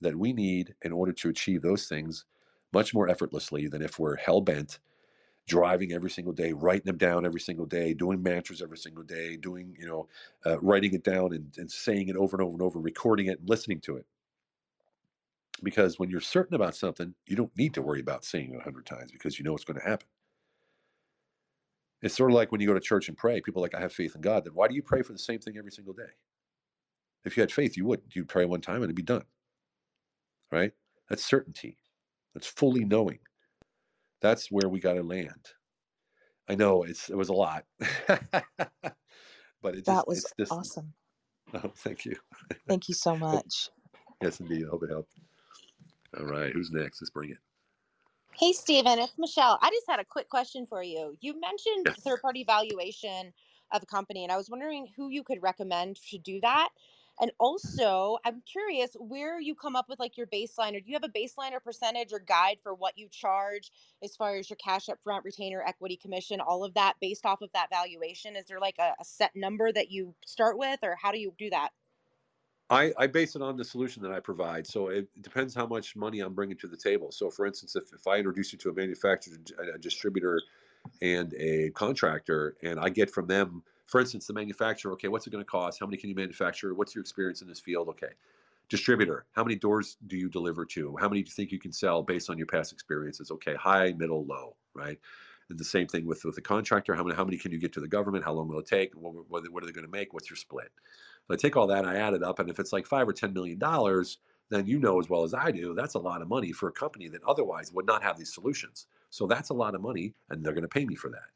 that 0.00 0.16
we 0.16 0.32
need 0.32 0.74
in 0.82 0.92
order 0.92 1.12
to 1.12 1.28
achieve 1.28 1.62
those 1.62 1.86
things 1.86 2.24
much 2.72 2.94
more 2.94 3.08
effortlessly 3.08 3.68
than 3.68 3.82
if 3.82 3.98
we're 3.98 4.16
hell 4.16 4.40
bent 4.40 4.78
driving 5.46 5.92
every 5.92 6.10
single 6.10 6.32
day, 6.32 6.52
writing 6.52 6.86
them 6.86 6.98
down 6.98 7.26
every 7.26 7.40
single 7.40 7.66
day, 7.66 7.94
doing 7.94 8.22
mantras 8.22 8.62
every 8.62 8.78
single 8.78 9.02
day, 9.02 9.36
doing, 9.36 9.76
you 9.78 9.86
know, 9.86 10.08
uh, 10.46 10.58
writing 10.60 10.94
it 10.94 11.04
down 11.04 11.34
and, 11.34 11.52
and 11.58 11.70
saying 11.70 12.08
it 12.08 12.16
over 12.16 12.36
and 12.36 12.44
over 12.44 12.52
and 12.52 12.62
over, 12.62 12.78
recording 12.78 13.26
it 13.26 13.40
and 13.40 13.48
listening 13.48 13.80
to 13.80 13.96
it. 13.96 14.06
Because 15.62 15.98
when 15.98 16.10
you're 16.10 16.20
certain 16.20 16.54
about 16.54 16.76
something, 16.76 17.14
you 17.26 17.36
don't 17.36 17.56
need 17.56 17.74
to 17.74 17.82
worry 17.82 18.00
about 18.00 18.24
saying 18.24 18.52
it 18.52 18.60
a 18.60 18.62
hundred 18.62 18.86
times 18.86 19.12
because 19.12 19.38
you 19.38 19.44
know 19.44 19.52
what's 19.52 19.64
going 19.64 19.78
to 19.78 19.86
happen. 19.86 20.06
It's 22.02 22.16
sort 22.16 22.30
of 22.30 22.34
like 22.34 22.50
when 22.50 22.60
you 22.60 22.66
go 22.66 22.74
to 22.74 22.80
church 22.80 23.08
and 23.08 23.16
pray, 23.16 23.40
people 23.40 23.62
like, 23.62 23.74
I 23.74 23.80
have 23.80 23.92
faith 23.92 24.16
in 24.16 24.22
God. 24.22 24.44
Then 24.44 24.54
why 24.54 24.66
do 24.66 24.74
you 24.74 24.82
pray 24.82 25.02
for 25.02 25.12
the 25.12 25.18
same 25.18 25.38
thing 25.38 25.56
every 25.56 25.70
single 25.70 25.94
day? 25.94 26.10
If 27.24 27.36
you 27.36 27.42
had 27.42 27.52
faith, 27.52 27.76
you 27.76 27.84
wouldn't. 27.84 28.16
You'd 28.16 28.28
pray 28.28 28.44
one 28.44 28.60
time 28.60 28.76
and 28.76 28.84
it'd 28.84 28.96
be 28.96 29.02
done. 29.02 29.24
Right? 30.50 30.72
That's 31.08 31.24
certainty. 31.24 31.76
That's 32.34 32.48
fully 32.48 32.84
knowing 32.84 33.20
that's 34.22 34.52
where 34.52 34.70
we 34.70 34.80
got 34.80 34.94
to 34.94 35.04
land. 35.04 35.50
I 36.48 36.56
know 36.56 36.84
it's 36.84 37.10
it 37.10 37.16
was 37.16 37.30
a 37.30 37.34
lot, 37.34 37.66
but 37.78 39.76
it 39.76 39.86
That 39.86 40.06
just 40.06 40.08
was 40.08 40.26
it's 40.28 40.34
just 40.38 40.50
awesome. 40.50 40.94
oh, 41.54 41.72
thank 41.76 42.04
you. 42.06 42.16
Thank 42.68 42.88
you 42.88 42.94
so 42.94 43.16
much. 43.18 43.70
yes, 44.22 44.40
indeed. 44.40 44.66
I 44.66 44.70
hope 44.70 44.84
it 44.84 44.90
helped. 44.90 45.16
All 46.18 46.26
right, 46.26 46.52
who's 46.52 46.70
next? 46.72 47.02
Let's 47.02 47.10
bring 47.10 47.30
it. 47.30 47.38
Hey, 48.38 48.52
Stephen, 48.54 48.98
it's 48.98 49.18
Michelle. 49.18 49.58
I 49.62 49.70
just 49.70 49.86
had 49.88 50.00
a 50.00 50.06
quick 50.06 50.30
question 50.30 50.66
for 50.66 50.82
you. 50.82 51.16
You 51.20 51.38
mentioned 51.38 51.86
Yes. 51.86 51.98
third 52.02 52.22
party 52.22 52.44
valuation 52.44 53.34
of 53.72 53.82
a 53.82 53.86
company, 53.86 54.24
and 54.24 54.32
I 54.32 54.38
was 54.38 54.50
wondering 54.50 54.88
who 54.96 55.10
you 55.10 55.22
could 55.22 55.42
recommend 55.42 55.96
to 56.10 56.18
do 56.18 56.40
that. 56.40 56.70
And 57.20 57.30
also, 57.38 58.18
I'm 58.24 58.42
curious 58.50 58.96
where 58.98 59.40
you 59.40 59.54
come 59.54 59.76
up 59.76 59.86
with 59.88 60.00
like 60.00 60.16
your 60.16 60.26
baseline, 60.26 60.74
or 60.74 60.80
do 60.80 60.86
you 60.86 60.94
have 60.94 61.04
a 61.04 61.08
baseline 61.08 61.52
or 61.52 61.60
percentage 61.60 62.12
or 62.12 62.18
guide 62.18 62.56
for 62.62 62.74
what 62.74 62.96
you 62.96 63.08
charge 63.10 63.70
as 64.02 64.16
far 64.16 64.36
as 64.36 64.48
your 64.48 64.56
cash 64.56 64.88
up 64.88 64.98
front, 65.04 65.24
retainer, 65.24 65.62
equity, 65.64 65.96
commission, 65.96 66.40
all 66.40 66.64
of 66.64 66.74
that 66.74 66.94
based 67.00 67.26
off 67.26 67.42
of 67.42 67.50
that 67.52 67.68
valuation? 67.70 68.34
Is 68.34 68.46
there 68.46 68.60
like 68.60 68.76
a, 68.78 68.94
a 69.00 69.04
set 69.04 69.30
number 69.36 69.70
that 69.72 69.90
you 69.90 70.14
start 70.24 70.58
with, 70.58 70.78
or 70.82 70.96
how 71.00 71.12
do 71.12 71.18
you 71.18 71.32
do 71.38 71.50
that? 71.50 71.70
I, 72.70 72.92
I 72.96 73.06
base 73.06 73.36
it 73.36 73.42
on 73.42 73.58
the 73.58 73.64
solution 73.64 74.02
that 74.02 74.12
I 74.12 74.18
provide. 74.18 74.66
So 74.66 74.88
it 74.88 75.06
depends 75.20 75.54
how 75.54 75.66
much 75.66 75.94
money 75.94 76.20
I'm 76.20 76.32
bringing 76.32 76.56
to 76.56 76.66
the 76.66 76.76
table. 76.76 77.12
So, 77.12 77.28
for 77.30 77.44
instance, 77.44 77.76
if, 77.76 77.92
if 77.92 78.06
I 78.06 78.16
introduce 78.16 78.52
you 78.52 78.58
to 78.60 78.70
a 78.70 78.74
manufacturer, 78.74 79.34
a 79.74 79.78
distributor, 79.78 80.40
and 81.02 81.34
a 81.34 81.70
contractor, 81.70 82.56
and 82.62 82.80
I 82.80 82.88
get 82.88 83.10
from 83.10 83.26
them, 83.26 83.62
for 83.92 84.00
instance, 84.00 84.26
the 84.26 84.32
manufacturer, 84.32 84.90
okay, 84.92 85.08
what's 85.08 85.26
it 85.26 85.30
going 85.30 85.44
to 85.44 85.50
cost? 85.50 85.78
How 85.78 85.84
many 85.84 85.98
can 85.98 86.08
you 86.08 86.16
manufacture? 86.16 86.72
What's 86.72 86.94
your 86.94 87.02
experience 87.02 87.42
in 87.42 87.46
this 87.46 87.60
field? 87.60 87.90
Okay. 87.90 88.08
Distributor, 88.70 89.26
how 89.32 89.44
many 89.44 89.54
doors 89.54 89.98
do 90.06 90.16
you 90.16 90.30
deliver 90.30 90.64
to? 90.64 90.96
How 90.98 91.10
many 91.10 91.20
do 91.22 91.28
you 91.28 91.34
think 91.34 91.52
you 91.52 91.58
can 91.58 91.72
sell 91.74 92.02
based 92.02 92.30
on 92.30 92.38
your 92.38 92.46
past 92.46 92.72
experiences? 92.72 93.30
Okay, 93.30 93.54
high, 93.54 93.92
middle, 93.98 94.24
low, 94.24 94.56
right? 94.72 94.98
And 95.50 95.58
the 95.58 95.64
same 95.64 95.88
thing 95.88 96.06
with 96.06 96.24
with 96.24 96.36
the 96.36 96.40
contractor. 96.40 96.94
How 96.94 97.04
many 97.04 97.14
how 97.14 97.24
many 97.26 97.36
can 97.36 97.52
you 97.52 97.58
get 97.58 97.70
to 97.74 97.80
the 97.80 97.88
government? 97.88 98.24
How 98.24 98.32
long 98.32 98.48
will 98.48 98.60
it 98.60 98.66
take? 98.66 98.94
What, 98.94 99.28
what, 99.28 99.52
what 99.52 99.62
are 99.62 99.66
they 99.66 99.72
going 99.72 99.84
to 99.84 99.92
make? 99.92 100.14
What's 100.14 100.30
your 100.30 100.38
split? 100.38 100.70
So 101.28 101.34
I 101.34 101.36
take 101.36 101.58
all 101.58 101.66
that, 101.66 101.84
I 101.84 101.96
add 101.96 102.14
it 102.14 102.22
up, 102.22 102.38
and 102.38 102.48
if 102.48 102.58
it's 102.58 102.72
like 102.72 102.86
five 102.86 103.06
or 103.06 103.12
ten 103.12 103.34
million 103.34 103.58
dollars, 103.58 104.16
then 104.48 104.66
you 104.66 104.78
know 104.78 104.98
as 105.00 105.10
well 105.10 105.22
as 105.22 105.34
I 105.34 105.50
do 105.50 105.74
that's 105.74 105.94
a 105.94 105.98
lot 105.98 106.22
of 106.22 106.28
money 106.28 106.52
for 106.52 106.70
a 106.70 106.72
company 106.72 107.08
that 107.08 107.22
otherwise 107.24 107.74
would 107.74 107.84
not 107.84 108.02
have 108.02 108.16
these 108.16 108.32
solutions. 108.32 108.86
So 109.10 109.26
that's 109.26 109.50
a 109.50 109.54
lot 109.54 109.74
of 109.74 109.82
money, 109.82 110.14
and 110.30 110.42
they're 110.42 110.54
going 110.54 110.62
to 110.62 110.68
pay 110.68 110.86
me 110.86 110.94
for 110.94 111.10
that, 111.10 111.28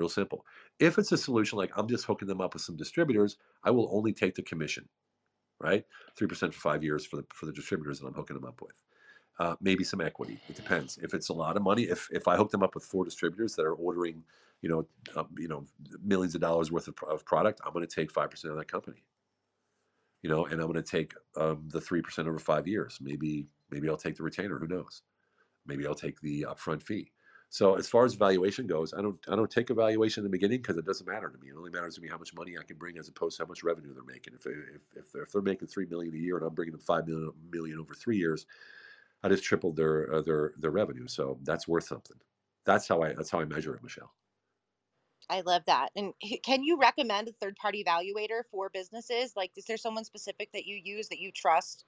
Real 0.00 0.08
simple. 0.08 0.46
If 0.78 0.96
it's 0.96 1.12
a 1.12 1.18
solution 1.18 1.58
like 1.58 1.72
I'm 1.76 1.86
just 1.86 2.06
hooking 2.06 2.26
them 2.26 2.40
up 2.40 2.54
with 2.54 2.62
some 2.62 2.74
distributors, 2.74 3.36
I 3.62 3.70
will 3.70 3.90
only 3.92 4.14
take 4.14 4.34
the 4.34 4.42
commission, 4.42 4.88
right? 5.60 5.84
Three 6.16 6.26
percent 6.26 6.54
for 6.54 6.60
five 6.60 6.82
years 6.82 7.04
for 7.04 7.16
the 7.16 7.26
for 7.34 7.44
the 7.44 7.52
distributors 7.52 8.00
that 8.00 8.06
I'm 8.06 8.14
hooking 8.14 8.36
them 8.36 8.46
up 8.46 8.62
with. 8.62 8.80
Uh, 9.38 9.56
maybe 9.60 9.84
some 9.84 10.00
equity. 10.00 10.40
It 10.48 10.56
depends. 10.56 10.98
If 11.02 11.12
it's 11.12 11.28
a 11.28 11.34
lot 11.34 11.58
of 11.58 11.62
money, 11.62 11.82
if 11.82 12.08
if 12.12 12.26
I 12.26 12.36
hook 12.38 12.50
them 12.50 12.62
up 12.62 12.74
with 12.74 12.84
four 12.84 13.04
distributors 13.04 13.54
that 13.56 13.66
are 13.66 13.74
ordering, 13.74 14.24
you 14.62 14.70
know, 14.70 14.86
um, 15.16 15.28
you 15.36 15.48
know, 15.48 15.66
millions 16.02 16.34
of 16.34 16.40
dollars 16.40 16.72
worth 16.72 16.88
of, 16.88 16.94
of 17.06 17.26
product, 17.26 17.60
I'm 17.66 17.74
going 17.74 17.86
to 17.86 17.94
take 17.94 18.10
five 18.10 18.30
percent 18.30 18.52
of 18.52 18.58
that 18.58 18.72
company. 18.72 19.04
You 20.22 20.30
know, 20.30 20.46
and 20.46 20.62
I'm 20.62 20.72
going 20.72 20.82
to 20.82 20.90
take 20.98 21.12
um, 21.36 21.68
the 21.70 21.80
three 21.82 22.00
percent 22.00 22.26
over 22.26 22.38
five 22.38 22.66
years. 22.66 22.98
Maybe 23.02 23.48
maybe 23.70 23.86
I'll 23.90 23.98
take 23.98 24.16
the 24.16 24.22
retainer. 24.22 24.58
Who 24.58 24.66
knows? 24.66 25.02
Maybe 25.66 25.86
I'll 25.86 25.94
take 26.06 26.22
the 26.22 26.46
upfront 26.48 26.82
fee. 26.82 27.12
So 27.52 27.74
as 27.74 27.88
far 27.88 28.04
as 28.04 28.14
valuation 28.14 28.68
goes, 28.68 28.94
I 28.94 29.02
don't 29.02 29.18
I 29.28 29.34
don't 29.34 29.50
take 29.50 29.70
a 29.70 29.74
valuation 29.74 30.20
in 30.20 30.24
the 30.24 30.30
beginning 30.30 30.58
because 30.58 30.76
it 30.76 30.86
doesn't 30.86 31.06
matter 31.08 31.28
to 31.28 31.36
me. 31.38 31.48
It 31.48 31.56
only 31.56 31.70
matters 31.70 31.96
to 31.96 32.00
me 32.00 32.08
how 32.08 32.16
much 32.16 32.32
money 32.32 32.56
I 32.56 32.62
can 32.62 32.78
bring 32.78 32.96
as 32.96 33.08
opposed 33.08 33.36
to 33.38 33.42
how 33.44 33.48
much 33.48 33.64
revenue 33.64 33.92
they're 33.92 34.04
making. 34.04 34.34
If 34.34 34.46
if 34.46 34.96
if 34.96 35.12
they're, 35.12 35.22
if 35.24 35.32
they're 35.32 35.42
making 35.42 35.66
three 35.66 35.86
million 35.86 36.14
a 36.14 36.18
year 36.18 36.36
and 36.36 36.46
I'm 36.46 36.54
bringing 36.54 36.72
them 36.72 36.80
five 36.80 37.08
million 37.08 37.32
million 37.50 37.80
over 37.80 37.92
three 37.92 38.18
years, 38.18 38.46
I 39.24 39.28
just 39.28 39.42
tripled 39.44 39.76
their 39.76 40.12
uh, 40.14 40.22
their 40.22 40.54
their 40.58 40.70
revenue. 40.70 41.08
So 41.08 41.40
that's 41.42 41.66
worth 41.66 41.84
something. 41.84 42.18
That's 42.64 42.86
how 42.86 43.02
I 43.02 43.14
that's 43.14 43.30
how 43.30 43.40
I 43.40 43.46
measure 43.46 43.74
it, 43.74 43.82
Michelle. 43.82 44.14
I 45.28 45.42
love 45.42 45.64
that. 45.66 45.90
And 45.96 46.14
can 46.42 46.62
you 46.64 46.76
recommend 46.78 47.28
a 47.28 47.32
third 47.32 47.56
party 47.56 47.84
evaluator 47.84 48.44
for 48.50 48.68
businesses? 48.68 49.36
Like, 49.36 49.52
is 49.56 49.64
there 49.66 49.76
someone 49.76 50.04
specific 50.04 50.52
that 50.52 50.66
you 50.66 50.76
use 50.76 51.08
that 51.08 51.20
you 51.20 51.32
trust? 51.32 51.84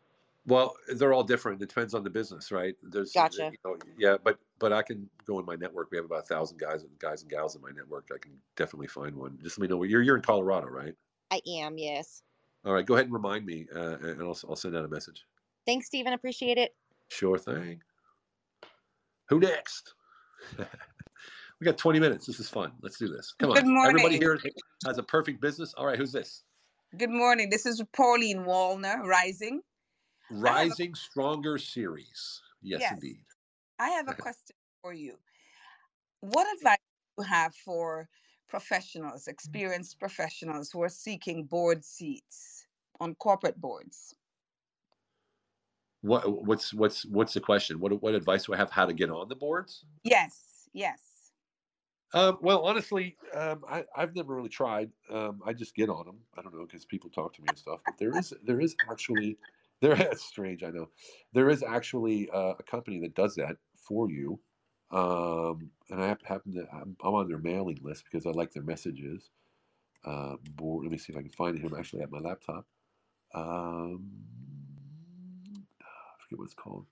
Well, 0.46 0.74
they're 0.96 1.12
all 1.12 1.22
different. 1.22 1.62
It 1.62 1.68
depends 1.68 1.94
on 1.94 2.02
the 2.02 2.10
business, 2.10 2.50
right? 2.50 2.74
There's, 2.82 3.14
uh, 3.14 3.22
Gotcha. 3.22 3.50
you 3.52 3.58
know, 3.64 3.76
yeah, 3.96 4.16
but 4.22 4.38
but 4.58 4.72
I 4.72 4.82
can 4.82 5.08
go 5.24 5.38
in 5.38 5.46
my 5.46 5.54
network. 5.54 5.90
We 5.92 5.98
have 5.98 6.04
about 6.04 6.20
a 6.24 6.26
thousand 6.26 6.58
guys 6.58 6.82
and 6.82 6.90
guys 6.98 7.22
and 7.22 7.30
gals 7.30 7.54
in 7.54 7.62
my 7.62 7.70
network. 7.70 8.08
I 8.12 8.18
can 8.18 8.32
definitely 8.56 8.88
find 8.88 9.14
one. 9.14 9.38
Just 9.42 9.58
let 9.58 9.62
me 9.62 9.68
know. 9.68 9.76
where- 9.76 9.88
You're 9.88 10.02
you're 10.02 10.16
in 10.16 10.22
Colorado, 10.22 10.66
right? 10.66 10.94
I 11.30 11.40
am, 11.46 11.78
yes. 11.78 12.22
All 12.64 12.72
right, 12.72 12.84
go 12.84 12.94
ahead 12.94 13.06
and 13.06 13.12
remind 13.14 13.46
me, 13.46 13.66
uh, 13.74 13.98
and 13.98 14.20
I'll 14.20 14.38
I'll 14.48 14.56
send 14.56 14.76
out 14.76 14.84
a 14.84 14.88
message. 14.88 15.24
Thanks, 15.64 15.86
Stephen. 15.86 16.12
Appreciate 16.12 16.58
it. 16.58 16.74
Sure 17.08 17.38
thing. 17.38 17.80
Who 19.28 19.38
next? 19.38 19.94
we 20.58 21.64
got 21.64 21.78
20 21.78 22.00
minutes. 22.00 22.26
This 22.26 22.40
is 22.40 22.48
fun. 22.48 22.72
Let's 22.82 22.98
do 22.98 23.08
this. 23.08 23.34
Come 23.38 23.50
on. 23.50 23.56
Good 23.56 23.88
Everybody 23.88 24.18
here 24.18 24.38
has 24.86 24.98
a 24.98 25.02
perfect 25.02 25.40
business. 25.40 25.72
All 25.74 25.86
right, 25.86 25.96
who's 25.98 26.12
this? 26.12 26.42
Good 26.96 27.10
morning. 27.10 27.48
This 27.48 27.64
is 27.64 27.82
Pauline 27.92 28.44
Wallner, 28.44 29.02
Rising. 29.04 29.62
Have 30.32 30.40
a, 30.40 30.44
Rising 30.44 30.94
Stronger 30.94 31.58
series. 31.58 32.40
Yes, 32.62 32.80
yes, 32.80 32.92
indeed. 32.92 33.24
I 33.78 33.90
have 33.90 34.08
a 34.08 34.14
question 34.26 34.56
for 34.82 34.92
you. 34.92 35.18
What 36.20 36.46
advice 36.56 36.78
do 37.16 37.24
you 37.24 37.28
have 37.28 37.54
for 37.54 38.08
professionals, 38.48 39.28
experienced 39.28 39.98
professionals 39.98 40.70
who 40.70 40.82
are 40.82 40.88
seeking 40.88 41.44
board 41.44 41.84
seats 41.84 42.66
on 43.00 43.14
corporate 43.16 43.60
boards? 43.60 44.14
What 46.00 46.44
what's 46.44 46.74
what's 46.74 47.04
what's 47.06 47.34
the 47.34 47.40
question? 47.40 47.78
What 47.78 48.02
what 48.02 48.14
advice 48.14 48.46
do 48.46 48.54
I 48.54 48.56
have 48.56 48.70
how 48.70 48.86
to 48.86 48.92
get 48.92 49.10
on 49.10 49.28
the 49.28 49.36
boards? 49.36 49.84
Yes, 50.02 50.68
yes. 50.72 51.00
Um, 52.14 52.38
well, 52.42 52.64
honestly, 52.64 53.16
um, 53.34 53.64
I, 53.68 53.84
I've 53.96 54.14
never 54.14 54.34
really 54.34 54.50
tried. 54.50 54.90
Um, 55.10 55.40
I 55.46 55.52
just 55.54 55.74
get 55.74 55.88
on 55.88 56.04
them. 56.04 56.18
I 56.36 56.42
don't 56.42 56.54
know 56.54 56.66
because 56.66 56.84
people 56.84 57.08
talk 57.08 57.34
to 57.34 57.42
me 57.42 57.48
and 57.48 57.58
stuff. 57.58 57.80
But 57.86 57.96
there 57.98 58.16
is 58.16 58.34
there 58.44 58.60
is 58.60 58.74
actually 58.90 59.38
there. 59.82 59.94
It's 60.12 60.24
strange, 60.24 60.64
I 60.64 60.70
know. 60.70 60.88
There 61.34 61.50
is 61.50 61.64
actually 61.64 62.30
uh, 62.30 62.54
a 62.58 62.64
company 62.64 63.00
that 63.02 63.16
does 63.16 63.36
that 63.36 63.56
for 63.76 64.10
you, 64.10 64.40
um, 64.92 65.70
and 65.90 66.02
I 66.02 66.08
happen 66.24 66.54
to 66.54 66.66
I'm, 66.72 66.96
I'm 67.04 67.14
on 67.14 67.28
their 67.28 67.38
mailing 67.38 67.80
list 67.82 68.04
because 68.04 68.26
I 68.26 68.30
like 68.30 68.52
their 68.52 68.64
messages. 68.64 69.30
Uh, 70.04 70.36
board. 70.56 70.84
Let 70.84 70.92
me 70.92 70.98
see 70.98 71.12
if 71.12 71.18
I 71.18 71.22
can 71.22 71.30
find 71.30 71.56
it. 71.58 71.64
I'm 71.64 71.78
actually 71.78 72.02
at 72.02 72.12
my 72.12 72.20
laptop. 72.20 72.66
Um, 73.34 74.08
I 75.82 76.22
forget 76.22 76.38
what 76.38 76.46
it's 76.46 76.54
called. 76.54 76.86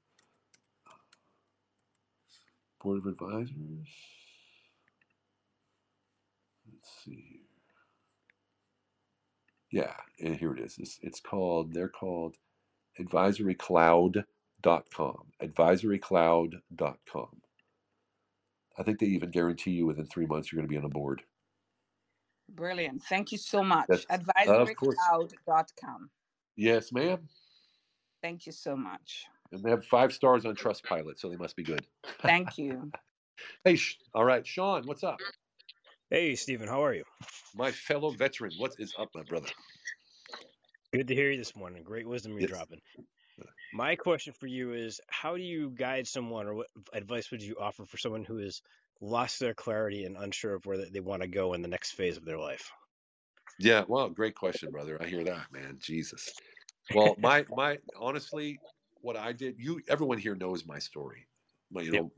Board 2.82 2.98
of 2.98 3.06
Advisors. 3.06 3.88
Let's 6.72 6.88
see 7.04 7.24
here. 7.30 7.40
Yeah, 9.82 9.94
and 10.20 10.36
here 10.36 10.54
it 10.54 10.60
is. 10.60 10.78
It's, 10.78 10.98
it's 11.02 11.20
called, 11.20 11.74
they're 11.74 11.88
called 11.88 12.36
advisorycloud.com. 13.00 15.22
Advisorycloud.com. 15.42 17.28
I 18.78 18.82
think 18.82 18.98
they 18.98 19.06
even 19.06 19.30
guarantee 19.30 19.72
you 19.72 19.86
within 19.86 20.06
three 20.06 20.26
months 20.26 20.52
you're 20.52 20.58
going 20.58 20.68
to 20.68 20.72
be 20.72 20.78
on 20.78 20.84
a 20.84 20.88
board. 20.88 21.22
Brilliant. 22.48 23.02
Thank 23.04 23.32
you 23.32 23.38
so 23.38 23.62
much. 23.62 23.86
That's, 23.88 24.06
uh, 24.10 24.14
of. 24.14 24.68
Advisorycloud.com. 24.68 26.10
Yes, 26.56 26.92
ma'am. 26.92 27.28
Thank 28.22 28.46
you 28.46 28.52
so 28.52 28.76
much. 28.76 29.26
And 29.52 29.62
they 29.62 29.70
have 29.70 29.84
five 29.84 30.12
stars 30.12 30.46
on 30.46 30.54
Trustpilot, 30.54 31.18
so 31.18 31.28
they 31.28 31.36
must 31.36 31.56
be 31.56 31.62
good. 31.62 31.84
Thank 32.20 32.58
you. 32.62 32.90
Hey, 33.64 33.76
Sh- 33.76 33.98
all 34.14 34.24
right, 34.24 34.46
Sean, 34.46 34.86
what's 34.86 35.02
up? 35.02 35.18
Hey, 36.10 36.34
Stephen, 36.34 36.68
how 36.68 36.84
are 36.84 36.94
you? 36.94 37.04
My 37.54 37.70
fellow 37.70 38.10
veteran, 38.10 38.52
what 38.58 38.72
is 38.78 38.94
up, 38.98 39.08
my 39.14 39.22
brother? 39.22 39.48
Good 40.92 41.08
to 41.08 41.14
hear 41.16 41.32
you 41.32 41.36
this 41.38 41.56
morning. 41.56 41.82
Great 41.82 42.06
wisdom 42.06 42.32
you're 42.34 42.42
Yes. 42.42 42.44
dropping. 42.44 42.80
My 43.72 43.96
question 43.96 44.32
for 44.34 44.46
you 44.48 44.72
is 44.74 45.00
how 45.08 45.36
do 45.36 45.42
you 45.42 45.70
guide 45.70 46.08
someone 46.08 46.46
or 46.48 46.54
what 46.54 46.68
advice 46.92 47.30
would 47.30 47.42
you 47.42 47.58
offer 47.60 47.86
for 47.86 47.98
someone 47.98 48.24
who 48.24 48.38
has 48.38 48.62
lost 49.00 49.40
their 49.40 49.54
clarity 49.54 50.04
and 50.04 50.16
unsure 50.16 50.54
of 50.54 50.66
where 50.66 50.78
they- 50.78 50.90
they 50.90 51.00
want 51.00 51.22
to 51.22 51.28
go 51.28 51.54
in 51.54 51.62
the 51.62 51.68
next 51.68 51.92
phase 51.92 52.16
of 52.16 52.24
their 52.26 52.38
life? 52.38 52.72
Yeah, 53.58 53.84
well, 53.88 54.08
great 54.08 54.34
question, 54.34 54.70
brother. 54.70 55.00
I 55.02 55.06
hear 55.06 55.24
that, 55.24 55.52
man. 55.52 55.78
Jesus. 55.80 56.34
Well, 56.90 57.16
my 57.18 57.46
my 57.50 57.78
honestly, 57.96 58.62
what 59.00 59.16
I 59.16 59.32
did, 59.32 59.58
you 59.58 59.82
everyone 59.88 60.18
here 60.18 60.34
knows 60.34 60.66
my 60.66 60.78
story. 60.78 61.28
My, 61.70 61.82
you 61.82 61.90
Yep. 61.90 62.04
know, 62.04 62.12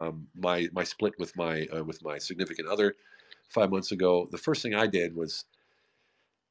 um, 0.00 0.28
my 0.34 0.68
my 0.72 0.84
split 0.84 1.14
with 1.18 1.36
my 1.36 1.66
uh, 1.66 1.84
with 1.84 2.02
my 2.02 2.18
significant 2.18 2.68
other 2.68 2.94
five 3.50 3.70
months 3.70 3.92
ago. 3.92 4.28
The 4.30 4.38
first 4.38 4.62
thing 4.62 4.74
I 4.74 4.86
did 4.86 5.14
was 5.16 5.44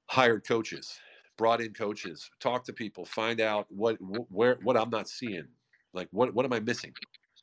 hired 0.10 0.46
coaches, 0.48 1.00
brought 1.38 1.62
in 1.62 1.74
coaches, 1.74 2.30
talked 2.40 2.66
to 2.68 2.74
people, 2.74 3.06
find 3.06 3.42
out 3.42 3.72
what 3.72 3.98
wh- 3.98 4.32
where 4.32 4.56
what 4.64 4.78
I'm 4.78 4.90
not 4.90 5.10
seeing, 5.10 5.48
like 5.94 6.10
what 6.12 6.34
what 6.34 6.46
am 6.46 6.54
I 6.54 6.60
missing, 6.60 6.94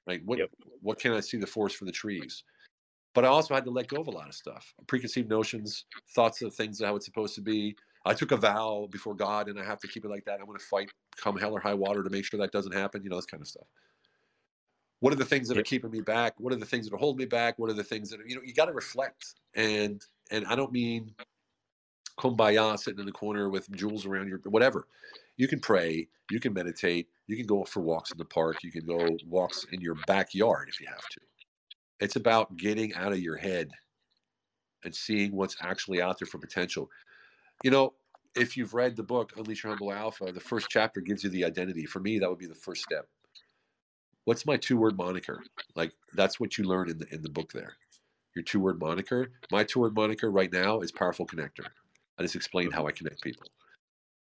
like 0.06 0.22
what 0.24 0.40
Yep. 0.40 0.50
what 0.80 0.98
can 0.98 1.12
I 1.12 1.20
see 1.20 1.38
the 1.38 1.46
forest 1.46 1.76
for 1.76 1.84
the 1.84 1.92
trees. 1.92 2.44
But 3.14 3.24
I 3.24 3.28
also 3.28 3.54
had 3.54 3.64
to 3.64 3.70
let 3.70 3.88
go 3.88 4.00
of 4.00 4.08
a 4.08 4.10
lot 4.10 4.28
of 4.28 4.34
stuff, 4.34 4.74
preconceived 4.86 5.28
notions, 5.28 5.84
thoughts 6.14 6.42
of 6.42 6.54
things 6.54 6.82
how 6.82 6.96
it's 6.96 7.06
supposed 7.06 7.34
to 7.36 7.42
be. 7.42 7.76
I 8.06 8.14
took 8.14 8.32
a 8.32 8.36
vow 8.36 8.88
before 8.90 9.14
God, 9.14 9.48
and 9.48 9.60
I 9.60 9.64
have 9.64 9.80
to 9.80 9.88
keep 9.88 10.04
it 10.04 10.08
like 10.08 10.24
that. 10.24 10.40
I'm 10.40 10.46
going 10.46 10.58
to 10.58 10.64
fight, 10.64 10.90
come 11.16 11.38
hell 11.38 11.52
or 11.52 11.60
high 11.60 11.74
water, 11.74 12.02
to 12.02 12.10
make 12.10 12.24
sure 12.24 12.40
that 12.40 12.52
doesn't 12.52 12.72
happen. 12.72 13.02
You 13.04 13.10
know, 13.10 13.16
this 13.16 13.26
kind 13.26 13.42
of 13.42 13.48
stuff. 13.48 13.66
What 15.00 15.12
are 15.12 15.16
the 15.16 15.24
things 15.24 15.48
that 15.48 15.58
are 15.58 15.62
keeping 15.62 15.90
me 15.90 16.00
back? 16.00 16.38
What 16.38 16.52
are 16.52 16.56
the 16.56 16.66
things 16.66 16.88
that 16.88 16.94
are 16.94 16.98
holding 16.98 17.18
me 17.18 17.26
back? 17.26 17.58
What 17.58 17.70
are 17.70 17.74
the 17.74 17.84
things 17.84 18.10
that 18.10 18.20
are, 18.20 18.26
you 18.26 18.36
know, 18.36 18.42
you 18.42 18.54
got 18.54 18.66
to 18.66 18.72
reflect. 18.72 19.34
And 19.54 20.02
and 20.30 20.46
I 20.46 20.54
don't 20.54 20.72
mean 20.72 21.14
kumbaya 22.18 22.78
sitting 22.78 23.00
in 23.00 23.06
the 23.06 23.12
corner 23.12 23.48
with 23.48 23.70
jewels 23.72 24.06
around 24.06 24.28
your 24.28 24.38
whatever. 24.44 24.86
You 25.36 25.48
can 25.48 25.60
pray, 25.60 26.08
you 26.30 26.40
can 26.40 26.52
meditate, 26.52 27.08
you 27.26 27.36
can 27.36 27.46
go 27.46 27.64
for 27.64 27.80
walks 27.80 28.10
in 28.10 28.18
the 28.18 28.24
park, 28.24 28.58
you 28.62 28.70
can 28.70 28.84
go 28.84 29.08
walks 29.26 29.66
in 29.72 29.80
your 29.80 29.96
backyard 30.06 30.68
if 30.68 30.80
you 30.80 30.86
have 30.88 31.08
to. 31.10 31.20
It's 32.00 32.16
about 32.16 32.56
getting 32.56 32.94
out 32.94 33.12
of 33.12 33.20
your 33.20 33.36
head 33.36 33.70
and 34.84 34.94
seeing 34.94 35.34
what's 35.34 35.56
actually 35.60 36.02
out 36.02 36.18
there 36.18 36.26
for 36.26 36.38
potential. 36.38 36.90
You 37.62 37.70
know, 37.70 37.94
if 38.34 38.56
you've 38.56 38.74
read 38.74 38.96
the 38.96 39.02
book 39.02 39.32
Unleash 39.36 39.62
Your 39.62 39.72
Humble 39.72 39.92
Alpha, 39.92 40.32
the 40.32 40.40
first 40.40 40.66
chapter 40.70 41.00
gives 41.00 41.22
you 41.22 41.30
the 41.30 41.44
identity. 41.44 41.86
For 41.86 42.00
me, 42.00 42.18
that 42.18 42.28
would 42.28 42.38
be 42.38 42.46
the 42.46 42.54
first 42.54 42.82
step. 42.82 43.06
What's 44.24 44.46
my 44.46 44.56
two-word 44.56 44.96
moniker? 44.96 45.42
Like 45.74 45.92
that's 46.14 46.40
what 46.40 46.56
you 46.58 46.64
learn 46.64 46.90
in 46.90 46.98
the 46.98 47.06
in 47.12 47.22
the 47.22 47.30
book 47.30 47.52
there. 47.52 47.74
Your 48.34 48.42
two-word 48.42 48.80
moniker. 48.80 49.30
My 49.50 49.64
two-word 49.64 49.94
moniker 49.94 50.30
right 50.30 50.52
now 50.52 50.80
is 50.80 50.92
powerful 50.92 51.26
connector. 51.26 51.66
I 52.18 52.22
just 52.22 52.36
explained 52.36 52.74
how 52.74 52.86
I 52.86 52.92
connect 52.92 53.22
people. 53.22 53.46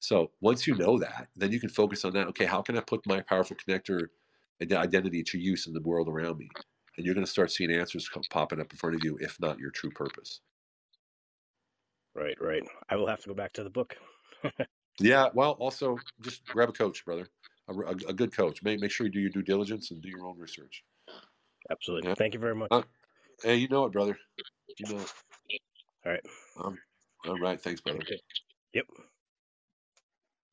So 0.00 0.30
once 0.40 0.66
you 0.66 0.74
know 0.74 0.98
that, 0.98 1.28
then 1.36 1.52
you 1.52 1.60
can 1.60 1.70
focus 1.70 2.04
on 2.04 2.12
that. 2.14 2.26
Okay, 2.28 2.44
how 2.44 2.62
can 2.62 2.76
I 2.76 2.80
put 2.80 3.06
my 3.06 3.22
powerful 3.22 3.56
connector 3.56 4.08
ide- 4.60 4.72
identity 4.72 5.22
to 5.22 5.38
use 5.38 5.66
in 5.66 5.72
the 5.72 5.80
world 5.80 6.08
around 6.08 6.38
me? 6.38 6.48
And 6.96 7.04
you're 7.06 7.14
going 7.14 7.24
to 7.24 7.30
start 7.30 7.50
seeing 7.50 7.70
answers 7.72 8.08
co- 8.08 8.20
popping 8.30 8.60
up 8.60 8.70
in 8.70 8.78
front 8.78 8.96
of 8.96 9.04
you, 9.04 9.16
if 9.20 9.40
not 9.40 9.58
your 9.58 9.70
true 9.70 9.90
purpose. 9.90 10.40
Right, 12.14 12.36
right. 12.40 12.62
I 12.88 12.96
will 12.96 13.08
have 13.08 13.20
to 13.22 13.28
go 13.28 13.34
back 13.34 13.52
to 13.54 13.64
the 13.64 13.70
book. 13.70 13.96
Yeah. 15.00 15.28
Well, 15.34 15.52
also 15.52 15.98
just 16.20 16.44
grab 16.46 16.68
a 16.68 16.72
coach, 16.72 17.04
brother. 17.04 17.28
A, 17.68 17.72
a, 17.72 17.90
a 18.08 18.12
good 18.12 18.34
coach. 18.34 18.62
Make 18.62 18.80
make 18.80 18.90
sure 18.90 19.06
you 19.06 19.12
do 19.12 19.20
your 19.20 19.30
due 19.30 19.42
diligence 19.42 19.90
and 19.90 20.00
do 20.00 20.08
your 20.08 20.26
own 20.26 20.38
research. 20.38 20.84
Absolutely. 21.70 22.08
Yeah. 22.08 22.14
Thank 22.14 22.34
you 22.34 22.40
very 22.40 22.54
much. 22.54 22.68
Uh, 22.70 22.82
hey, 23.42 23.56
you 23.56 23.68
know 23.68 23.86
it, 23.86 23.92
brother. 23.92 24.16
You 24.78 24.94
know 24.94 25.00
it. 25.00 25.12
All 26.06 26.12
right. 26.12 26.20
Um, 26.62 26.78
all 27.26 27.38
right. 27.38 27.60
Thanks, 27.60 27.80
brother. 27.80 27.98
Okay. 28.00 28.20
Yep. 28.74 28.86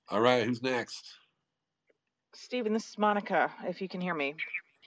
All 0.10 0.22
right. 0.22 0.44
Who's 0.46 0.62
next? 0.62 1.14
Stephen, 2.34 2.74
this 2.74 2.88
is 2.90 2.98
Monica, 2.98 3.52
if 3.68 3.82
you 3.82 3.90
can 3.90 4.02
hear 4.02 4.16
me. 4.16 4.36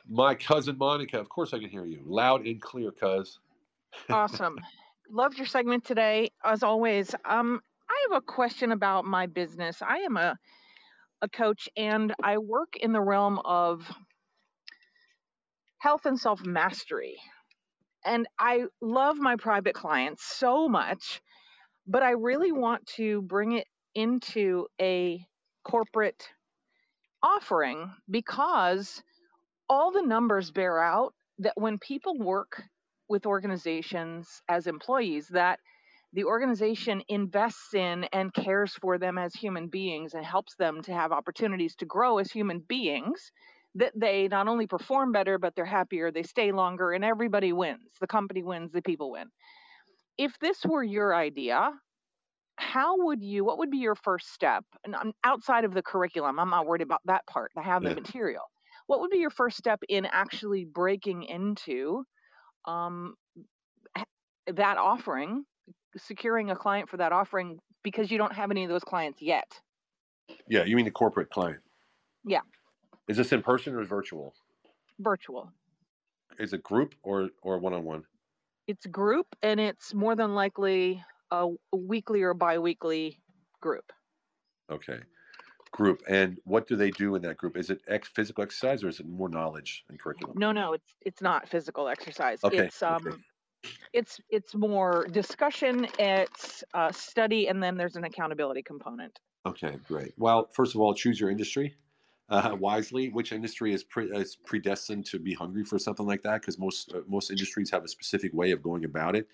My 0.09 0.35
cousin 0.35 0.78
Monica. 0.78 1.18
Of 1.18 1.28
course, 1.28 1.53
I 1.55 1.59
can 1.59 1.68
hear 1.68 1.85
you 1.85 2.03
loud 2.07 2.47
and 2.47 2.61
clear, 2.61 2.91
cuz. 2.91 3.39
Awesome. 4.11 4.59
loved 5.11 5.39
your 5.39 5.47
segment 5.47 5.85
today, 5.85 6.30
as 6.45 6.62
always. 6.62 7.14
Um, 7.24 7.61
I 7.89 8.07
have 8.09 8.18
a 8.18 8.20
question 8.22 8.72
about 8.72 9.05
my 9.05 9.26
business. 9.26 9.82
I 9.82 9.99
am 9.99 10.16
a 10.16 10.37
a 11.22 11.28
coach, 11.28 11.68
and 11.76 12.14
I 12.22 12.39
work 12.39 12.76
in 12.76 12.93
the 12.93 13.01
realm 13.01 13.39
of 13.45 13.91
health 15.78 16.07
and 16.07 16.18
self 16.18 16.45
mastery. 16.45 17.16
And 18.05 18.26
I 18.39 18.64
love 18.82 19.16
my 19.16 19.37
private 19.37 19.74
clients 19.74 20.24
so 20.24 20.68
much, 20.68 21.22
but 21.87 22.03
I 22.03 22.12
really 22.12 22.53
want 22.53 22.87
to 22.97 23.22
bring 23.22 23.53
it 23.53 23.66
into 23.95 24.66
a 24.80 25.24
corporate 25.64 26.28
offering 27.22 27.91
because 28.11 29.03
all 29.68 29.93
the 29.93 30.03
numbers 30.03 30.51
bear 30.51 30.80
out 30.82 31.14
that 31.39 31.55
when 31.57 31.78
people 31.78 32.18
work 32.18 32.62
with 33.09 33.26
organizations 33.26 34.43
as 34.49 34.66
employees 34.66 35.28
that 35.28 35.59
the 36.12 36.24
organization 36.24 37.03
invests 37.09 37.74
in 37.74 38.05
and 38.12 38.32
cares 38.32 38.74
for 38.74 38.99
them 38.99 39.18
as 39.18 39.35
human 39.35 39.68
beings 39.68 40.14
and 40.14 40.24
helps 40.24 40.55
them 40.57 40.82
to 40.82 40.93
have 40.93 41.12
opportunities 41.12 41.74
to 41.76 41.87
grow 41.87 42.18
as 42.18 42.30
human 42.30 42.61
beings 42.61 43.32
that 43.74 43.93
they 43.97 44.28
not 44.28 44.49
only 44.49 44.66
perform 44.66 45.12
better 45.12 45.39
but 45.39 45.55
they're 45.57 45.64
happier 45.64 46.11
they 46.11 46.22
stay 46.22 46.53
longer 46.53 46.93
and 46.93 47.05
everybody 47.05 47.53
wins. 47.53 47.91
The 48.01 48.07
company 48.07 48.43
wins 48.43 48.72
the 48.72 48.82
people 48.82 49.11
win 49.12 49.28
if 50.19 50.39
this 50.39 50.65
were 50.65 50.83
your 50.83 51.15
idea 51.15 51.73
how 52.57 52.97
would 53.05 53.23
you 53.23 53.45
what 53.45 53.59
would 53.59 53.71
be 53.71 53.79
your 53.79 53.97
first 53.97 54.33
step 54.33 54.65
and 54.85 54.95
I'm 54.97 55.12
outside 55.25 55.65
of 55.65 55.75
the 55.75 55.83
curriculum 55.83 56.39
i'm 56.39 56.51
not 56.51 56.67
worried 56.67 56.83
about 56.83 57.01
that 57.07 57.27
part 57.27 57.53
i 57.57 57.62
have 57.62 57.83
the 57.83 57.91
Yeah. 57.91 57.95
material 57.95 58.45
what 58.87 59.01
would 59.01 59.11
be 59.11 59.19
your 59.19 59.31
first 59.31 59.57
step 59.57 59.81
in 59.89 60.07
actually 60.07 60.65
breaking 60.65 61.25
into 61.25 62.05
um, 62.67 63.17
that 64.47 64.79
offering 64.79 65.45
securing 65.97 66.51
a 66.51 66.57
client 66.57 66.89
for 66.89 66.99
that 66.99 67.12
offering 67.12 67.59
because 67.83 68.11
you 68.11 68.19
don't 68.19 68.35
have 68.35 68.51
any 68.51 68.65
of 68.65 68.71
those 68.71 68.85
clients 68.85 69.23
yet 69.23 69.61
Yeah, 70.49 70.65
you 70.65 70.77
mean 70.77 70.85
the 70.87 70.91
corporate 70.91 71.31
client? 71.31 71.61
yeah 72.25 72.41
Is 73.09 73.17
this 73.17 73.33
in 73.33 73.43
person 73.43 73.75
or 73.75 73.85
virtual? 73.85 74.35
virtual 74.99 75.53
Is 76.39 76.53
it 76.53 76.62
group 76.62 76.95
or 77.03 77.31
or 77.43 77.59
one 77.59 77.73
on 77.75 77.85
one? 77.85 78.05
It's 78.67 78.87
group 78.87 79.27
and 79.43 79.61
it's 79.61 79.95
more 79.95 80.17
than 80.17 80.35
likely 80.35 81.05
a 81.31 81.49
weekly 81.73 82.23
or 82.23 82.35
biweekly 82.35 83.21
group 83.61 83.93
Okay, 84.71 85.01
group. 85.73 86.03
And 86.09 86.39
what 86.45 86.67
do 86.67 86.77
they 86.77 86.91
do 86.91 87.15
in 87.15 87.23
that 87.23 87.37
group? 87.39 87.57
Is 87.57 87.71
it 87.71 87.83
ex- 87.89 88.09
physical 88.09 88.45
exercise 88.45 88.85
or 88.85 88.89
is 88.89 89.01
it 89.01 89.07
more 89.07 89.29
knowledge 89.29 89.85
and 89.89 89.99
curriculum? 90.01 90.37
no 90.39 90.53
no 90.53 90.73
it's 90.73 90.95
it's 91.03 91.23
not 91.23 91.49
physical 91.49 91.89
exercise 91.89 92.41
Okay, 92.45 92.67
it's 92.67 92.83
um 92.83 93.25
it's 93.93 94.21
it's 94.31 94.55
more 94.55 95.07
discussion 95.12 95.87
it's 95.99 96.65
uh, 96.75 96.93
study 96.93 97.49
and 97.49 97.62
then 97.62 97.77
there's 97.77 97.97
an 97.97 98.05
accountability 98.05 98.62
component 98.62 99.19
Okay, 99.47 99.77
great. 99.87 100.15
Well, 100.17 100.49
first 100.55 100.75
of 100.75 100.81
all, 100.81 100.95
choose 100.95 101.21
your 101.21 101.31
industry 101.31 101.77
uh, 102.29 102.57
wisely. 102.59 103.11
Which 103.11 103.33
industry 103.33 103.72
is, 103.72 103.85
pre- 103.85 104.11
is 104.16 104.37
predestined 104.37 105.07
to 105.07 105.18
be 105.18 105.35
hungry 105.35 105.64
for 105.64 105.79
something 105.79 106.07
like 106.07 106.22
that? 106.22 106.41
Because 106.41 106.59
most 106.59 106.93
uh, 106.93 107.01
most 107.07 107.31
industries 107.31 107.70
have 107.70 107.85
a 107.85 107.89
specific 107.89 108.33
way 108.33 108.51
of 108.53 108.62
going 108.62 108.85
about 108.85 109.16
it, 109.16 109.29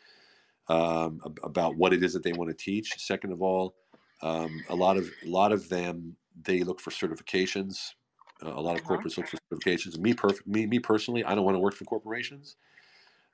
um, 0.68 1.20
ab- 1.24 1.41
about 1.43 1.76
what 1.76 1.93
it 1.93 2.03
is 2.03 2.12
that 2.14 2.22
they 2.22 2.32
want 2.32 2.51
to 2.51 2.55
teach. 2.55 2.99
Second 2.99 3.32
of 3.32 3.43
all, 3.43 3.76
um, 4.22 4.64
a 4.68 4.74
lot 4.76 4.97
of 4.97 5.11
a 5.24 5.28
lot 5.28 5.53
of 5.53 5.68
them 5.68 6.16
they 6.43 6.62
look 6.62 6.80
for 6.80 6.91
certifications. 6.91 7.95
Uh, 8.43 8.51
a 8.55 8.61
lot 8.61 8.76
of 8.76 8.82
Uh-huh. 8.84 8.97
corporates 8.97 9.16
look 9.18 9.28
for 9.28 9.38
certifications. 9.53 9.99
Me, 9.99 10.14
perf- 10.14 10.47
me, 10.47 10.66
me 10.66 10.78
personally, 10.78 11.24
I 11.24 11.34
don't 11.34 11.45
want 11.45 11.57
to 11.57 11.61
work 11.61 11.74
for 11.74 11.84
corporations. 11.84 12.57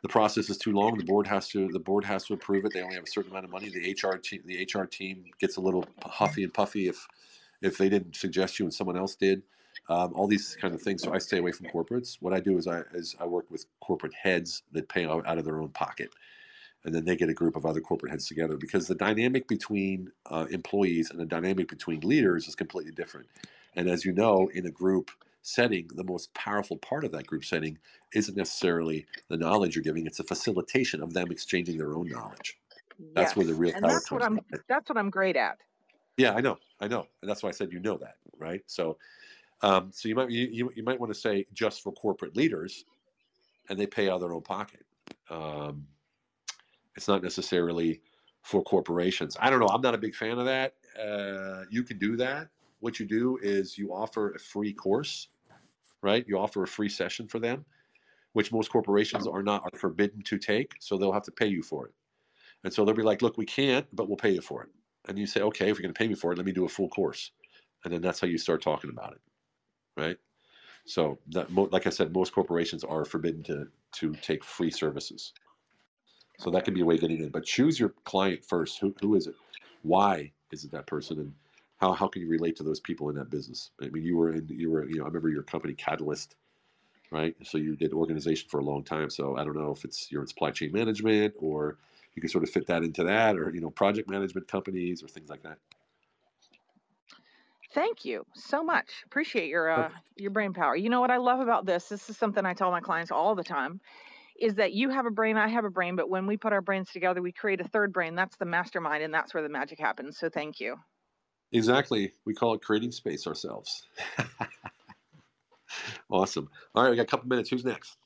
The 0.03 0.09
process 0.09 0.51
is 0.51 0.59
too 0.59 0.73
long. 0.73 0.97
The 0.99 1.05
board 1.05 1.27
has 1.27 1.49
to 1.49 1.69
the 1.69 1.81
board 1.81 2.05
has 2.05 2.25
to 2.27 2.35
approve 2.35 2.65
it. 2.65 2.73
They 2.73 2.83
only 2.83 2.97
have 2.97 3.05
a 3.05 3.09
certain 3.09 3.31
amount 3.31 3.47
of 3.47 3.51
money. 3.51 3.71
The 3.71 3.93
HR 3.93 4.19
team 4.19 4.43
the 4.45 4.63
HR 4.63 4.87
team 4.87 5.25
gets 5.41 5.57
a 5.57 5.61
little 5.61 5.85
huffy 6.05 6.45
and 6.45 6.53
puffy 6.55 6.89
if 6.89 7.07
if 7.63 7.79
they 7.79 7.89
didn't 7.89 8.17
suggest 8.17 8.59
you 8.59 8.67
and 8.67 8.75
someone 8.75 8.97
else 8.97 9.15
did. 9.17 9.43
Um, 9.89 10.13
all 10.15 10.27
these 10.27 10.57
kind 10.61 10.75
of 10.75 10.83
things. 10.83 11.03
So 11.03 11.13
I 11.13 11.19
stay 11.19 11.39
away 11.39 11.53
from 11.53 11.67
corporates. 11.67 12.17
What 12.21 12.35
I 12.35 12.41
do 12.41 12.59
is 12.59 12.67
I 12.67 12.81
is 12.95 13.17
I 13.21 13.27
work 13.27 13.51
with 13.51 13.67
corporate 13.81 14.15
heads 14.15 14.63
that 14.73 14.89
pay 14.89 15.07
out, 15.07 15.27
out 15.27 15.39
of 15.39 15.45
their 15.45 15.61
own 15.61 15.71
pocket, 15.71 16.11
and 16.85 16.95
then 16.95 17.05
they 17.05 17.17
get 17.17 17.29
a 17.31 17.35
group 17.35 17.57
of 17.57 17.67
other 17.67 17.81
corporate 17.81 18.11
heads 18.13 18.27
together 18.27 18.57
because 18.57 18.89
the 18.89 18.95
dynamic 18.95 19.49
between 19.49 20.13
uh, 20.27 20.47
employees 20.51 21.11
and 21.11 21.21
the 21.21 21.27
dynamic 21.27 21.69
between 21.69 22.01
leaders 22.01 22.49
is 22.49 22.55
completely 22.57 22.93
different. 22.93 23.29
And 23.75 23.89
as 23.89 24.05
you 24.05 24.13
know, 24.13 24.49
in 24.55 24.67
a 24.67 24.71
group 24.73 25.11
setting, 25.43 25.89
the 25.95 26.05
most 26.05 26.35
powerful 26.35 26.79
part 26.79 27.05
of 27.05 27.13
that 27.13 27.27
group 27.27 27.45
setting 27.45 27.79
isn't 28.15 28.37
necessarily 28.37 29.07
the 29.29 29.37
knowledge 29.39 29.77
you're 29.77 29.85
giving; 29.85 30.07
it's 30.07 30.21
a 30.21 30.25
facilitation 30.25 31.03
of 31.03 31.15
them 31.15 31.31
exchanging 31.33 31.79
their 31.79 31.97
own 31.97 32.09
knowledge. 32.09 32.59
That's 33.15 33.37
where 33.37 33.47
the 33.47 33.55
Yes, 33.55 33.57
real 33.57 33.75
and 33.75 33.89
power 33.89 33.89
that's 33.89 34.11
what 34.13 34.23
comes 34.23 34.25
i'm 34.25 34.41
from. 34.41 34.47
that's 34.69 34.89
what 34.89 34.99
i'm 34.99 35.11
great 35.11 35.37
at 35.37 35.59
Yeah, 36.17 36.33
I 36.33 36.41
know, 36.41 36.59
I 36.81 36.89
know, 36.89 37.07
and 37.21 37.31
that's 37.31 37.43
why 37.43 37.51
I 37.51 37.53
said 37.53 37.73
you 37.73 37.81
know 37.81 37.99
that, 37.99 38.17
right? 38.39 38.63
So, 38.67 38.97
um, 39.63 39.91
so 39.93 40.09
you 40.09 40.15
might 40.15 40.31
you, 40.31 40.71
you, 40.75 40.83
might 40.83 40.99
want 40.99 41.13
to 41.13 41.19
say 41.19 41.47
just 41.53 41.83
for 41.83 41.93
corporate 41.93 42.37
leaders, 42.37 42.85
and 43.69 43.79
they 43.79 43.87
pay 43.87 44.09
out 44.09 44.17
of 44.17 44.21
their 44.23 44.33
own 44.33 44.43
pocket. 44.43 44.85
Um, 45.31 45.87
it's 46.97 47.09
not 47.09 47.23
necessarily 47.23 48.01
for 48.43 48.63
corporations. 48.63 49.37
I 49.41 49.51
don't 49.51 49.61
know. 49.61 49.69
I'm 49.69 49.81
not 49.83 49.95
a 49.95 49.99
big 49.99 50.15
fan 50.15 50.39
of 50.39 50.47
that. 50.47 50.75
Uh, 50.99 51.65
you 51.71 51.83
can 51.83 51.99
do 51.99 52.17
that. 52.17 52.49
What 52.81 52.99
you 52.99 53.07
do 53.07 53.39
is 53.43 53.77
you 53.77 53.93
offer 53.93 54.33
a 54.33 54.39
free 54.39 54.73
course, 54.73 55.29
right? 56.03 56.25
You 56.27 56.39
offer 56.39 56.63
a 56.63 56.69
free 56.69 56.89
session 56.89 57.29
for 57.29 57.39
them, 57.39 57.65
which 58.33 58.53
most 58.53 58.71
corporations 58.71 59.27
are 59.27 59.43
not 59.43 59.63
are 59.65 59.79
forbidden 59.79 60.23
to 60.23 60.39
take. 60.39 60.75
So 60.81 60.97
they'll 60.97 61.13
have 61.13 61.25
to 61.25 61.33
pay 61.33 61.49
you 61.49 61.63
for 61.63 61.87
it. 61.87 61.93
And 62.65 62.73
so 62.73 62.85
they'll 62.85 62.95
be 62.95 63.03
like, 63.03 63.21
"Look, 63.21 63.37
we 63.37 63.45
can't, 63.45 63.87
but 63.93 64.09
we'll 64.09 64.17
pay 64.17 64.31
you 64.31 64.41
for 64.41 64.63
it." 64.63 64.71
And 65.09 65.19
you 65.19 65.27
say, 65.27 65.41
"Okay, 65.43 65.71
if 65.71 65.77
you're 65.79 65.83
going 65.83 65.95
to 65.95 65.99
pay 65.99 66.09
me 66.09 66.15
for 66.15 66.33
it, 66.33 66.37
let 66.39 66.47
me 66.47 66.53
do 66.53 66.65
a 66.65 66.69
full 66.69 66.89
course." 66.89 67.33
And 67.85 67.93
then 67.93 68.03
that's 68.03 68.21
how 68.21 68.27
you 68.27 68.39
start 68.39 68.63
talking 68.63 68.91
about 68.91 69.13
it, 69.13 69.21
right? 69.97 70.19
So 70.87 71.19
that, 71.29 71.53
like 71.55 71.87
I 71.87 71.91
said, 71.91 72.15
most 72.15 72.33
corporations 72.33 72.85
are 72.85 73.05
forbidden 73.05 73.43
to 73.45 73.69
to 73.95 74.15
take 74.23 74.45
free 74.45 74.71
services. 74.71 75.33
So 76.39 76.51
that 76.51 76.65
can 76.65 76.75
be 76.75 76.83
a 76.83 76.85
way 76.85 76.97
of 76.97 77.01
getting 77.01 77.23
in. 77.23 77.31
But 77.31 77.45
choose 77.45 77.81
your 77.81 77.91
client 78.05 78.45
first. 78.45 78.81
Who 78.81 78.95
who 79.01 79.15
is 79.17 79.27
it? 79.27 79.35
Why 79.83 80.33
is 80.53 80.65
it 80.65 80.73
that 80.73 80.87
person? 80.87 81.19
And 81.21 81.35
how 81.79 81.93
how 81.93 82.09
can 82.09 82.23
you 82.23 82.29
relate 82.29 82.57
to 82.57 82.63
those 82.63 82.81
people 82.81 83.09
in 83.11 83.17
that 83.17 83.31
business? 83.31 83.71
I 83.83 83.89
mean, 83.89 84.05
you 84.05 84.17
were 84.17 84.33
in 84.33 84.47
you 84.49 84.71
were 84.71 84.87
you 84.87 84.99
know 84.99 85.05
I 85.05 85.07
remember 85.09 85.29
your 85.31 85.43
company 85.43 85.75
Catalyst, 85.75 86.37
right? 87.11 87.35
So 87.45 87.59
you 87.59 87.77
did 87.77 87.93
organization 87.93 88.49
for 88.51 88.61
a 88.61 88.65
long 88.65 88.85
time. 88.85 89.11
So 89.11 89.37
I 89.37 89.45
don't 89.45 89.57
know 89.57 89.73
if 89.73 89.85
it's 89.85 90.11
you're 90.11 90.23
in 90.23 90.29
supply 90.29 90.51
chain 90.51 90.73
management 90.73 91.35
or 91.39 91.79
you 92.17 92.23
can 92.23 92.29
sort 92.29 92.43
of 92.43 92.51
fit 92.51 92.67
that 92.67 92.83
into 92.83 93.05
that, 93.05 93.37
or 93.37 93.55
you 93.55 93.61
know 93.61 93.71
project 93.71 94.11
management 94.11 94.49
companies 94.49 95.03
or 95.03 95.09
things 95.09 95.31
like 95.31 95.43
that. 95.43 95.59
Thank 97.73 98.05
you 98.05 98.25
so 98.35 98.65
much. 98.65 98.91
Appreciate 99.05 99.49
your 99.49 99.71
uh, 99.71 99.91
your 100.17 100.31
brain 100.31 100.53
power. 100.53 100.75
You 100.75 100.89
know 100.89 101.01
what 101.01 101.11
I 101.11 101.19
love 101.19 101.41
about 101.41 101.67
this? 101.67 101.89
This 101.89 102.11
is 102.11 102.17
something 102.17 102.45
I 102.45 102.55
tell 102.55 102.71
my 102.71 102.81
clients 102.81 103.13
all 103.13 103.35
the 103.35 103.45
time 103.45 103.81
is 104.39 104.55
that 104.57 104.73
you 104.73 104.91
have 104.91 105.07
a 105.07 105.11
brain, 105.11 105.37
I 105.37 105.49
have 105.49 105.65
a 105.65 105.71
brain, 105.71 105.97
but 105.97 106.09
when 106.09 106.27
we 106.27 106.37
put 106.37 106.53
our 106.53 106.61
brains 106.61 106.91
together, 106.91 107.23
we 107.23 107.33
create 107.33 107.61
a 107.61 107.69
third 107.69 107.93
brain. 107.93 108.15
That's 108.15 108.37
the 108.37 108.45
mastermind 108.45 109.03
and 109.03 109.13
that's 109.13 109.33
where 109.33 109.43
the 109.43 109.49
magic 109.49 109.79
happens. 109.79 110.19
So 110.19 110.29
thank 110.29 110.61
you. 110.61 110.77
Exactly. 111.53 112.13
We 112.25 112.35
call 112.35 112.55
it 112.55 112.63
creating 112.63 112.93
space 112.93 113.27
ourselves. 113.27 113.85
awesome. 116.11 116.49
All 116.75 116.83
right, 116.83 116.91
we 116.91 116.97
got 116.97 117.03
a 117.03 117.07
couple 117.07 117.29
minutes. 117.29 117.51
Who's 117.51 117.65
next? 117.65 117.97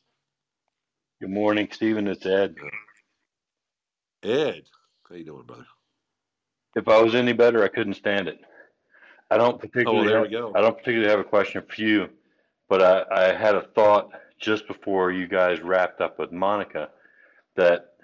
Good 1.20 1.30
morning, 1.30 1.68
Stephen. 1.70 2.06
It's 2.06 2.24
Ed. 2.26 2.54
Ed. 4.22 4.62
How 5.08 5.16
you 5.16 5.24
doing, 5.24 5.44
brother? 5.44 5.66
If 6.76 6.88
I 6.88 7.00
was 7.02 7.14
any 7.14 7.32
better, 7.32 7.64
I 7.64 7.68
couldn't 7.68 7.94
stand 7.94 8.28
it. 8.28 8.40
I 9.30 9.36
don't 9.36 9.54
oh, 9.54 9.58
particularly. 9.58 10.00
Oh, 10.00 10.08
there 10.08 10.18
have, 10.18 10.26
we 10.26 10.32
go. 10.32 10.52
I 10.54 10.60
don't 10.60 10.76
particularly 10.76 11.10
have 11.10 11.20
a 11.20 11.24
question 11.24 11.62
for 11.68 11.80
you, 11.80 12.08
but 12.68 12.82
I, 12.82 13.28
I 13.28 13.32
had 13.32 13.54
a 13.54 13.62
thought 13.74 14.10
just 14.38 14.66
before 14.66 15.12
you 15.12 15.26
guys 15.26 15.60
wrapped 15.60 16.00
up 16.00 16.18
with 16.18 16.32
Monica 16.32 16.90
that 17.56 17.94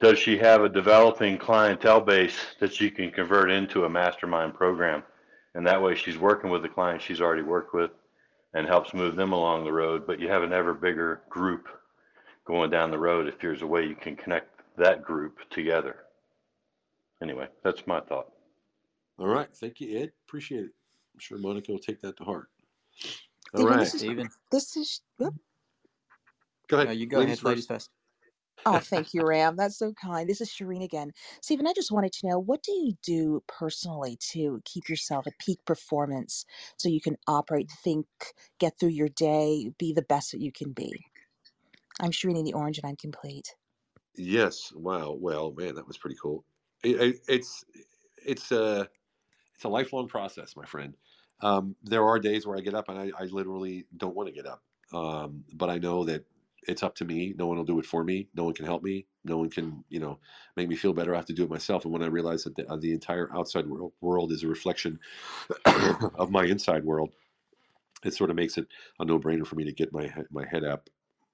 does 0.00 0.18
she 0.18 0.36
have 0.38 0.62
a 0.62 0.68
developing 0.68 1.38
clientele 1.38 2.00
base 2.00 2.36
that 2.60 2.74
she 2.74 2.90
can 2.90 3.10
convert 3.10 3.50
into 3.50 3.84
a 3.84 3.88
mastermind 3.88 4.54
program, 4.54 5.02
and 5.54 5.66
that 5.66 5.82
way 5.82 5.94
she's 5.94 6.18
working 6.18 6.50
with 6.50 6.62
the 6.62 6.68
clients 6.68 7.04
she's 7.04 7.20
already 7.20 7.42
worked 7.42 7.74
with 7.74 7.90
and 8.54 8.66
helps 8.66 8.94
move 8.94 9.16
them 9.16 9.32
along 9.32 9.64
the 9.64 9.72
road. 9.72 10.06
But 10.06 10.20
you 10.20 10.28
have 10.28 10.42
an 10.42 10.52
ever 10.52 10.74
bigger 10.74 11.22
group 11.28 11.68
going 12.44 12.70
down 12.70 12.90
the 12.90 12.98
road 12.98 13.26
if 13.26 13.38
there's 13.38 13.62
a 13.62 13.66
way 13.66 13.86
you 13.86 13.96
can 13.96 14.16
connect 14.16 14.53
that 14.76 15.02
group 15.02 15.38
together. 15.50 16.04
Anyway, 17.22 17.48
that's 17.62 17.86
my 17.86 18.00
thought. 18.00 18.32
All 19.18 19.28
right. 19.28 19.48
Thank 19.56 19.80
you, 19.80 19.98
Ed. 19.98 20.12
Appreciate 20.26 20.66
it. 20.66 20.72
I'm 21.14 21.20
sure 21.20 21.38
Monica 21.38 21.72
will 21.72 21.78
take 21.78 22.00
that 22.02 22.16
to 22.18 22.24
heart. 22.24 22.50
All 23.54 23.62
Stephen, 23.62 23.68
right. 23.68 23.78
this 23.78 23.94
is 23.94 24.04
Stephen. 24.04 24.30
this 24.50 24.76
is 24.76 25.02
whoop. 25.18 25.34
Go 26.68 26.78
ahead. 26.78 26.88
No, 26.88 26.92
you 26.92 27.06
go 27.06 27.20
Ladies 27.20 27.36
ahead, 27.36 27.42
ladies 27.44 27.66
first. 27.66 27.68
first. 27.68 27.90
Oh, 28.64 28.80
thank 28.80 29.12
you, 29.12 29.26
Ram. 29.26 29.56
That's 29.56 29.76
so 29.76 29.92
kind. 29.92 30.28
This 30.28 30.40
is 30.40 30.48
Shireen 30.50 30.84
again. 30.84 31.12
Stephen, 31.42 31.66
I 31.66 31.72
just 31.74 31.90
wanted 31.92 32.12
to 32.14 32.28
know 32.28 32.38
what 32.38 32.62
do 32.62 32.72
you 32.72 32.94
do 33.02 33.42
personally 33.48 34.16
to 34.32 34.62
keep 34.64 34.88
yourself 34.88 35.26
at 35.26 35.38
peak 35.38 35.58
performance 35.66 36.46
so 36.78 36.88
you 36.88 37.00
can 37.00 37.16
operate, 37.26 37.70
think, 37.82 38.06
get 38.60 38.78
through 38.78 38.90
your 38.90 39.08
day, 39.08 39.72
be 39.78 39.92
the 39.92 40.02
best 40.02 40.32
that 40.32 40.40
you 40.40 40.52
can 40.52 40.72
be? 40.72 41.04
I'm 42.00 42.12
Shireen 42.12 42.38
in 42.38 42.44
the 42.44 42.54
Orange 42.54 42.78
and 42.78 42.86
I'm 42.88 42.96
complete. 42.96 43.54
Yes. 44.16 44.72
Wow. 44.74 45.16
Well, 45.18 45.52
man, 45.56 45.74
that 45.74 45.86
was 45.86 45.98
pretty 45.98 46.16
cool. 46.20 46.44
It, 46.82 47.00
it, 47.00 47.16
it's 47.28 47.64
it's 48.24 48.52
a 48.52 48.88
it's 49.54 49.64
a 49.64 49.68
lifelong 49.68 50.08
process, 50.08 50.56
my 50.56 50.66
friend. 50.66 50.96
Um, 51.42 51.76
there 51.82 52.04
are 52.04 52.18
days 52.18 52.46
where 52.46 52.56
I 52.58 52.60
get 52.62 52.74
up 52.74 52.88
and 52.88 52.98
I, 52.98 53.12
I 53.18 53.24
literally 53.26 53.86
don't 53.96 54.16
want 54.16 54.28
to 54.28 54.34
get 54.34 54.46
up, 54.46 54.62
um, 54.92 55.44
but 55.54 55.70
I 55.70 55.78
know 55.78 56.04
that 56.04 56.24
it's 56.68 56.82
up 56.82 56.94
to 56.96 57.04
me. 57.06 57.34
No 57.38 57.46
one 57.46 57.58
will 57.58 57.64
do 57.64 57.78
it 57.80 57.86
for 57.86 58.04
me. 58.04 58.28
No 58.34 58.44
one 58.44 58.54
can 58.54 58.66
help 58.66 58.82
me. 58.82 59.06
No 59.24 59.38
one 59.38 59.50
can, 59.50 59.84
you 59.90 60.00
know, 60.00 60.20
make 60.56 60.68
me 60.68 60.76
feel 60.76 60.92
better. 60.94 61.14
I 61.14 61.18
have 61.18 61.26
to 61.26 61.34
do 61.34 61.44
it 61.44 61.50
myself. 61.50 61.84
And 61.84 61.92
when 61.92 62.02
I 62.02 62.06
realize 62.06 62.44
that 62.44 62.56
the, 62.56 62.70
uh, 62.70 62.76
the 62.76 62.92
entire 62.92 63.34
outside 63.36 63.66
world, 63.68 63.92
world 64.00 64.32
is 64.32 64.44
a 64.44 64.48
reflection 64.48 64.98
of 65.66 66.30
my 66.30 66.44
inside 66.44 66.84
world, 66.84 67.12
it 68.04 68.14
sort 68.14 68.30
of 68.30 68.36
makes 68.36 68.58
it 68.58 68.66
a 69.00 69.04
no-brainer 69.04 69.46
for 69.46 69.56
me 69.56 69.64
to 69.64 69.72
get 69.72 69.92
my 69.92 70.12
my 70.30 70.44
head 70.46 70.64
up, 70.64 70.88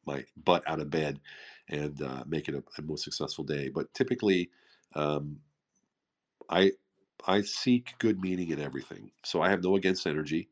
my 0.07 0.25
butt 0.45 0.63
out 0.67 0.81
of 0.81 0.91
bed, 0.91 1.21
and 1.71 2.03
uh, 2.03 2.25
make 2.27 2.49
it 2.49 2.55
a, 2.55 2.63
a 2.79 2.83
most 2.83 3.05
successful 3.05 3.45
day. 3.45 3.69
But 3.69 3.93
typically, 3.95 4.51
um, 4.95 5.39
I 6.51 6.73
I 7.27 7.43
seek 7.43 7.95
good 7.99 8.21
meaning 8.21 8.51
in 8.51 8.61
everything. 8.61 9.11
So 9.25 9.41
I 9.41 9.51
have 9.51 9.63
no 9.63 9.77
against 9.77 10.07
energy. 10.07 10.49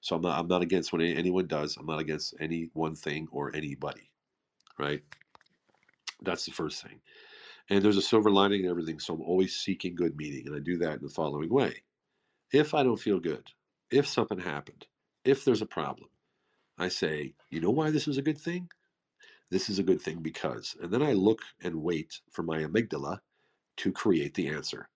So 0.00 0.16
I'm 0.16 0.22
not 0.22 0.38
I'm 0.38 0.48
not 0.48 0.62
against 0.62 0.92
what 0.92 1.02
anyone 1.02 1.46
does. 1.46 1.76
I'm 1.76 1.86
not 1.86 2.00
against 2.00 2.34
any 2.38 2.70
one 2.74 2.94
thing 2.94 3.28
or 3.32 3.54
anybody. 3.56 4.10
Right. 4.78 5.02
That's 6.22 6.44
the 6.44 6.52
first 6.52 6.82
thing. 6.82 7.00
And 7.70 7.82
there's 7.82 7.96
a 7.96 8.02
silver 8.02 8.30
lining 8.30 8.64
in 8.64 8.70
everything. 8.70 9.00
So 9.00 9.14
I'm 9.14 9.22
always 9.22 9.56
seeking 9.56 9.94
good 9.94 10.16
meaning, 10.16 10.46
and 10.46 10.54
I 10.54 10.58
do 10.58 10.76
that 10.78 10.94
in 10.98 11.02
the 11.02 11.08
following 11.08 11.48
way. 11.48 11.82
If 12.52 12.74
I 12.74 12.82
don't 12.82 13.00
feel 13.00 13.18
good, 13.18 13.50
if 13.90 14.06
something 14.06 14.38
happened, 14.38 14.86
if 15.24 15.44
there's 15.44 15.62
a 15.62 15.66
problem, 15.66 16.08
I 16.78 16.88
say, 16.88 17.34
you 17.50 17.60
know 17.60 17.70
why 17.70 17.90
this 17.90 18.08
is 18.08 18.18
a 18.18 18.22
good 18.22 18.38
thing? 18.38 18.68
This 19.52 19.68
is 19.68 19.78
a 19.78 19.82
good 19.82 20.00
thing 20.00 20.20
because. 20.22 20.76
And 20.82 20.90
then 20.90 21.02
I 21.02 21.12
look 21.12 21.42
and 21.62 21.82
wait 21.82 22.20
for 22.30 22.42
my 22.42 22.60
amygdala 22.60 23.20
to 23.78 23.92
create 23.92 24.34
the 24.34 24.48
answer. 24.48 24.88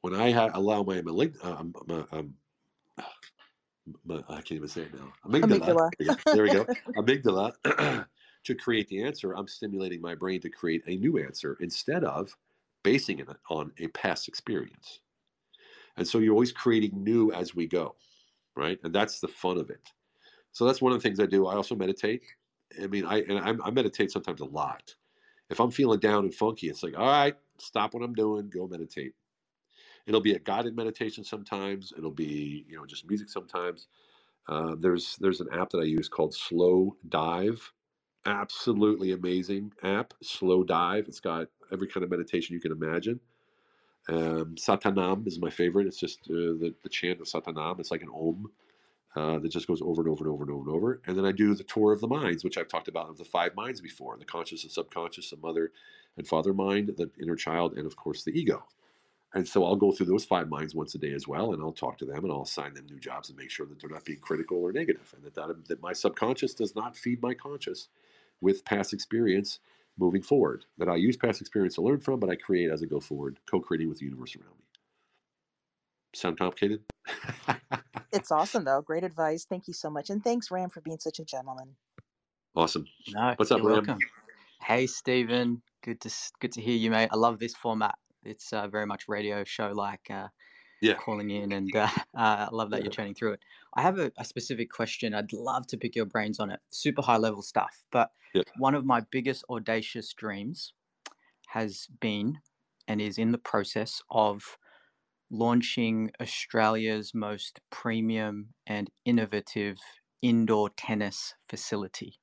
When 0.00 0.14
I 0.14 0.32
ha- 0.32 0.50
allow 0.54 0.82
my 0.82 1.00
amygdala, 1.02 1.44
um, 1.44 1.74
um, 1.90 2.08
um, 2.12 2.34
m- 4.10 4.24
I 4.28 4.36
can't 4.36 4.52
even 4.52 4.68
say 4.68 4.82
it 4.82 4.94
now. 4.94 5.12
Amygdala. 5.26 5.60
Amygdala. 5.60 5.90
There. 5.98 6.16
There 6.32 6.42
we 6.44 6.50
go. 6.50 6.66
Amygdala 6.96 7.52
to 8.44 8.54
create 8.54 8.88
the 8.88 9.02
answer. 9.02 9.34
I'm 9.36 9.48
stimulating 9.48 10.00
my 10.00 10.14
brain 10.14 10.40
to 10.40 10.50
create 10.50 10.84
a 10.86 10.96
new 10.96 11.18
answer 11.18 11.58
instead 11.60 12.04
of 12.04 12.36
basing 12.82 13.18
it 13.18 13.28
on 13.50 13.72
a 13.78 13.88
past 13.88 14.28
experience. 14.28 15.00
And 15.98 16.08
so 16.08 16.18
you're 16.18 16.32
always 16.32 16.52
creating 16.52 17.04
new 17.04 17.32
as 17.32 17.54
we 17.54 17.66
go, 17.66 17.96
right? 18.56 18.78
And 18.84 18.94
that's 18.94 19.20
the 19.20 19.28
fun 19.28 19.58
of 19.58 19.70
it. 19.70 19.92
So 20.52 20.64
that's 20.64 20.80
one 20.82 20.92
of 20.92 20.98
the 21.02 21.08
things 21.08 21.20
I 21.20 21.26
do. 21.26 21.46
I 21.46 21.54
also 21.56 21.76
meditate. 21.76 22.24
I 22.82 22.86
mean, 22.88 23.06
I 23.06 23.20
and 23.22 23.38
I, 23.38 23.54
I 23.66 23.70
meditate 23.70 24.10
sometimes 24.12 24.40
a 24.40 24.46
lot. 24.46 24.94
If 25.50 25.60
I'm 25.60 25.70
feeling 25.70 26.00
down 26.00 26.24
and 26.24 26.34
funky, 26.34 26.68
it's 26.68 26.82
like, 26.82 26.98
all 26.98 27.06
right, 27.06 27.36
stop 27.58 27.94
what 27.94 28.02
I'm 28.02 28.14
doing, 28.14 28.50
go 28.50 28.68
meditate. 28.68 29.14
It'll 30.06 30.20
be 30.22 30.34
a 30.34 30.38
guided 30.40 30.76
meditation 30.76 31.24
sometimes. 31.24 31.92
It'll 31.96 32.10
be 32.10 32.66
you 32.68 32.76
know 32.76 32.86
just 32.86 33.08
music 33.08 33.30
sometimes. 33.30 33.88
Uh, 34.48 34.76
there's 34.78 35.16
there's 35.20 35.40
an 35.40 35.48
app 35.52 35.70
that 35.70 35.78
I 35.80 35.84
use 35.84 36.08
called 36.08 36.34
Slow 36.34 36.96
Dive. 37.08 37.72
Absolutely 38.26 39.12
amazing 39.12 39.72
app, 39.82 40.14
Slow 40.22 40.64
Dive. 40.64 41.06
It's 41.08 41.20
got 41.20 41.48
every 41.72 41.88
kind 41.88 42.04
of 42.04 42.10
meditation 42.10 42.54
you 42.54 42.60
can 42.60 42.72
imagine. 42.72 43.20
Um, 44.08 44.56
Satanam 44.56 45.26
is 45.26 45.40
my 45.40 45.50
favorite. 45.50 45.86
It's 45.86 45.98
just 46.00 46.20
uh, 46.30 46.56
the, 46.60 46.74
the 46.82 46.88
chant 46.90 47.20
of 47.20 47.26
Satanam. 47.26 47.80
It's 47.80 47.90
like 47.90 48.02
an 48.02 48.10
om 48.10 48.50
uh, 49.18 49.38
that 49.40 49.50
just 49.50 49.66
goes 49.66 49.82
over 49.82 50.00
and 50.00 50.08
over 50.08 50.24
and 50.24 50.32
over 50.32 50.44
and 50.44 50.52
over 50.52 50.70
and 50.70 50.76
over. 50.76 51.00
And 51.06 51.18
then 51.18 51.24
I 51.24 51.32
do 51.32 51.52
the 51.54 51.64
tour 51.64 51.92
of 51.92 52.00
the 52.00 52.06
minds, 52.06 52.44
which 52.44 52.56
I've 52.56 52.68
talked 52.68 52.86
about 52.86 53.08
of 53.08 53.18
the 53.18 53.24
five 53.24 53.54
minds 53.56 53.80
before 53.80 54.16
the 54.16 54.24
conscious 54.24 54.62
and 54.62 54.70
subconscious, 54.70 55.30
the 55.30 55.36
mother 55.36 55.72
and 56.16 56.26
father 56.26 56.54
mind, 56.54 56.94
the 56.96 57.10
inner 57.20 57.34
child, 57.34 57.76
and 57.76 57.84
of 57.84 57.96
course 57.96 58.22
the 58.22 58.30
ego. 58.30 58.64
And 59.34 59.46
so 59.46 59.64
I'll 59.64 59.76
go 59.76 59.90
through 59.90 60.06
those 60.06 60.24
five 60.24 60.48
minds 60.48 60.74
once 60.74 60.94
a 60.94 60.98
day 60.98 61.12
as 61.12 61.26
well, 61.26 61.52
and 61.52 61.60
I'll 61.60 61.72
talk 61.72 61.98
to 61.98 62.04
them 62.04 62.24
and 62.24 62.32
I'll 62.32 62.42
assign 62.42 62.74
them 62.74 62.86
new 62.86 63.00
jobs 63.00 63.28
and 63.28 63.36
make 63.36 63.50
sure 63.50 63.66
that 63.66 63.80
they're 63.80 63.90
not 63.90 64.04
being 64.04 64.20
critical 64.20 64.58
or 64.58 64.72
negative, 64.72 65.12
and 65.16 65.24
that, 65.24 65.34
that, 65.34 65.66
that 65.66 65.82
my 65.82 65.92
subconscious 65.92 66.54
does 66.54 66.76
not 66.76 66.96
feed 66.96 67.20
my 67.20 67.34
conscious 67.34 67.88
with 68.40 68.64
past 68.64 68.92
experience 68.92 69.58
moving 69.98 70.22
forward. 70.22 70.64
That 70.78 70.88
I 70.88 70.94
use 70.94 71.16
past 71.16 71.40
experience 71.40 71.74
to 71.74 71.82
learn 71.82 71.98
from, 71.98 72.20
but 72.20 72.30
I 72.30 72.36
create 72.36 72.70
as 72.70 72.84
I 72.84 72.86
go 72.86 73.00
forward, 73.00 73.40
co 73.50 73.60
creating 73.60 73.88
with 73.88 73.98
the 73.98 74.04
universe 74.04 74.36
around 74.36 74.56
me. 74.56 74.64
Sound 76.14 76.38
complicated? 76.38 76.82
It's 78.12 78.30
awesome, 78.32 78.64
though. 78.64 78.82
Great 78.82 79.04
advice. 79.04 79.44
Thank 79.44 79.68
you 79.68 79.74
so 79.74 79.90
much. 79.90 80.10
And 80.10 80.22
thanks, 80.24 80.50
Ram, 80.50 80.70
for 80.70 80.80
being 80.80 80.98
such 81.00 81.20
a 81.20 81.24
gentleman. 81.24 81.76
Awesome. 82.56 82.86
No, 83.06 83.36
What's 83.36 83.50
up, 83.52 83.62
Ram? 83.62 83.86
welcome. 83.86 83.98
Hey, 84.62 84.86
Stephen. 84.86 85.62
Good 85.82 86.00
to 86.02 86.10
good 86.40 86.52
to 86.52 86.62
hear 86.62 86.76
you, 86.76 86.90
mate. 86.90 87.10
I 87.12 87.16
love 87.16 87.38
this 87.38 87.54
format. 87.54 87.96
It's 88.24 88.52
uh, 88.52 88.68
very 88.68 88.86
much 88.86 89.08
radio 89.08 89.44
show 89.44 89.72
like. 89.72 90.10
Uh, 90.10 90.28
Yeah. 90.82 90.98
calling 90.98 91.30
in, 91.30 91.52
and 91.52 91.74
uh, 91.76 91.88
uh, 92.16 92.48
I 92.50 92.50
love 92.52 92.70
that 92.70 92.82
you're 92.82 92.90
chatting 92.90 93.14
through 93.14 93.34
it. 93.34 93.40
I 93.74 93.82
have 93.82 93.98
a, 93.98 94.12
a 94.18 94.24
specific 94.24 94.70
question. 94.70 95.14
I'd 95.14 95.32
love 95.32 95.66
to 95.68 95.78
pick 95.78 95.96
your 95.96 96.06
brains 96.06 96.40
on 96.40 96.50
it. 96.50 96.60
Super 96.70 97.02
high 97.02 97.18
level 97.18 97.42
stuff, 97.42 97.86
but 97.92 98.12
Yeah. 98.34 98.42
one 98.56 98.74
of 98.74 98.84
my 98.84 99.00
biggest 99.00 99.44
audacious 99.50 100.12
dreams 100.14 100.74
has 101.48 101.88
been 102.00 102.40
and 102.88 103.00
is 103.00 103.18
in 103.18 103.32
the 103.32 103.38
process 103.38 104.02
of 104.10 104.58
launching 105.30 106.10
Australia's 106.20 107.14
most 107.14 107.60
premium 107.70 108.54
and 108.66 108.90
innovative 109.04 109.78
indoor 110.22 110.70
tennis 110.70 111.34
facility. 111.48 112.18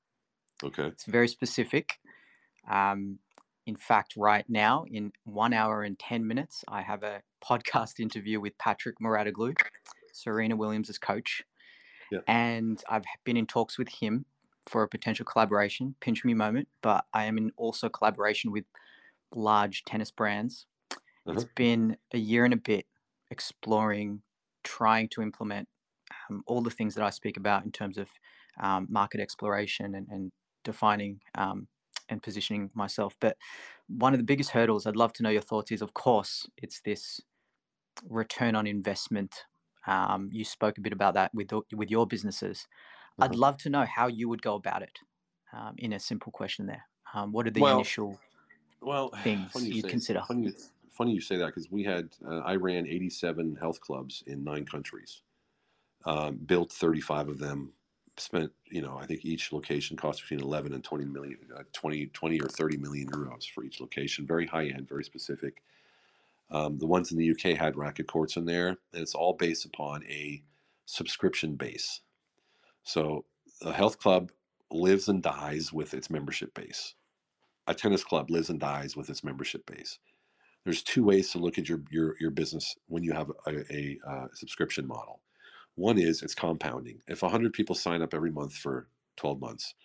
Okay. 0.63 0.87
It's 0.87 1.05
very 1.05 1.27
specific. 1.27 1.99
Um, 2.69 3.19
in 3.65 3.75
fact, 3.75 4.13
right 4.17 4.45
now, 4.47 4.85
in 4.89 5.11
one 5.23 5.53
hour 5.53 5.83
and 5.83 5.97
10 5.97 6.27
minutes, 6.27 6.63
I 6.67 6.81
have 6.81 7.03
a 7.03 7.21
podcast 7.43 7.99
interview 7.99 8.39
with 8.39 8.57
Patrick 8.57 8.97
Mouratoglou, 8.99 9.55
Serena 10.13 10.55
Williams' 10.55 10.97
coach. 10.97 11.43
Yeah. 12.11 12.19
And 12.27 12.83
I've 12.89 13.05
been 13.23 13.37
in 13.37 13.47
talks 13.47 13.77
with 13.77 13.89
him 13.89 14.25
for 14.67 14.83
a 14.83 14.87
potential 14.87 15.25
collaboration, 15.25 15.95
pinch 15.99 16.23
me 16.23 16.33
moment, 16.33 16.67
but 16.81 17.05
I 17.13 17.25
am 17.25 17.37
in 17.37 17.51
also 17.57 17.89
collaboration 17.89 18.51
with 18.51 18.65
large 19.33 19.83
tennis 19.85 20.11
brands. 20.11 20.65
It's 21.31 21.43
Uh-huh. 21.43 21.45
been 21.55 21.97
a 22.13 22.17
year 22.17 22.45
and 22.45 22.53
a 22.53 22.57
bit 22.57 22.85
exploring, 23.35 24.23
trying 24.63 25.09
to 25.09 25.21
implement 25.21 25.67
um, 26.29 26.43
all 26.47 26.61
the 26.61 26.71
things 26.77 26.95
that 26.95 27.03
I 27.05 27.11
speak 27.11 27.37
about 27.37 27.65
in 27.65 27.71
terms 27.71 27.97
of 27.97 28.09
um, 28.59 28.87
market 28.89 29.21
exploration 29.21 29.95
and, 29.95 30.07
and 30.09 30.31
defining 30.63 31.21
um, 31.35 31.67
and 32.09 32.23
positioning 32.23 32.71
myself. 32.75 33.15
But 33.21 33.37
one 33.87 34.13
of 34.13 34.19
the 34.19 34.25
biggest 34.25 34.51
hurdles 34.51 34.85
I'd 34.87 34.95
love 35.03 35.13
to 35.15 35.23
know 35.23 35.29
your 35.31 35.41
thoughts 35.51 35.71
is, 35.71 35.81
of 35.81 35.93
course, 35.93 36.47
it's 36.57 36.81
this 36.81 37.21
return 38.09 38.55
on 38.55 38.67
investment. 38.67 39.45
Um, 39.87 40.29
you 40.31 40.43
spoke 40.45 40.77
a 40.77 40.81
bit 40.81 40.93
about 40.93 41.13
that 41.15 41.33
with 41.33 41.51
with 41.73 41.91
your 41.91 42.07
businesses. 42.07 42.67
I'd 43.21 43.35
Uh-huh. 43.35 43.35
love 43.35 43.57
to 43.59 43.69
know 43.69 43.85
how 43.85 44.07
you 44.07 44.29
would 44.29 44.41
go 44.41 44.55
about 44.55 44.83
it. 44.83 44.99
Um, 45.53 45.75
in 45.79 45.93
a 45.93 45.99
simple 45.99 46.31
question, 46.31 46.67
there. 46.67 46.85
Um, 47.13 47.31
what 47.33 47.47
are 47.47 47.51
the 47.51 47.69
Well, 47.69 47.71
initial 47.71 48.21
Well, 48.81 49.11
things 49.23 49.67
you 49.69 49.83
say 49.83 49.95
consider? 49.95 50.23
funny 50.27 50.53
funny 50.95 51.13
you 51.13 51.21
say 51.21 51.37
that 51.37 51.47
because 51.47 51.69
we 51.71 51.83
had 51.83 52.09
uh, 52.27 52.39
I 52.39 52.55
ran 52.55 52.87
87 52.87 53.57
health 53.59 53.81
clubs 53.81 54.23
in 54.27 54.43
nine 54.43 54.65
countries, 54.65 55.21
um, 56.05 56.37
built 56.37 56.71
35 56.71 57.29
of 57.29 57.39
them, 57.39 57.73
spent 58.17 58.51
you 58.65 58.81
know 58.81 58.97
I 58.97 59.05
think 59.05 59.25
each 59.25 59.51
location 59.51 59.97
cost 59.97 60.21
between 60.21 60.41
11 60.41 60.73
and 60.73 60.83
20 60.83 61.05
million, 61.05 61.37
uh, 61.57 61.63
20 61.73 62.07
20 62.07 62.39
or 62.41 62.49
30 62.49 62.77
million 62.77 63.09
euros 63.09 63.49
for 63.49 63.63
each 63.63 63.81
location, 63.81 64.25
very 64.25 64.47
high 64.47 64.67
end, 64.67 64.87
very 64.87 65.03
specific. 65.03 65.61
Um, 66.51 66.77
the 66.77 66.87
ones 66.87 67.11
in 67.11 67.17
the 67.17 67.31
UK 67.31 67.57
had 67.57 67.75
racket 67.75 68.07
courts 68.07 68.37
in 68.37 68.45
there, 68.45 68.69
and 68.69 69.01
it's 69.01 69.15
all 69.15 69.33
based 69.33 69.65
upon 69.65 70.03
a 70.05 70.43
subscription 70.85 71.55
base. 71.55 72.01
So 72.83 73.25
a 73.63 73.73
health 73.73 73.99
club 73.99 74.31
lives 74.71 75.07
and 75.09 75.23
dies 75.23 75.73
with 75.73 75.93
its 75.93 76.09
membership 76.09 76.53
base. 76.53 76.93
A 77.67 77.73
tennis 77.73 78.03
club 78.03 78.29
lives 78.29 78.49
and 78.49 78.59
dies 78.59 78.95
with 78.95 79.09
its 79.09 79.23
membership 79.23 79.65
base. 79.65 79.97
There's 80.65 80.83
two 80.83 81.03
ways 81.03 81.31
to 81.31 81.39
look 81.39 81.57
at 81.57 81.69
your 81.69 81.83
your, 81.91 82.15
your 82.19 82.31
business 82.31 82.75
when 82.87 83.03
you 83.03 83.13
have 83.13 83.31
a, 83.47 83.73
a, 83.73 83.99
uh 84.07 84.27
subscription 84.33 84.87
model. 84.87 85.21
One 85.75 85.97
is 85.97 86.23
it's 86.23 86.35
compounding. 86.35 87.01
If 87.07 87.21
100 87.21 87.53
people 87.53 87.75
sign 87.75 88.01
up 88.01 88.13
every 88.13 88.31
month 88.31 88.53
for 88.53 88.89
12 89.17 89.39
months, 89.39 89.75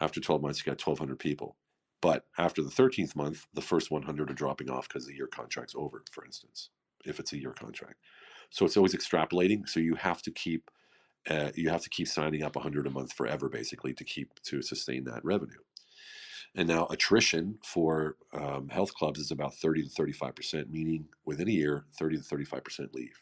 after 0.00 0.20
12 0.20 0.42
months 0.42 0.58
you 0.60 0.64
got 0.70 0.86
1,200 0.86 1.18
people. 1.18 1.56
But 2.00 2.26
after 2.38 2.62
the 2.62 2.70
13th 2.70 3.16
month, 3.16 3.46
the 3.54 3.60
first 3.62 3.90
100 3.90 4.30
are 4.30 4.34
dropping 4.34 4.70
off 4.70 4.88
because 4.88 5.06
the 5.06 5.14
year 5.14 5.26
contract's 5.26 5.74
over, 5.76 6.04
for 6.12 6.24
instance, 6.24 6.70
if 7.04 7.18
it's 7.18 7.32
a 7.32 7.38
year 7.40 7.52
contract. 7.52 7.96
So 8.50 8.64
it's 8.64 8.76
always 8.76 8.94
extrapolating. 8.94 9.68
So 9.68 9.80
you 9.80 9.96
have 9.96 10.22
to 10.22 10.30
keep 10.30 10.70
uh, 11.28 11.50
you 11.54 11.68
have 11.68 11.82
to 11.82 11.90
keep 11.90 12.08
signing 12.08 12.42
up 12.42 12.56
100 12.56 12.86
a 12.86 12.90
month 12.90 13.12
forever, 13.12 13.48
basically, 13.48 13.92
to 13.94 14.04
keep 14.04 14.40
to 14.44 14.62
sustain 14.62 15.04
that 15.04 15.24
revenue. 15.24 15.58
And 16.54 16.68
now 16.68 16.86
attrition 16.86 17.58
for 17.62 18.16
um, 18.32 18.68
health 18.68 18.94
clubs 18.94 19.20
is 19.20 19.30
about 19.30 19.54
30 19.54 19.84
to 19.84 19.88
35 19.88 20.34
percent, 20.34 20.70
meaning 20.70 21.06
within 21.24 21.48
a 21.48 21.52
year, 21.52 21.84
30 21.98 22.18
to 22.18 22.22
35 22.22 22.64
percent 22.64 22.94
leave. 22.94 23.20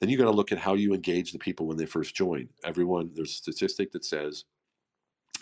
Then 0.00 0.10
you 0.10 0.18
got 0.18 0.24
to 0.24 0.30
look 0.30 0.52
at 0.52 0.58
how 0.58 0.74
you 0.74 0.92
engage 0.92 1.32
the 1.32 1.38
people 1.38 1.66
when 1.66 1.76
they 1.76 1.86
first 1.86 2.14
join. 2.14 2.48
Everyone, 2.64 3.10
there's 3.14 3.30
a 3.30 3.34
statistic 3.34 3.92
that 3.92 4.04
says 4.04 4.44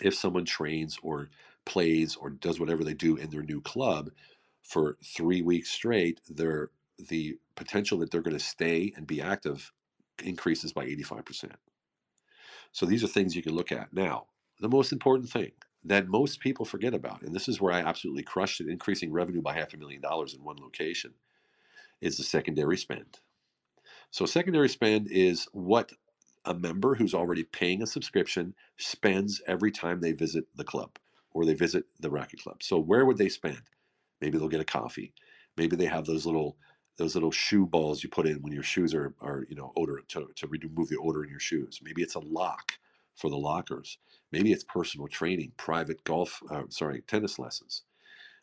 if 0.01 0.15
someone 0.15 0.45
trains 0.45 0.97
or 1.01 1.29
plays 1.65 2.15
or 2.15 2.29
does 2.29 2.59
whatever 2.59 2.83
they 2.83 2.93
do 2.93 3.15
in 3.15 3.29
their 3.29 3.43
new 3.43 3.61
club 3.61 4.09
for 4.61 4.97
three 5.03 5.41
weeks 5.41 5.69
straight, 5.69 6.21
their 6.29 6.69
the 7.09 7.37
potential 7.55 7.97
that 7.97 8.11
they're 8.11 8.21
going 8.21 8.37
to 8.37 8.43
stay 8.43 8.93
and 8.95 9.07
be 9.07 9.21
active 9.21 9.71
increases 10.23 10.71
by 10.71 10.85
85%. 10.85 11.51
So 12.71 12.85
these 12.85 13.03
are 13.03 13.07
things 13.07 13.35
you 13.35 13.43
can 13.43 13.55
look 13.55 13.71
at. 13.71 13.93
Now, 13.93 14.27
the 14.59 14.69
most 14.69 14.91
important 14.91 15.29
thing 15.29 15.51
that 15.85 16.07
most 16.07 16.39
people 16.39 16.65
forget 16.65 16.93
about, 16.93 17.21
and 17.21 17.35
this 17.35 17.47
is 17.47 17.59
where 17.59 17.73
I 17.73 17.81
absolutely 17.81 18.23
crushed 18.23 18.61
it, 18.61 18.67
increasing 18.67 19.11
revenue 19.11 19.41
by 19.41 19.53
half 19.53 19.73
a 19.73 19.77
million 19.77 20.01
dollars 20.01 20.33
in 20.33 20.43
one 20.43 20.57
location, 20.57 21.13
is 22.01 22.17
the 22.17 22.23
secondary 22.23 22.77
spend. 22.77 23.19
So 24.11 24.25
secondary 24.25 24.69
spend 24.69 25.07
is 25.09 25.47
what 25.53 25.91
a 26.45 26.53
member 26.53 26.95
who's 26.95 27.13
already 27.13 27.43
paying 27.43 27.81
a 27.81 27.87
subscription 27.87 28.53
spends 28.77 29.41
every 29.47 29.71
time 29.71 30.01
they 30.01 30.11
visit 30.11 30.45
the 30.55 30.63
club 30.63 30.97
or 31.31 31.45
they 31.45 31.53
visit 31.53 31.85
the 31.99 32.09
racket 32.09 32.41
club. 32.41 32.61
So 32.61 32.77
where 32.79 33.05
would 33.05 33.17
they 33.17 33.29
spend? 33.29 33.61
Maybe 34.21 34.37
they'll 34.37 34.49
get 34.49 34.61
a 34.61 34.65
coffee. 34.65 35.13
Maybe 35.57 35.75
they 35.75 35.85
have 35.85 36.05
those 36.05 36.25
little 36.25 36.57
those 36.97 37.15
little 37.15 37.31
shoe 37.31 37.65
balls 37.65 38.03
you 38.03 38.09
put 38.09 38.27
in 38.27 38.39
when 38.43 38.53
your 38.53 38.61
shoes 38.61 38.93
are, 38.93 39.15
are 39.19 39.45
you 39.49 39.55
know 39.55 39.73
odor 39.75 40.01
to, 40.09 40.29
to 40.35 40.47
remove 40.47 40.89
the 40.89 40.99
odor 40.99 41.23
in 41.23 41.29
your 41.29 41.39
shoes. 41.39 41.79
Maybe 41.81 42.03
it's 42.03 42.15
a 42.15 42.19
lock 42.19 42.73
for 43.15 43.29
the 43.29 43.37
lockers. 43.37 43.97
Maybe 44.31 44.51
it's 44.51 44.63
personal 44.63 45.07
training, 45.07 45.51
private 45.57 46.03
golf, 46.03 46.41
uh, 46.51 46.63
sorry, 46.69 47.01
tennis 47.07 47.37
lessons. 47.39 47.83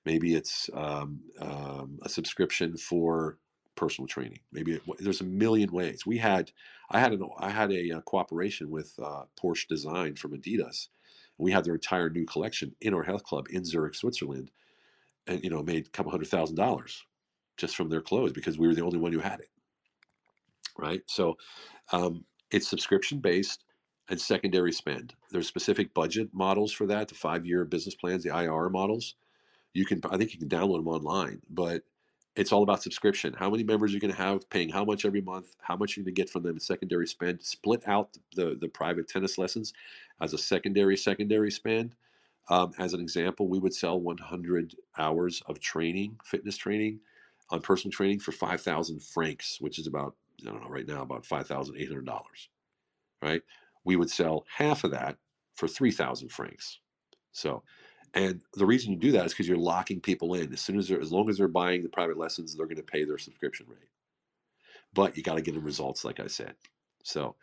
Maybe 0.07 0.35
it's 0.35 0.71
um, 0.75 1.21
um, 1.41 1.99
a 2.03 2.09
subscription 2.09 2.77
for 2.77 3.39
personal 3.77 4.09
training. 4.09 4.41
Maybe 4.53 4.75
it, 4.75 4.83
there's 4.99 5.21
a 5.21 5.25
million 5.25 5.73
ways. 5.73 6.07
We 6.07 6.19
had, 6.19 6.51
I 6.91 7.01
had 7.01 7.13
an, 7.13 7.29
I 7.39 7.51
had 7.51 7.73
a, 7.73 7.93
uh, 7.93 8.01
cooperation 8.03 8.71
with 8.71 8.93
uh, 9.03 9.25
Porsche 9.41 9.69
Design 9.69 10.15
from 10.15 10.33
Adidas. 10.33 10.89
We 11.39 11.53
had 11.53 11.65
their 11.65 11.75
entire 11.75 12.11
new 12.11 12.27
collection 12.27 12.75
in 12.81 12.95
our 12.95 13.03
health 13.03 13.25
club 13.25 13.47
in 13.51 13.65
Zurich, 13.65 13.95
Switzerland, 13.95 14.51
and 15.27 15.43
you 15.43 15.51
know 15.51 15.63
made 15.63 15.87
a 15.87 15.91
couple 15.91 16.11
hundred 16.11 16.29
thousand 16.29 16.57
dollars 16.57 17.03
just 17.57 17.77
from 17.77 17.89
their 17.89 18.03
clothes 18.03 18.33
because 18.33 18.59
we 18.59 18.67
were 18.67 18.75
the 18.75 18.83
only 18.83 18.99
one 18.99 19.13
who 19.13 19.21
had 19.21 19.41
it. 19.41 19.49
Right. 20.79 21.03
So 21.07 21.37
um, 21.93 22.25
it's 22.51 22.69
subscription 22.69 23.21
based 23.21 23.65
and 24.11 24.21
secondary 24.21 24.73
spend. 24.73 25.15
There's 25.31 25.47
specific 25.47 25.95
budget 25.95 26.29
models 26.33 26.73
for 26.73 26.87
that, 26.89 27.09
the 27.09 27.15
five 27.15 27.47
year 27.47 27.65
business 27.65 27.95
plans, 27.95 28.25
the 28.25 28.37
IR 28.37 28.69
models. 28.69 29.15
You 29.73 29.87
can, 29.87 30.01
I 30.11 30.17
think 30.17 30.35
you 30.35 30.39
can 30.39 30.49
download 30.49 30.79
them 30.79 30.89
online, 30.89 31.41
but 31.49 31.85
it's 32.35 32.53
all 32.53 32.65
about 32.65 32.83
subscription. 32.83 33.35
How 33.35 33.49
many 33.49 33.63
members 33.63 33.93
you're 33.93 34.01
going 34.01 34.13
to 34.13 34.19
have, 34.19 34.49
paying 34.51 34.69
how 34.69 34.85
much 34.85 35.05
every 35.05 35.21
month, 35.21 35.57
how 35.61 35.77
much 35.77 35.97
you're 35.97 36.05
going 36.05 36.15
to 36.15 36.21
get 36.21 36.29
from 36.29 36.43
them 36.43 36.55
in 36.55 36.61
secondary 36.61 37.07
spend. 37.07 37.43
Split 37.43 37.87
out 37.89 38.17
the 38.35 38.57
the 38.61 38.69
private 38.69 39.09
tennis 39.09 39.39
lessons 39.39 39.73
as 40.21 40.33
a 40.35 40.39
secondary 40.39 40.97
secondary 40.97 41.51
spend. 41.51 41.95
Um, 42.49 42.73
as 42.79 42.95
an 42.95 43.01
example, 43.01 43.47
we 43.47 43.61
would 43.61 43.75
sell 43.75 44.01
100 44.01 44.75
hours 44.99 45.41
of 45.47 45.61
training, 45.61 46.19
fitness 46.25 46.57
training, 46.57 46.99
on 47.51 47.61
personal 47.61 47.93
training 47.93 48.19
for 48.19 48.33
5,000 48.33 49.01
francs, 49.03 49.59
which 49.61 49.79
is 49.79 49.87
about 49.87 50.17
I 50.43 50.51
don't 50.51 50.63
know 50.63 50.69
right 50.69 50.87
now 50.87 51.03
about 51.03 51.25
$5,800. 51.25 52.09
Right? 53.23 53.43
We 53.85 53.97
would 53.97 54.11
sell 54.11 54.45
half 54.57 54.85
of 54.85 54.93
that 54.93 55.17
for 55.55 55.69
3,000 55.69 56.31
francs. 56.31 56.81
So 57.33 57.63
and 58.15 58.43
the 58.55 58.67
reason 58.67 58.93
you 58.93 58.99
do 58.99 59.13
that 59.13 59.27
is 59.27 59.33
because 59.33 59.49
you're 59.49 59.57
locking 59.57 60.01
people 60.01 60.35
in. 60.35 60.53
As 60.53 60.61
soon 60.61 60.79
as 60.79 60.89
they're, 60.89 61.01
as 61.01 61.13
long 61.13 61.29
as 61.31 61.39
they're 61.39 61.49
buying 61.49 61.83
the 61.83 61.89
private 61.89 62.19
lessons, 62.19 62.55
they're 62.57 62.67
going 62.67 62.77
to 62.77 62.83
pay 62.83 63.05
their 63.05 63.19
subscription 63.19 63.67
rate. 63.69 63.89
But 64.95 65.17
you 65.17 65.23
got 65.23 65.37
to 65.37 65.43
get 65.43 65.55
the 65.55 65.61
results, 65.61 66.05
like 66.05 66.21
I 66.21 66.27
said. 66.27 66.55
So, 67.05 67.37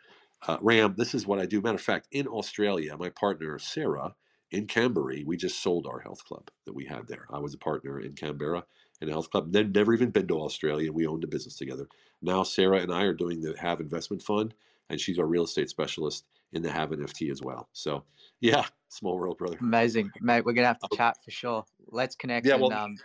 uh, 0.46 0.58
Ram, 0.60 0.94
this 0.96 1.14
is 1.14 1.26
what 1.26 1.38
I 1.40 1.46
do. 1.46 1.60
Matter 1.60 1.76
of 1.76 1.82
fact, 1.82 2.08
in 2.12 2.26
Australia, 2.26 2.96
my 2.98 3.10
partner 3.10 3.58
Sarah 3.58 4.14
in 4.50 4.66
Canberra, 4.66 5.18
we 5.26 5.36
just 5.36 5.62
sold 5.62 5.86
our 5.86 6.00
health 6.00 6.24
club 6.24 6.50
that 6.66 6.74
we 6.74 6.86
had 6.86 7.08
there. 7.08 7.26
I 7.32 7.38
was 7.38 7.54
a 7.54 7.58
partner 7.58 8.00
in 8.00 8.12
Canberra 8.14 8.64
in 9.00 9.08
a 9.08 9.12
health 9.12 9.30
club. 9.30 9.52
Then 9.52 9.72
never 9.72 9.94
even 9.94 10.10
been 10.10 10.28
to 10.28 10.40
Australia. 10.40 10.92
We 10.92 11.06
owned 11.06 11.24
a 11.24 11.28
business 11.28 11.56
together. 11.56 11.88
Now 12.22 12.42
Sarah 12.42 12.80
and 12.80 12.92
I 12.92 13.04
are 13.04 13.14
doing 13.14 13.40
the 13.40 13.56
Have 13.58 13.80
Investment 13.80 14.22
Fund, 14.22 14.54
and 14.90 15.00
she's 15.00 15.18
our 15.18 15.26
real 15.26 15.44
estate 15.44 15.68
specialist 15.68 16.24
in 16.52 16.62
the 16.62 16.70
Have 16.70 16.90
NFT 16.90 17.30
as 17.30 17.42
well. 17.42 17.68
So 17.72 18.04
yeah, 18.40 18.64
small 18.88 19.18
world, 19.18 19.38
brother. 19.38 19.58
Amazing, 19.60 20.10
mate. 20.20 20.44
We're 20.44 20.52
gonna 20.52 20.68
have 20.68 20.78
to 20.80 20.96
chat 20.96 21.16
for 21.24 21.30
sure. 21.30 21.64
Let's 21.88 22.16
connect. 22.16 22.46
Yeah, 22.46 22.56
well, 22.56 22.70
and, 22.70 22.78
um, 22.78 22.96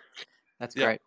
that's 0.59 0.75
yeah. 0.75 0.85
great. 0.85 1.01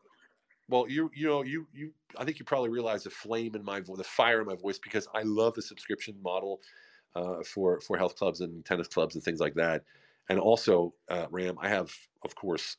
Well, 0.69 0.87
you 0.89 1.11
you 1.15 1.27
know 1.27 1.43
you 1.43 1.67
you 1.73 1.93
I 2.17 2.25
think 2.25 2.39
you 2.39 2.45
probably 2.45 2.71
realize 2.71 3.05
the 3.05 3.11
flame 3.11 3.55
in 3.55 3.65
my 3.65 3.81
voice, 3.81 3.99
the 3.99 4.05
fire 4.05 4.41
in 4.41 4.47
my 4.47 4.57
voice, 4.57 4.79
because 4.79 5.07
I 5.15 5.23
love 5.23 5.55
the 5.55 5.63
subscription 5.63 6.17
model 6.23 6.61
uh, 7.15 7.43
for 7.45 7.81
for 7.81 7.97
health 7.97 8.17
clubs 8.17 8.41
and 8.41 8.65
tennis 8.65 8.89
clubs 8.89 9.15
and 9.15 9.25
things 9.25 9.41
like 9.41 9.55
that. 9.55 9.85
And 10.29 10.41
also, 10.41 10.93
uh, 11.09 11.27
Ram, 11.31 11.57
I 11.61 11.69
have 11.69 11.93
of 12.25 12.35
course 12.35 12.77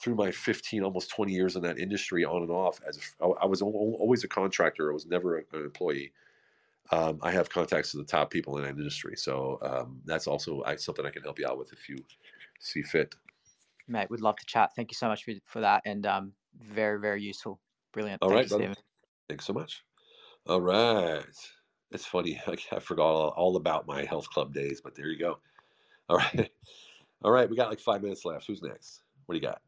through 0.00 0.14
my 0.14 0.30
15 0.30 0.82
almost 0.84 1.10
20 1.10 1.32
years 1.32 1.56
in 1.56 1.62
that 1.62 1.78
industry 1.78 2.22
on 2.22 2.42
and 2.42 2.50
off 2.50 2.78
as 2.86 2.98
I 3.20 3.46
was 3.46 3.62
always 3.62 4.24
a 4.24 4.28
contractor. 4.28 4.90
I 4.90 4.94
was 4.94 5.06
never 5.06 5.38
an 5.38 5.46
employee 5.54 6.12
um, 6.90 7.18
I 7.22 7.30
have 7.32 7.50
contacts 7.50 7.92
to 7.92 7.98
the 7.98 8.04
top 8.04 8.30
people 8.30 8.56
in 8.58 8.64
that 8.64 8.70
industry. 8.70 9.16
So 9.16 9.58
um, 9.62 10.00
that's 10.04 10.26
also 10.26 10.62
I, 10.64 10.76
something 10.76 11.04
I 11.04 11.10
can 11.10 11.22
help 11.22 11.38
you 11.38 11.46
out 11.46 11.58
with 11.58 11.72
if 11.72 11.88
you 11.88 11.98
see 12.60 12.82
fit. 12.82 13.14
Mate, 13.88 14.10
we'd 14.10 14.20
love 14.20 14.36
to 14.36 14.46
chat. 14.46 14.70
Thank 14.74 14.90
you 14.90 14.96
so 14.96 15.08
much 15.08 15.24
for, 15.24 15.32
for 15.44 15.60
that. 15.60 15.82
And 15.84 16.06
um, 16.06 16.32
very, 16.60 16.98
very 17.00 17.22
useful. 17.22 17.60
Brilliant. 17.92 18.22
All 18.22 18.30
Thank 18.30 18.50
right, 18.50 18.60
you. 18.60 18.74
Thanks 19.28 19.44
so 19.46 19.52
much. 19.52 19.84
All 20.46 20.60
right. 20.60 21.24
It's 21.90 22.06
funny. 22.06 22.40
I 22.72 22.78
forgot 22.78 23.06
all, 23.06 23.28
all 23.30 23.56
about 23.56 23.86
my 23.86 24.04
health 24.04 24.28
club 24.30 24.52
days, 24.52 24.80
but 24.82 24.94
there 24.94 25.06
you 25.06 25.18
go. 25.18 25.38
All 26.08 26.16
right. 26.16 26.50
All 27.24 27.32
right. 27.32 27.48
We 27.48 27.56
got 27.56 27.70
like 27.70 27.80
five 27.80 28.02
minutes 28.02 28.24
left. 28.24 28.46
Who's 28.46 28.62
next? 28.62 29.02
What 29.24 29.34
do 29.34 29.38
you 29.38 29.46
got? 29.46 29.62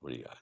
What 0.00 0.10
do 0.10 0.16
you 0.16 0.24
got? 0.24 0.36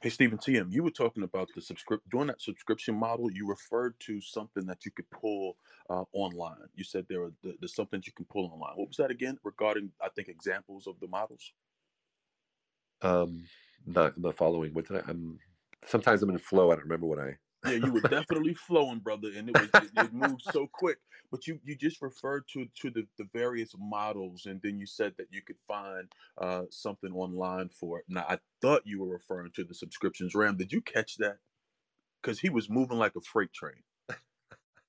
Hey, 0.00 0.10
Stephen 0.10 0.38
TM, 0.38 0.72
you 0.72 0.82
were 0.82 0.90
talking 0.90 1.22
about 1.22 1.48
the 1.54 1.60
subscript 1.60 2.08
during 2.10 2.26
that 2.28 2.40
subscription 2.40 2.94
model. 2.96 3.30
You 3.30 3.46
referred 3.46 3.94
to 4.00 4.20
something 4.20 4.66
that 4.66 4.84
you 4.84 4.90
could 4.90 5.08
pull 5.10 5.56
uh, 5.88 6.04
online. 6.12 6.56
You 6.74 6.84
said 6.84 7.06
there 7.08 7.22
are 7.22 7.32
there's 7.42 7.74
something 7.74 8.02
you 8.04 8.12
can 8.12 8.26
pull 8.26 8.46
online. 8.46 8.72
What 8.74 8.88
was 8.88 8.96
that 8.96 9.10
again? 9.10 9.38
Regarding, 9.44 9.90
I 10.02 10.08
think, 10.08 10.28
examples 10.28 10.86
of 10.86 10.98
the 11.00 11.06
models. 11.08 11.52
Um, 13.02 13.44
the 13.86 14.12
the 14.16 14.32
following. 14.32 14.74
What 14.74 14.88
did 14.88 14.98
I? 14.98 15.02
I'm 15.08 15.38
sometimes 15.86 16.22
I'm 16.22 16.30
in 16.30 16.38
flow. 16.38 16.70
I 16.70 16.74
don't 16.74 16.84
remember 16.84 17.06
what 17.06 17.20
I 17.20 17.36
yeah, 17.66 17.72
you 17.72 17.92
were 17.92 18.00
definitely 18.08 18.54
flowing, 18.54 18.98
brother, 18.98 19.28
and 19.36 19.48
it 19.48 19.58
was 19.58 19.82
it, 19.82 19.90
it, 19.96 20.12
moved 20.12 20.42
so 20.52 20.68
quick. 20.72 20.98
But 21.30 21.46
you 21.46 21.58
you 21.64 21.76
just 21.76 22.00
referred 22.00 22.44
to 22.52 22.66
to 22.82 22.90
the, 22.90 23.06
the 23.18 23.28
various 23.32 23.74
models, 23.78 24.46
and 24.46 24.60
then 24.62 24.78
you 24.78 24.86
said 24.86 25.14
that 25.18 25.26
you 25.30 25.42
could 25.42 25.58
find 25.66 26.08
uh, 26.38 26.62
something 26.70 27.12
online 27.12 27.68
for 27.68 27.98
it. 27.98 28.04
Now 28.08 28.24
I 28.28 28.38
thought 28.60 28.82
you 28.84 29.00
were 29.00 29.08
referring 29.08 29.52
to 29.56 29.64
the 29.64 29.74
subscriptions. 29.74 30.34
Ram, 30.34 30.56
did 30.56 30.72
you 30.72 30.80
catch 30.80 31.16
that? 31.18 31.38
Because 32.22 32.40
he 32.40 32.50
was 32.50 32.68
moving 32.68 32.98
like 32.98 33.16
a 33.16 33.20
freight 33.20 33.52
train. 33.52 33.82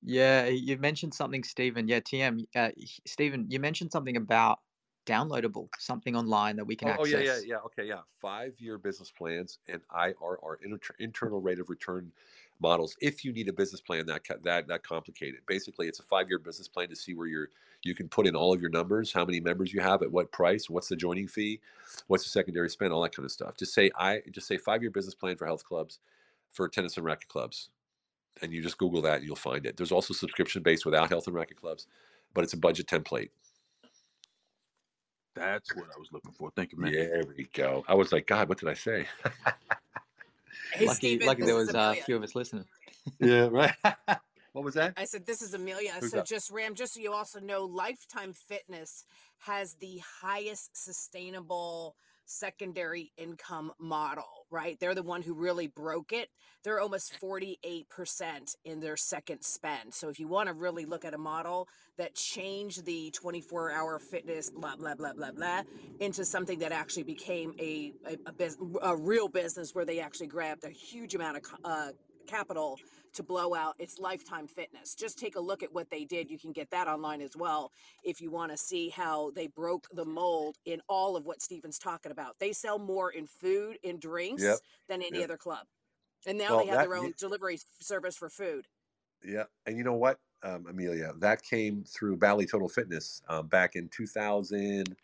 Yeah, 0.01 0.45
you 0.45 0.77
mentioned 0.77 1.13
something, 1.13 1.43
Stephen. 1.43 1.87
Yeah, 1.87 1.99
TM, 1.99 2.45
uh, 2.55 2.69
Stephen, 3.05 3.47
you 3.49 3.59
mentioned 3.59 3.91
something 3.91 4.15
about 4.15 4.59
downloadable, 5.05 5.67
something 5.77 6.15
online 6.15 6.55
that 6.55 6.65
we 6.65 6.75
can 6.75 6.89
oh, 6.89 6.91
access. 6.91 7.13
Oh 7.13 7.17
yeah, 7.17 7.23
yeah, 7.23 7.39
yeah. 7.45 7.57
Okay, 7.65 7.85
yeah. 7.85 8.01
Five-year 8.21 8.77
business 8.77 9.11
plans 9.11 9.59
and 9.67 9.81
IRR, 9.91 10.55
inter- 10.63 10.95
internal 10.99 11.41
rate 11.41 11.59
of 11.59 11.69
return 11.69 12.11
models 12.61 12.95
if 13.01 13.23
you 13.23 13.31
need 13.31 13.47
a 13.47 13.53
business 13.53 13.81
plan 13.81 14.05
that 14.05 14.21
that 14.43 14.67
that 14.67 14.83
complicated. 14.83 15.41
Basically, 15.47 15.87
it's 15.87 15.99
a 15.99 16.03
five-year 16.03 16.39
business 16.39 16.67
plan 16.67 16.89
to 16.89 16.95
see 16.95 17.13
where 17.13 17.27
you're 17.27 17.49
you 17.83 17.95
can 17.95 18.09
put 18.09 18.27
in 18.27 18.35
all 18.35 18.53
of 18.53 18.59
your 18.59 18.69
numbers, 18.69 19.13
how 19.13 19.23
many 19.23 19.39
members 19.39 19.73
you 19.73 19.79
have, 19.79 20.01
at 20.01 20.11
what 20.11 20.31
price, 20.31 20.69
what's 20.69 20.89
the 20.89 20.95
joining 20.95 21.27
fee, 21.27 21.61
what's 22.07 22.23
the 22.23 22.29
secondary 22.29 22.69
spend, 22.69 22.91
all 22.91 23.01
that 23.01 23.15
kind 23.15 23.25
of 23.25 23.31
stuff. 23.31 23.55
Just 23.57 23.73
say 23.73 23.89
I 23.97 24.21
just 24.31 24.47
say 24.47 24.57
five-year 24.57 24.91
business 24.91 25.15
plan 25.15 25.35
for 25.37 25.45
health 25.45 25.63
clubs, 25.63 25.99
for 26.51 26.67
tennis 26.67 26.97
and 26.97 27.05
racket 27.05 27.29
clubs, 27.29 27.69
and 28.41 28.51
you 28.51 28.61
just 28.61 28.77
Google 28.77 29.01
that 29.03 29.17
and 29.17 29.25
you'll 29.25 29.35
find 29.35 29.65
it. 29.65 29.77
There's 29.77 29.91
also 29.91 30.13
subscription 30.13 30.61
based 30.63 30.85
without 30.85 31.09
health 31.09 31.27
and 31.27 31.35
racket 31.35 31.57
clubs, 31.57 31.87
but 32.33 32.43
it's 32.43 32.53
a 32.53 32.57
budget 32.57 32.87
template. 32.87 33.29
That's 35.35 35.73
what 35.73 35.85
I 35.85 35.99
was 35.99 36.11
looking 36.11 36.33
for. 36.33 36.51
Thank 36.55 36.73
you, 36.73 36.79
man. 36.79 36.91
There 36.91 37.23
we 37.37 37.47
go. 37.53 37.85
I 37.87 37.93
was 37.93 38.11
like, 38.11 38.27
God, 38.27 38.49
what 38.49 38.57
did 38.57 38.67
I 38.67 38.73
say? 38.73 39.05
Hey, 40.73 40.85
lucky, 40.85 40.97
Stephen, 40.97 41.27
lucky 41.27 41.43
there 41.43 41.55
was 41.55 41.73
uh, 41.73 41.77
a 41.77 41.81
Amelia. 41.89 42.03
few 42.03 42.15
of 42.15 42.23
us 42.23 42.35
listening. 42.35 42.65
yeah, 43.19 43.47
right. 43.51 43.73
what 44.53 44.63
was 44.65 44.73
that? 44.75 44.93
I 44.97 45.05
said, 45.05 45.25
this 45.25 45.41
is 45.41 45.53
Amelia. 45.53 45.91
Who's 45.99 46.11
so 46.11 46.17
that? 46.17 46.27
just 46.27 46.51
Ram, 46.51 46.75
just 46.75 46.93
so 46.93 46.99
you 46.99 47.13
also 47.13 47.39
know, 47.39 47.65
Lifetime 47.65 48.33
Fitness 48.33 49.05
has 49.39 49.75
the 49.75 50.01
highest 50.21 50.71
sustainable 50.75 51.95
secondary 52.29 53.11
income 53.17 53.71
model, 53.79 54.45
right? 54.51 54.79
They're 54.79 54.95
the 54.95 55.03
one 55.03 55.21
who 55.21 55.33
really 55.33 55.67
broke 55.67 56.13
it. 56.13 56.29
They're 56.63 56.79
almost 56.79 57.19
48% 57.21 58.55
in 58.65 58.79
their 58.79 58.97
second 58.97 59.41
spend. 59.43 59.93
So 59.93 60.09
if 60.09 60.19
you 60.19 60.27
want 60.27 60.47
to 60.47 60.53
really 60.53 60.85
look 60.85 61.05
at 61.05 61.13
a 61.13 61.17
model 61.17 61.67
that 61.97 62.15
changed 62.15 62.85
the 62.85 63.11
24 63.11 63.71
hour 63.71 63.99
fitness, 63.99 64.49
blah, 64.49 64.75
blah, 64.75 64.95
blah, 64.95 65.13
blah, 65.13 65.31
blah, 65.31 65.63
into 65.99 66.23
something 66.23 66.59
that 66.59 66.71
actually 66.71 67.03
became 67.03 67.53
a, 67.59 67.93
a, 68.07 68.17
a, 68.27 68.33
bus- 68.33 68.57
a 68.81 68.95
real 68.95 69.27
business 69.27 69.73
where 69.73 69.85
they 69.85 69.99
actually 69.99 70.27
grabbed 70.27 70.63
a 70.63 70.69
huge 70.69 71.15
amount 71.15 71.37
of 71.37 71.43
uh, 71.63 71.89
capital 72.29 72.79
to 73.13 73.23
blow 73.23 73.55
out 73.55 73.75
its 73.79 73.99
lifetime 73.99 74.47
fitness. 74.47 74.95
Just 74.95 75.17
take 75.17 75.35
a 75.35 75.39
look 75.39 75.63
at 75.63 75.73
what 75.73 75.89
they 75.89 76.05
did. 76.05 76.29
You 76.29 76.37
can 76.37 76.51
get 76.51 76.69
that 76.71 76.87
online 76.87 77.21
as 77.21 77.35
well 77.35 77.71
if 78.03 78.21
you 78.21 78.29
want 78.31 78.51
to 78.51 78.57
see 78.57 78.89
how 78.89 79.31
they 79.31 79.47
broke 79.47 79.87
the 79.93 80.05
mold 80.05 80.57
in 80.65 80.81
all 80.87 81.15
of 81.15 81.25
what 81.25 81.41
Stephen's 81.41 81.79
talking 81.79 82.11
about. 82.11 82.37
They 82.39 82.53
sell 82.53 82.77
more 82.79 83.11
in 83.11 83.25
food, 83.25 83.77
and 83.83 83.99
drinks 83.99 84.43
Yep. 84.43 84.59
than 84.87 85.01
any 85.01 85.19
Yep. 85.19 85.25
other 85.25 85.37
club. 85.37 85.65
And 86.27 86.37
now 86.37 86.49
Well, 86.49 86.59
they 86.59 86.65
have 86.67 86.79
that 86.79 86.89
their 86.89 86.95
own 86.95 87.13
delivery 87.17 87.59
service 87.81 88.15
for 88.17 88.29
food. 88.29 88.67
Yeah, 89.23 89.45
and 89.65 89.77
you 89.77 89.83
know 89.83 89.95
what, 89.95 90.19
um, 90.43 90.65
Amelia, 90.67 91.13
that 91.17 91.43
came 91.43 91.83
through 91.83 92.17
Bally 92.17 92.45
Total 92.45 92.69
Fitness 92.69 93.21
um, 93.27 93.47
back 93.47 93.75
in 93.75 93.89
2000. 93.89 94.95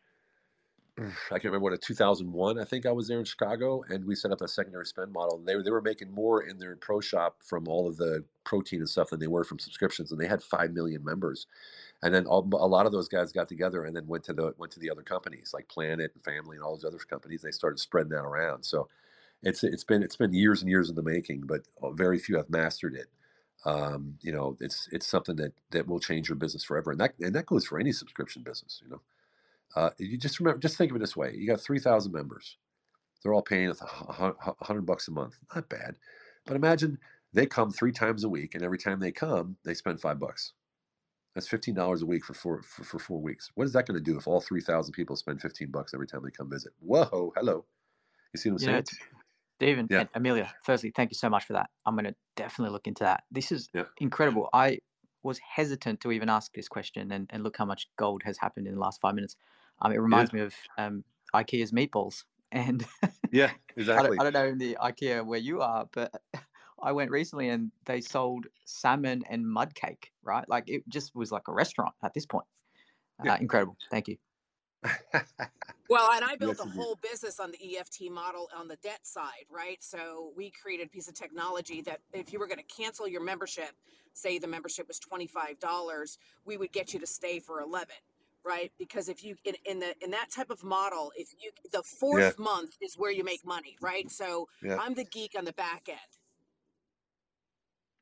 I 0.99 1.03
can't 1.31 1.45
remember 1.45 1.65
what, 1.65 1.73
a 1.73 1.77
2001. 1.77 2.59
I 2.59 2.63
think 2.63 2.85
I 2.85 2.91
was 2.91 3.07
there 3.07 3.19
in 3.19 3.25
Chicago, 3.25 3.83
and 3.89 4.05
we 4.05 4.15
set 4.15 4.31
up 4.31 4.41
a 4.41 4.47
secondary 4.47 4.85
spend 4.85 5.11
model. 5.11 5.41
They 5.45 5.55
were 5.55 5.63
they 5.63 5.71
were 5.71 5.81
making 5.81 6.11
more 6.11 6.43
in 6.43 6.57
their 6.59 6.75
pro 6.75 7.01
shop 7.01 7.37
from 7.43 7.67
all 7.67 7.87
of 7.87 7.97
the 7.97 8.23
protein 8.45 8.79
and 8.79 8.89
stuff 8.89 9.09
than 9.09 9.19
they 9.19 9.27
were 9.27 9.43
from 9.43 9.59
subscriptions, 9.59 10.11
and 10.11 10.21
they 10.21 10.27
had 10.27 10.43
five 10.43 10.71
million 10.73 11.03
members. 11.03 11.47
And 12.03 12.13
then 12.13 12.25
all, 12.27 12.47
a 12.53 12.67
lot 12.67 12.85
of 12.85 12.91
those 12.91 13.07
guys 13.09 13.31
got 13.31 13.49
together 13.49 13.85
and 13.85 13.95
then 13.95 14.07
went 14.07 14.23
to 14.25 14.33
the 14.33 14.53
went 14.57 14.71
to 14.73 14.79
the 14.79 14.91
other 14.91 15.03
companies 15.03 15.51
like 15.53 15.67
Planet 15.69 16.11
and 16.13 16.23
Family 16.23 16.57
and 16.57 16.63
all 16.63 16.75
those 16.75 16.85
other 16.85 16.99
companies. 16.99 17.41
They 17.41 17.51
started 17.51 17.79
spreading 17.79 18.11
that 18.11 18.23
around. 18.23 18.63
So 18.63 18.87
it's 19.43 19.63
it's 19.63 19.83
been 19.83 20.03
it's 20.03 20.17
been 20.17 20.33
years 20.33 20.61
and 20.61 20.69
years 20.69 20.89
in 20.89 20.95
the 20.95 21.03
making, 21.03 21.41
but 21.41 21.61
uh, 21.81 21.91
very 21.91 22.19
few 22.19 22.37
have 22.37 22.49
mastered 22.49 22.95
it. 22.95 23.07
Um, 23.65 24.17
you 24.21 24.31
know, 24.31 24.57
it's 24.59 24.89
it's 24.91 25.07
something 25.07 25.35
that 25.37 25.53
that 25.71 25.87
will 25.87 25.99
change 25.99 26.29
your 26.29 26.35
business 26.37 26.63
forever, 26.63 26.91
and 26.91 26.99
that 26.99 27.13
and 27.19 27.35
that 27.35 27.45
goes 27.47 27.65
for 27.65 27.79
any 27.79 27.91
subscription 27.91 28.43
business. 28.43 28.81
You 28.83 28.91
know, 28.91 29.01
uh, 29.75 29.91
you 29.97 30.17
just 30.17 30.39
remember, 30.39 30.59
just 30.59 30.77
think 30.77 30.91
of 30.91 30.95
it 30.97 30.99
this 30.99 31.15
way: 31.15 31.33
you 31.35 31.47
got 31.47 31.61
three 31.61 31.79
thousand 31.79 32.11
members, 32.11 32.57
they're 33.23 33.33
all 33.33 33.41
paying 33.41 33.69
a 33.69 33.73
hu- 33.73 34.35
hu- 34.41 34.55
hundred 34.61 34.85
bucks 34.85 35.07
a 35.07 35.11
month. 35.11 35.37
Not 35.53 35.69
bad, 35.69 35.97
but 36.45 36.55
imagine 36.55 36.99
they 37.33 37.45
come 37.45 37.71
three 37.71 37.91
times 37.91 38.23
a 38.23 38.29
week, 38.29 38.55
and 38.55 38.63
every 38.63 38.77
time 38.77 38.99
they 38.99 39.11
come, 39.11 39.57
they 39.65 39.73
spend 39.73 40.01
five 40.01 40.19
bucks. 40.19 40.53
That's 41.33 41.47
fifteen 41.47 41.75
dollars 41.75 42.01
a 42.01 42.05
week 42.05 42.25
for 42.25 42.33
four 42.33 42.61
for, 42.63 42.83
for 42.83 42.99
four 42.99 43.21
weeks. 43.21 43.51
What 43.55 43.65
is 43.65 43.73
that 43.73 43.87
going 43.87 43.97
to 43.97 44.03
do 44.03 44.17
if 44.17 44.27
all 44.27 44.41
three 44.41 44.61
thousand 44.61 44.93
people 44.93 45.15
spend 45.15 45.41
fifteen 45.41 45.71
bucks 45.71 45.93
every 45.93 46.07
time 46.07 46.23
they 46.23 46.31
come 46.31 46.49
visit? 46.49 46.73
Whoa, 46.79 47.33
hello. 47.35 47.65
You 48.33 48.39
see 48.39 48.49
what 48.49 48.61
I'm 48.61 48.67
know, 48.67 48.73
saying? 48.73 48.85
David 49.59 49.87
Yeah. 49.89 49.99
and 50.01 50.09
Amelia, 50.15 50.53
firstly, 50.63 50.91
thank 50.95 51.11
you 51.11 51.15
so 51.15 51.29
much 51.29 51.45
for 51.45 51.53
that. 51.53 51.69
I'm 51.85 51.95
going 51.95 52.05
to 52.05 52.15
definitely 52.35 52.73
look 52.73 52.87
into 52.87 53.03
that. 53.03 53.23
This 53.31 53.51
is 53.51 53.69
Yeah. 53.73 53.85
incredible. 53.99 54.49
I 54.53 54.79
was 55.23 55.39
hesitant 55.39 56.01
to 56.01 56.11
even 56.11 56.29
ask 56.29 56.53
this 56.53 56.67
question, 56.67 57.11
and, 57.11 57.29
and 57.31 57.43
look 57.43 57.57
how 57.57 57.65
much 57.65 57.87
gold 57.97 58.23
has 58.23 58.37
happened 58.37 58.67
in 58.67 58.75
the 58.75 58.79
last 58.79 59.01
five 59.01 59.15
minutes. 59.15 59.35
Um, 59.81 59.91
it 59.91 59.97
reminds 59.99 60.33
me 60.33 60.41
of 60.41 60.55
um, 60.77 61.03
IKEA's 61.33 61.71
meatballs. 61.71 62.25
And 62.51 62.85
Yeah, 63.31 63.53
I, 63.95 64.03
exactly. 64.03 64.03
don't, 64.03 64.19
I 64.19 64.23
don't 64.23 64.33
know 64.33 64.45
in 64.47 64.57
the 64.57 64.77
IKEA 64.81 65.25
where 65.25 65.39
you 65.39 65.61
are, 65.61 65.87
but 65.91 66.13
I 66.81 66.91
went 66.91 67.11
recently 67.11 67.49
and 67.49 67.71
they 67.85 68.01
sold 68.01 68.47
salmon 68.65 69.23
and 69.29 69.49
mud 69.49 69.75
cake, 69.75 70.11
right? 70.23 70.47
Like 70.47 70.65
it 70.69 70.87
just 70.89 71.15
was 71.15 71.31
like 71.31 71.47
a 71.47 71.53
restaurant 71.53 71.95
at 72.03 72.13
this 72.13 72.25
point. 72.25 72.47
Uh, 73.19 73.25
Yeah. 73.25 73.37
incredible. 73.39 73.77
Thank 73.91 74.07
you. 74.09 74.17
Well, 75.87 76.11
and 76.11 76.25
I 76.25 76.35
built 76.35 76.57
Yes, 76.57 76.59
a 76.59 76.65
whole 76.65 76.95
business 76.95 77.39
on 77.39 77.51
the 77.51 77.77
EFT 77.77 78.09
model 78.09 78.49
on 78.55 78.67
the 78.67 78.75
debt 78.77 79.05
side, 79.05 79.45
right? 79.51 79.83
So 79.83 80.33
we 80.35 80.49
created 80.49 80.87
a 80.87 80.89
piece 80.89 81.07
of 81.07 81.13
technology 81.13 81.81
that 81.81 82.01
if 82.11 82.33
you 82.33 82.39
were 82.39 82.47
going 82.47 82.57
to 82.57 82.63
cancel 82.63 83.07
your 83.07 83.21
membership, 83.21 83.69
say 84.13 84.39
the 84.39 84.47
membership 84.47 84.87
was 84.87 84.99
$25, 84.99 86.17
we 86.43 86.57
would 86.57 86.71
get 86.71 86.91
you 86.93 86.99
to 86.99 87.05
stay 87.05 87.39
for 87.39 87.61
11, 87.61 87.95
right? 88.45 88.71
Because 88.77 89.09
if 89.09 89.23
you 89.23 89.35
in, 89.43 89.55
in 89.65 89.79
the 89.79 89.95
in 90.03 90.11
that 90.11 90.31
type 90.31 90.49
of 90.49 90.63
model, 90.63 91.11
if 91.15 91.29
you 91.39 91.51
the 91.71 91.83
Yeah, 92.11 92.33
fourth 92.39 92.39
month 92.39 92.77
is 92.81 92.95
where 92.97 93.11
you 93.11 93.23
make 93.23 93.45
money, 93.45 93.77
right? 93.81 94.09
So 94.11 94.47
yeah. 94.61 94.79
I'm 94.79 94.93
the 94.95 95.05
geek 95.05 95.37
on 95.37 95.45
the 95.45 95.53
back 95.53 95.89
end. 95.89 95.99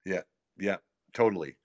Yeah, 0.06 0.22
yeah, 0.58 0.78
totally. 1.14 1.58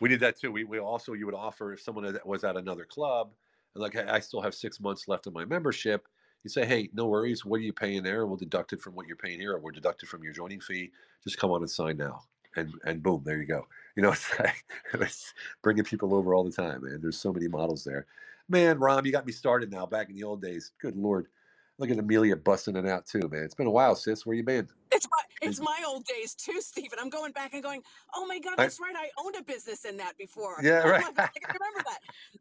We 0.00 0.08
did 0.08 0.20
that 0.20 0.38
too. 0.38 0.50
We 0.52 0.64
we 0.64 0.78
also 0.78 1.12
you 1.12 1.26
would 1.26 1.34
offer 1.34 1.72
if 1.72 1.80
someone 1.80 2.12
that 2.12 2.26
was 2.26 2.44
at 2.44 2.56
another 2.56 2.84
club 2.84 3.34
and 3.74 3.82
like 3.82 3.92
"Hey, 3.94 4.04
I 4.04 4.20
still 4.20 4.40
have 4.42 4.54
six 4.54 4.80
months 4.80 5.06
left 5.08 5.26
of 5.26 5.32
my 5.34 5.44
membership. 5.44 6.08
You 6.42 6.50
say, 6.50 6.66
hey, 6.66 6.90
no 6.92 7.06
worries. 7.06 7.44
What 7.44 7.58
are 7.60 7.62
you 7.62 7.72
paying 7.72 8.02
there? 8.02 8.26
We'll 8.26 8.36
deduct 8.36 8.74
it 8.74 8.80
from 8.80 8.94
what 8.94 9.06
you're 9.06 9.16
paying 9.16 9.40
here, 9.40 9.52
or 9.54 9.60
we'll 9.60 9.72
deduct 9.72 10.02
it 10.02 10.08
from 10.08 10.22
your 10.22 10.34
joining 10.34 10.60
fee. 10.60 10.92
Just 11.22 11.38
come 11.38 11.50
on 11.50 11.62
and 11.62 11.70
sign 11.70 11.96
now, 11.96 12.24
and 12.56 12.72
and 12.84 13.02
boom, 13.02 13.22
there 13.24 13.38
you 13.38 13.46
go. 13.46 13.66
You 13.96 14.02
know, 14.02 14.12
it's 14.12 14.38
like 14.38 14.64
it's 14.94 15.32
bringing 15.62 15.84
people 15.84 16.14
over 16.14 16.34
all 16.34 16.44
the 16.44 16.50
time, 16.52 16.84
man. 16.84 17.00
There's 17.00 17.18
so 17.18 17.32
many 17.32 17.48
models 17.48 17.84
there. 17.84 18.06
Man, 18.48 18.78
Rom, 18.78 19.06
you 19.06 19.12
got 19.12 19.26
me 19.26 19.32
started 19.32 19.70
now. 19.70 19.86
Back 19.86 20.10
in 20.10 20.16
the 20.16 20.24
old 20.24 20.42
days, 20.42 20.72
good 20.80 20.96
lord. 20.96 21.28
Look 21.78 21.90
at 21.90 21.98
Amelia 21.98 22.36
busting 22.36 22.76
it 22.76 22.86
out 22.86 23.06
too, 23.06 23.28
man. 23.28 23.42
It's 23.44 23.54
been 23.54 23.66
a 23.66 23.70
while, 23.70 23.96
sis. 23.96 24.24
Where 24.24 24.36
you 24.36 24.44
been? 24.44 24.68
It's 24.92 25.06
my 25.10 25.22
it's 25.42 25.60
my 25.60 25.82
old 25.86 26.04
days 26.04 26.34
too, 26.34 26.60
Stephen. 26.60 26.98
I'm 27.00 27.10
going 27.10 27.32
back 27.32 27.52
and 27.52 27.62
going, 27.62 27.82
oh 28.14 28.26
my 28.26 28.38
God, 28.38 28.58
I, 28.58 28.62
that's 28.62 28.80
right. 28.80 28.94
I 28.96 29.10
owned 29.18 29.34
a 29.36 29.42
business 29.42 29.84
in 29.84 29.96
that 29.98 30.16
before. 30.16 30.60
yeah, 30.62 30.80
Oh 30.82 30.88
right. 30.88 31.02
God, 31.02 31.14
I 31.18 31.30
remember 31.52 31.80
that. 31.84 31.98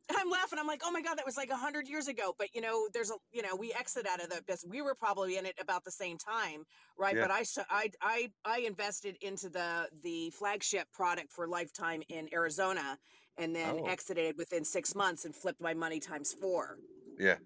And 0.10 0.18
I'm 0.18 0.30
laughing. 0.30 0.60
I'm 0.60 0.68
like, 0.68 0.82
oh 0.86 0.92
my 0.92 1.02
God, 1.02 1.18
that 1.18 1.26
was 1.26 1.36
like 1.38 1.50
a 1.50 1.58
hundred 1.58 1.88
years 1.88 2.08
ago. 2.08 2.36
But 2.38 2.54
you 2.56 2.62
know, 2.62 2.88
there's 2.94 3.10
a 3.12 3.16
you 3.32 3.42
know, 3.42 3.56
we 3.56 3.74
exited 3.74 4.08
out 4.08 4.24
of 4.24 4.30
the 4.30 4.42
business. 4.44 4.70
We 4.70 4.82
were 4.82 4.96
probably 4.96 5.38
in 5.38 5.46
it 5.46 5.56
about 5.60 5.84
the 5.84 5.92
same 5.92 6.18
time, 6.18 6.66
right? 6.98 7.16
yeah. 7.16 7.28
But 7.28 7.32
I 7.32 7.44
I 7.70 7.92
I 8.02 8.32
I 8.46 8.60
invested 8.60 9.18
into 9.22 9.50
the 9.50 9.90
the 10.04 10.30
flagship 10.32 10.92
product 10.94 11.32
for 11.32 11.48
Lifetime 11.48 12.04
in 12.10 12.30
Arizona, 12.34 13.00
and 13.38 13.56
then 13.56 13.80
Oh, 13.80 13.86
exited 13.88 14.38
within 14.38 14.64
six 14.64 14.96
months 14.96 15.26
and 15.26 15.36
flipped 15.36 15.62
my 15.62 15.74
money 15.74 16.00
times 16.00 16.34
four. 16.34 16.78
yeah. 17.20 17.38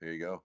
There 0.00 0.12
you 0.12 0.20
go. 0.20 0.42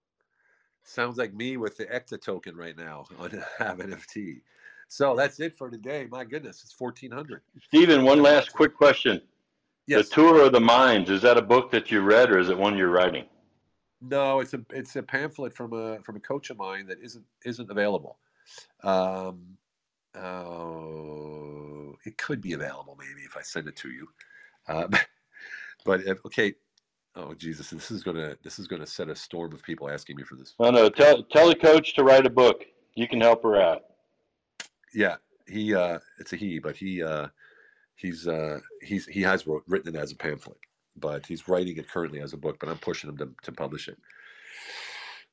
Sounds 0.86 1.17
like 1.17 1.33
me 1.33 1.57
with 1.57 1.77
the 1.77 1.86
ECTA 1.86 2.19
token 2.19 2.55
right 2.55 2.77
now 2.77 3.05
on 3.19 3.31
Have 3.57 3.79
NFT. 3.79 4.41
So 4.88 5.15
that's 5.15 5.39
it 5.39 5.55
for 5.57 5.69
today. 5.69 6.07
My 6.09 6.23
goodness, 6.23 6.61
it's 6.63 6.71
fourteen 6.71 7.11
hundred. 7.11 7.41
Stephen, 7.63 8.03
one 8.03 8.19
Got 8.19 8.21
a 8.21 8.31
lot 8.31 8.36
last 8.36 8.53
quick 8.53 8.75
question. 8.75 9.19
The 9.88 10.03
Tour 10.03 10.45
of 10.45 10.51
the 10.51 10.59
Minds, 10.59 11.09
is 11.09 11.21
that 11.21 11.38
a 11.38 11.41
book 11.41 11.69
that 11.71 11.91
you 11.91 12.01
read 12.01 12.31
or 12.31 12.39
is 12.39 12.49
it 12.49 12.57
one 12.57 12.75
you're 12.77 12.89
writing? 12.89 13.25
No, 14.01 14.39
it's 14.39 14.53
a 14.53 14.61
it's 14.71 14.95
a 14.95 15.03
pamphlet 15.03 15.55
from 15.55 15.73
a 15.73 15.99
from 16.03 16.15
a 16.17 16.19
coach 16.19 16.49
of 16.51 16.57
mine 16.57 16.86
that 16.88 16.99
isn't 17.01 17.25
isn't 17.45 17.71
available. 17.71 18.19
Um, 18.83 19.57
oh, 20.15 21.95
it 22.05 22.17
could 22.17 22.41
be 22.41 22.53
available 22.53 22.95
maybe 22.99 23.21
if 23.25 23.36
I 23.36 23.41
send 23.41 23.67
it 23.67 23.75
to 23.77 23.89
you. 23.89 24.07
Uh, 24.67 24.88
but 25.86 26.01
if, 26.01 26.23
okay. 26.25 26.53
Oh 27.16 27.34
Jesus, 27.34 27.70
this 27.70 27.91
is 27.91 28.03
gonna 28.03 28.36
this 28.43 28.59
is 28.59 28.68
gonna 28.68 28.86
set 28.86 29.09
a 29.09 29.16
storm 29.16 29.53
of 29.53 29.63
people 29.63 29.89
asking 29.89 30.18
me 30.18 30.24
for 30.24 30.36
this. 30.36 30.53
No, 30.59 30.70
no, 30.70 30.89
tell, 30.89 31.24
tell 31.24 31.47
the 31.47 31.55
coach 31.55 31.95
to 31.95 32.03
write 32.03 32.26
a 32.26 32.30
book. 32.30 32.66
You 32.95 33.07
can 33.07 33.22
help 33.22 33.43
her 33.43 33.61
out. 33.61 33.84
Yeah, 34.93 35.16
he 35.47 35.74
uh, 35.74 35.99
it's 36.20 36.34
a 36.34 36.36
he, 36.36 36.59
but 36.59 36.76
he 36.76 37.01
uh, 37.01 37.28
he's 37.95 38.28
uh, 38.28 38.59
he's 38.82 39.05
he 39.05 39.22
has 39.22 39.47
wrote, 39.47 39.63
written 39.68 39.95
it 39.95 39.99
as 39.99 40.11
a 40.11 40.16
pamphlet, 40.16 40.57
but 40.97 41.26
he's 41.26 41.47
writing 41.47 41.78
it 41.78 41.88
currently 41.88 42.20
as 42.20 42.34
a 42.34 42.38
book. 42.38 42.57
But 42.59 42.70
I'm 42.70 42.78
pushing 42.78 43.09
him 43.09 43.18
to, 43.18 43.30
to 43.43 43.51
publish 43.51 43.88
it. 43.88 43.97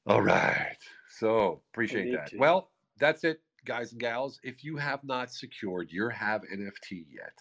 All 0.07 0.23
right. 0.23 0.77
So 1.09 1.63
appreciate 1.73 2.13
that. 2.13 2.31
too. 2.31 2.39
Well, 2.39 2.71
that's 2.99 3.25
it, 3.25 3.41
guys 3.65 3.93
and 3.93 4.01
gals. 4.01 4.41
If 4.43 4.65
you 4.65 4.77
have 4.77 5.03
not 5.05 5.33
secured 5.33 5.91
your 5.91 6.11
Have 6.11 6.43
NFT 6.43 7.07
yet, 7.11 7.35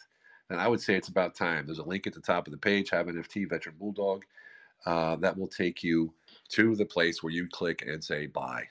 then 0.52 0.60
I 0.60 0.68
would 0.68 0.82
say 0.82 0.95
it's 0.95 1.08
about 1.08 1.36
time. 1.36 1.66
There's 1.66 1.80
a 1.80 1.84
link 1.84 2.08
at 2.08 2.14
the 2.14 2.22
top 2.22 2.47
of 2.47 2.52
the 2.52 2.58
page, 2.58 2.89
Have 2.89 3.08
NFT 3.08 3.49
Veteran 3.49 3.76
Bulldog. 3.80 4.26
Uh, 4.86 5.16
that 5.18 5.38
will 5.38 5.47
take 5.47 5.84
you 5.84 6.14
to 6.49 6.76
the 6.76 6.86
place 6.86 7.22
where 7.22 7.34
you 7.34 7.47
click 7.47 7.84
and 7.86 8.04
say 8.04 8.26
buy 8.28 8.64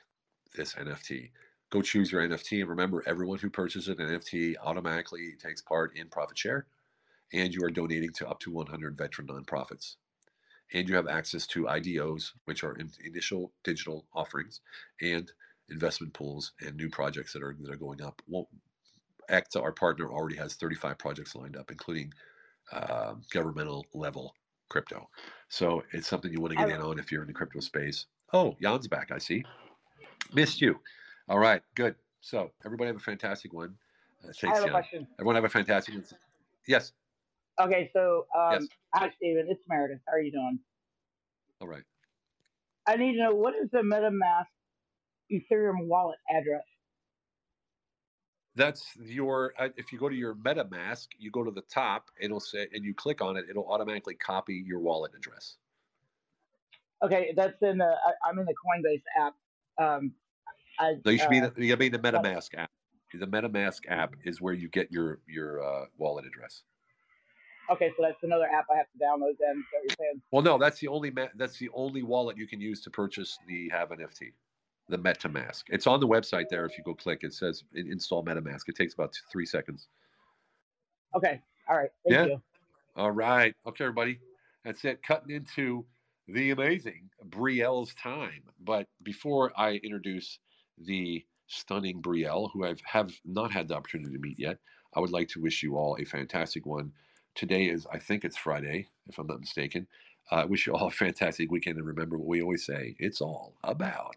this 0.55 0.75
NFT. 0.75 1.31
Go 1.71 1.83
choose 1.83 2.11
your 2.11 2.27
NFT, 2.29 2.61
and 2.61 2.69
remember, 2.69 3.05
everyone 3.07 3.39
who 3.39 3.49
purchases 3.49 3.89
an 3.89 3.97
NFT 3.97 4.57
automatically 4.63 5.35
takes 5.41 5.63
part 5.63 5.97
in 5.97 6.09
profit 6.09 6.37
share, 6.37 6.67
and 7.33 7.55
you 7.55 7.63
are 7.65 7.71
donating 7.71 8.13
to 8.15 8.29
up 8.29 8.41
to 8.41 8.51
100 8.51 8.99
veteran 8.99 9.29
nonprofits 9.29 9.95
and 10.73 10.89
you 10.89 10.95
have 10.95 11.09
access 11.09 11.47
to 11.49 11.65
IDOs, 11.65 12.33
which 12.45 12.63
are 12.65 12.75
in 12.75 12.91
initial 13.05 13.53
digital 13.65 14.07
offerings, 14.15 14.61
and 15.01 15.31
investment 15.69 16.13
pools 16.13 16.53
and 16.61 16.77
new 16.77 16.89
projects 16.89 17.33
that 17.33 17.43
are 17.43 17.57
that 17.61 17.73
are 17.73 17.77
going 17.77 18.03
up. 18.03 18.23
Well, 18.27 18.49
ACTA, 19.31 19.61
our 19.61 19.73
partner, 19.73 20.11
already 20.11 20.37
has 20.37 20.55
35 20.55 20.99
projects 20.99 21.35
lined 21.35 21.57
up, 21.57 21.71
including 21.71 22.13
uh, 22.73 23.15
governmental 23.33 23.87
level 23.95 24.35
crypto. 24.69 25.09
So 25.49 25.83
it's 25.93 26.07
something 26.09 26.33
you 26.33 26.41
want 26.41 26.53
to 26.53 26.59
get 26.59 26.69
in 26.69 26.81
on 26.81 26.99
if 26.99 27.11
you're 27.11 27.23
in 27.23 27.29
the 27.29 27.35
crypto 27.35 27.61
space. 27.61 28.07
Oh, 28.33 28.57
Jan's 28.63 28.89
back. 28.89 29.11
I 29.11 29.19
see. 29.19 29.45
Missed 30.33 30.61
you. 30.61 30.79
All 31.29 31.39
right, 31.39 31.63
good. 31.75 31.97
So 32.21 32.51
everybody 32.65 32.89
have 32.89 32.97
a 32.97 33.01
fantastic 33.01 33.53
one. 33.53 33.77
Uh, 34.25 34.29
I 34.29 34.33
thanks, 34.33 34.59
have 34.59 34.65
a 34.65 34.67
Jan. 34.67 34.73
question. 34.73 35.07
Everyone 35.19 35.35
have 35.37 35.45
a 35.45 35.49
fantastic 35.49 35.95
one. 35.95 36.05
Yes. 36.69 36.93
Okay, 37.61 37.91
so 37.93 38.27
um, 38.39 38.53
Yes. 38.53 38.69
hi 38.95 39.13
Steven, 39.17 39.47
it's 39.49 39.61
Meredith. 39.69 40.01
How 40.07 40.15
are 40.15 40.21
you 40.21 40.31
doing? 40.33 40.59
All 41.61 41.69
right. 41.69 41.83
I 42.87 42.97
need 42.97 43.13
to 43.13 43.19
know 43.19 43.35
what 43.35 43.55
is 43.55 43.69
the 43.73 43.79
MetaMask 43.81 44.47
Ethereum 45.33 45.87
wallet 45.87 46.19
address? 46.31 46.63
That's 48.61 48.85
your. 49.03 49.55
Uh, 49.59 49.71
if 49.79 49.91
you 49.91 49.99
go 49.99 50.11
to 50.11 50.15
your 50.15 50.35
MetaMask, 50.35 51.07
you 51.19 51.31
go 51.31 51.43
to 51.43 51.51
the 51.51 51.63
top. 51.63 52.11
It'll 52.21 52.41
say, 52.41 52.67
and 52.75 52.85
you 52.85 52.93
click 52.93 53.23
on 53.23 53.39
it. 53.39 53.47
It'll 53.49 53.67
automatically 53.67 54.15
copy 54.17 54.63
your 54.67 54.81
wallet 54.81 55.13
address. 55.17 55.57
Okay, 57.03 57.33
that's 57.35 57.57
in 57.63 57.79
the. 57.79 57.87
I, 57.87 58.29
I'm 58.29 58.39
in 58.39 58.45
the 58.45 58.53
Coinbase 58.53 59.03
app. 59.19 59.35
Um, 59.83 60.13
I 60.79 60.97
No, 61.07 61.11
you 61.11 61.17
should 61.17 61.31
be. 61.31 61.39
In 61.39 61.45
uh, 61.45 61.51
the, 61.57 61.65
you 61.65 61.77
be 61.79 61.87
in 61.87 61.93
the 61.93 61.99
MetaMask 61.99 62.51
app. 62.59 62.71
the 63.15 63.27
MetaMask 63.27 63.81
app 63.89 64.15
is 64.25 64.43
where 64.43 64.53
you 64.53 64.69
get 64.69 64.93
your 64.93 65.21
your 65.27 65.63
uh, 65.65 65.87
wallet 65.97 66.27
address. 66.27 66.65
Okay, 67.71 67.91
so 67.97 68.03
that's 68.03 68.23
another 68.23 68.45
app 68.45 68.67
I 68.71 68.77
have 68.77 68.89
to 68.93 68.99
download. 69.03 69.37
Then, 69.41 69.57
is 69.57 69.65
that 69.73 69.79
what 69.79 69.85
you're 69.85 69.97
saying? 69.99 70.23
Well, 70.33 70.43
no, 70.43 70.59
that's 70.59 70.81
the 70.81 70.89
only 70.89 71.11
ma- 71.11 71.29
that's 71.35 71.57
the 71.57 71.71
only 71.73 72.03
wallet 72.03 72.37
you 72.37 72.47
can 72.47 72.61
use 72.61 72.83
to 72.83 72.91
purchase 72.91 73.39
the 73.49 73.71
Have 73.71 73.89
NFT, 73.89 74.33
the 74.91 74.99
MetaMask. 74.99 75.65
It's 75.69 75.87
on 75.87 76.01
the 76.01 76.09
website 76.09 76.47
there. 76.51 76.67
If 76.67 76.77
you 76.77 76.85
go 76.85 76.95
click, 76.95 77.21
it 77.23 77.33
says 77.33 77.65
install 77.75 78.25
MetaMask. 78.25 78.69
It 78.69 78.77
takes 78.77 78.95
about 78.95 79.13
two, 79.13 79.23
three 79.31 79.47
seconds. 79.47 79.89
Okay, 81.15 81.41
all 81.69 81.77
right. 81.77 81.91
Thank 82.07 82.15
yeah. 82.15 82.25
you. 82.27 82.43
All 82.97 83.13
right. 83.13 83.55
Okay, 83.67 83.85
everybody. 83.85 84.19
That's 84.65 84.85
it. 84.85 85.03
Cutting 85.03 85.35
into 85.35 85.85
the 86.29 86.51
amazing 86.51 87.09
Brielle's 87.29 87.95
time. 87.95 88.43
But 88.61 88.87
before 89.03 89.53
I 89.57 89.81
introduce 89.83 90.39
the 90.79 91.25
stunning 91.47 92.03
Brielle, 92.03 92.51
who 92.53 92.65
I 92.65 92.75
have 92.85 93.13
not 93.25 93.53
had 93.53 93.69
the 93.69 93.75
opportunity 93.75 94.13
to 94.13 94.19
meet 94.19 94.39
yet, 94.39 94.59
I 94.95 95.01
would 95.01 95.11
like 95.11 95.29
to 95.29 95.41
wish 95.41 95.63
you 95.63 95.77
all 95.77 95.97
a 95.99 96.05
fantastic 96.05 96.67
one. 96.67 96.93
Today 97.35 97.67
is, 97.67 97.87
I 97.93 97.99
think 97.99 98.25
it's 98.25 98.37
Friday, 98.37 98.89
if 99.09 99.19
I'm 99.19 99.27
not 99.27 99.41
mistaken. 99.41 99.87
Uh, 100.31 100.37
I 100.37 100.45
wish 100.45 100.67
you 100.67 100.75
all 100.75 100.89
a 100.89 100.91
fantastic 100.91 101.51
weekend. 101.51 101.79
And 101.79 101.87
remember 101.87 102.19
what 102.19 102.29
we 102.29 102.43
always 102.43 102.67
say 102.67 102.97
it's 102.99 103.21
all 103.21 103.55
about 103.65 104.17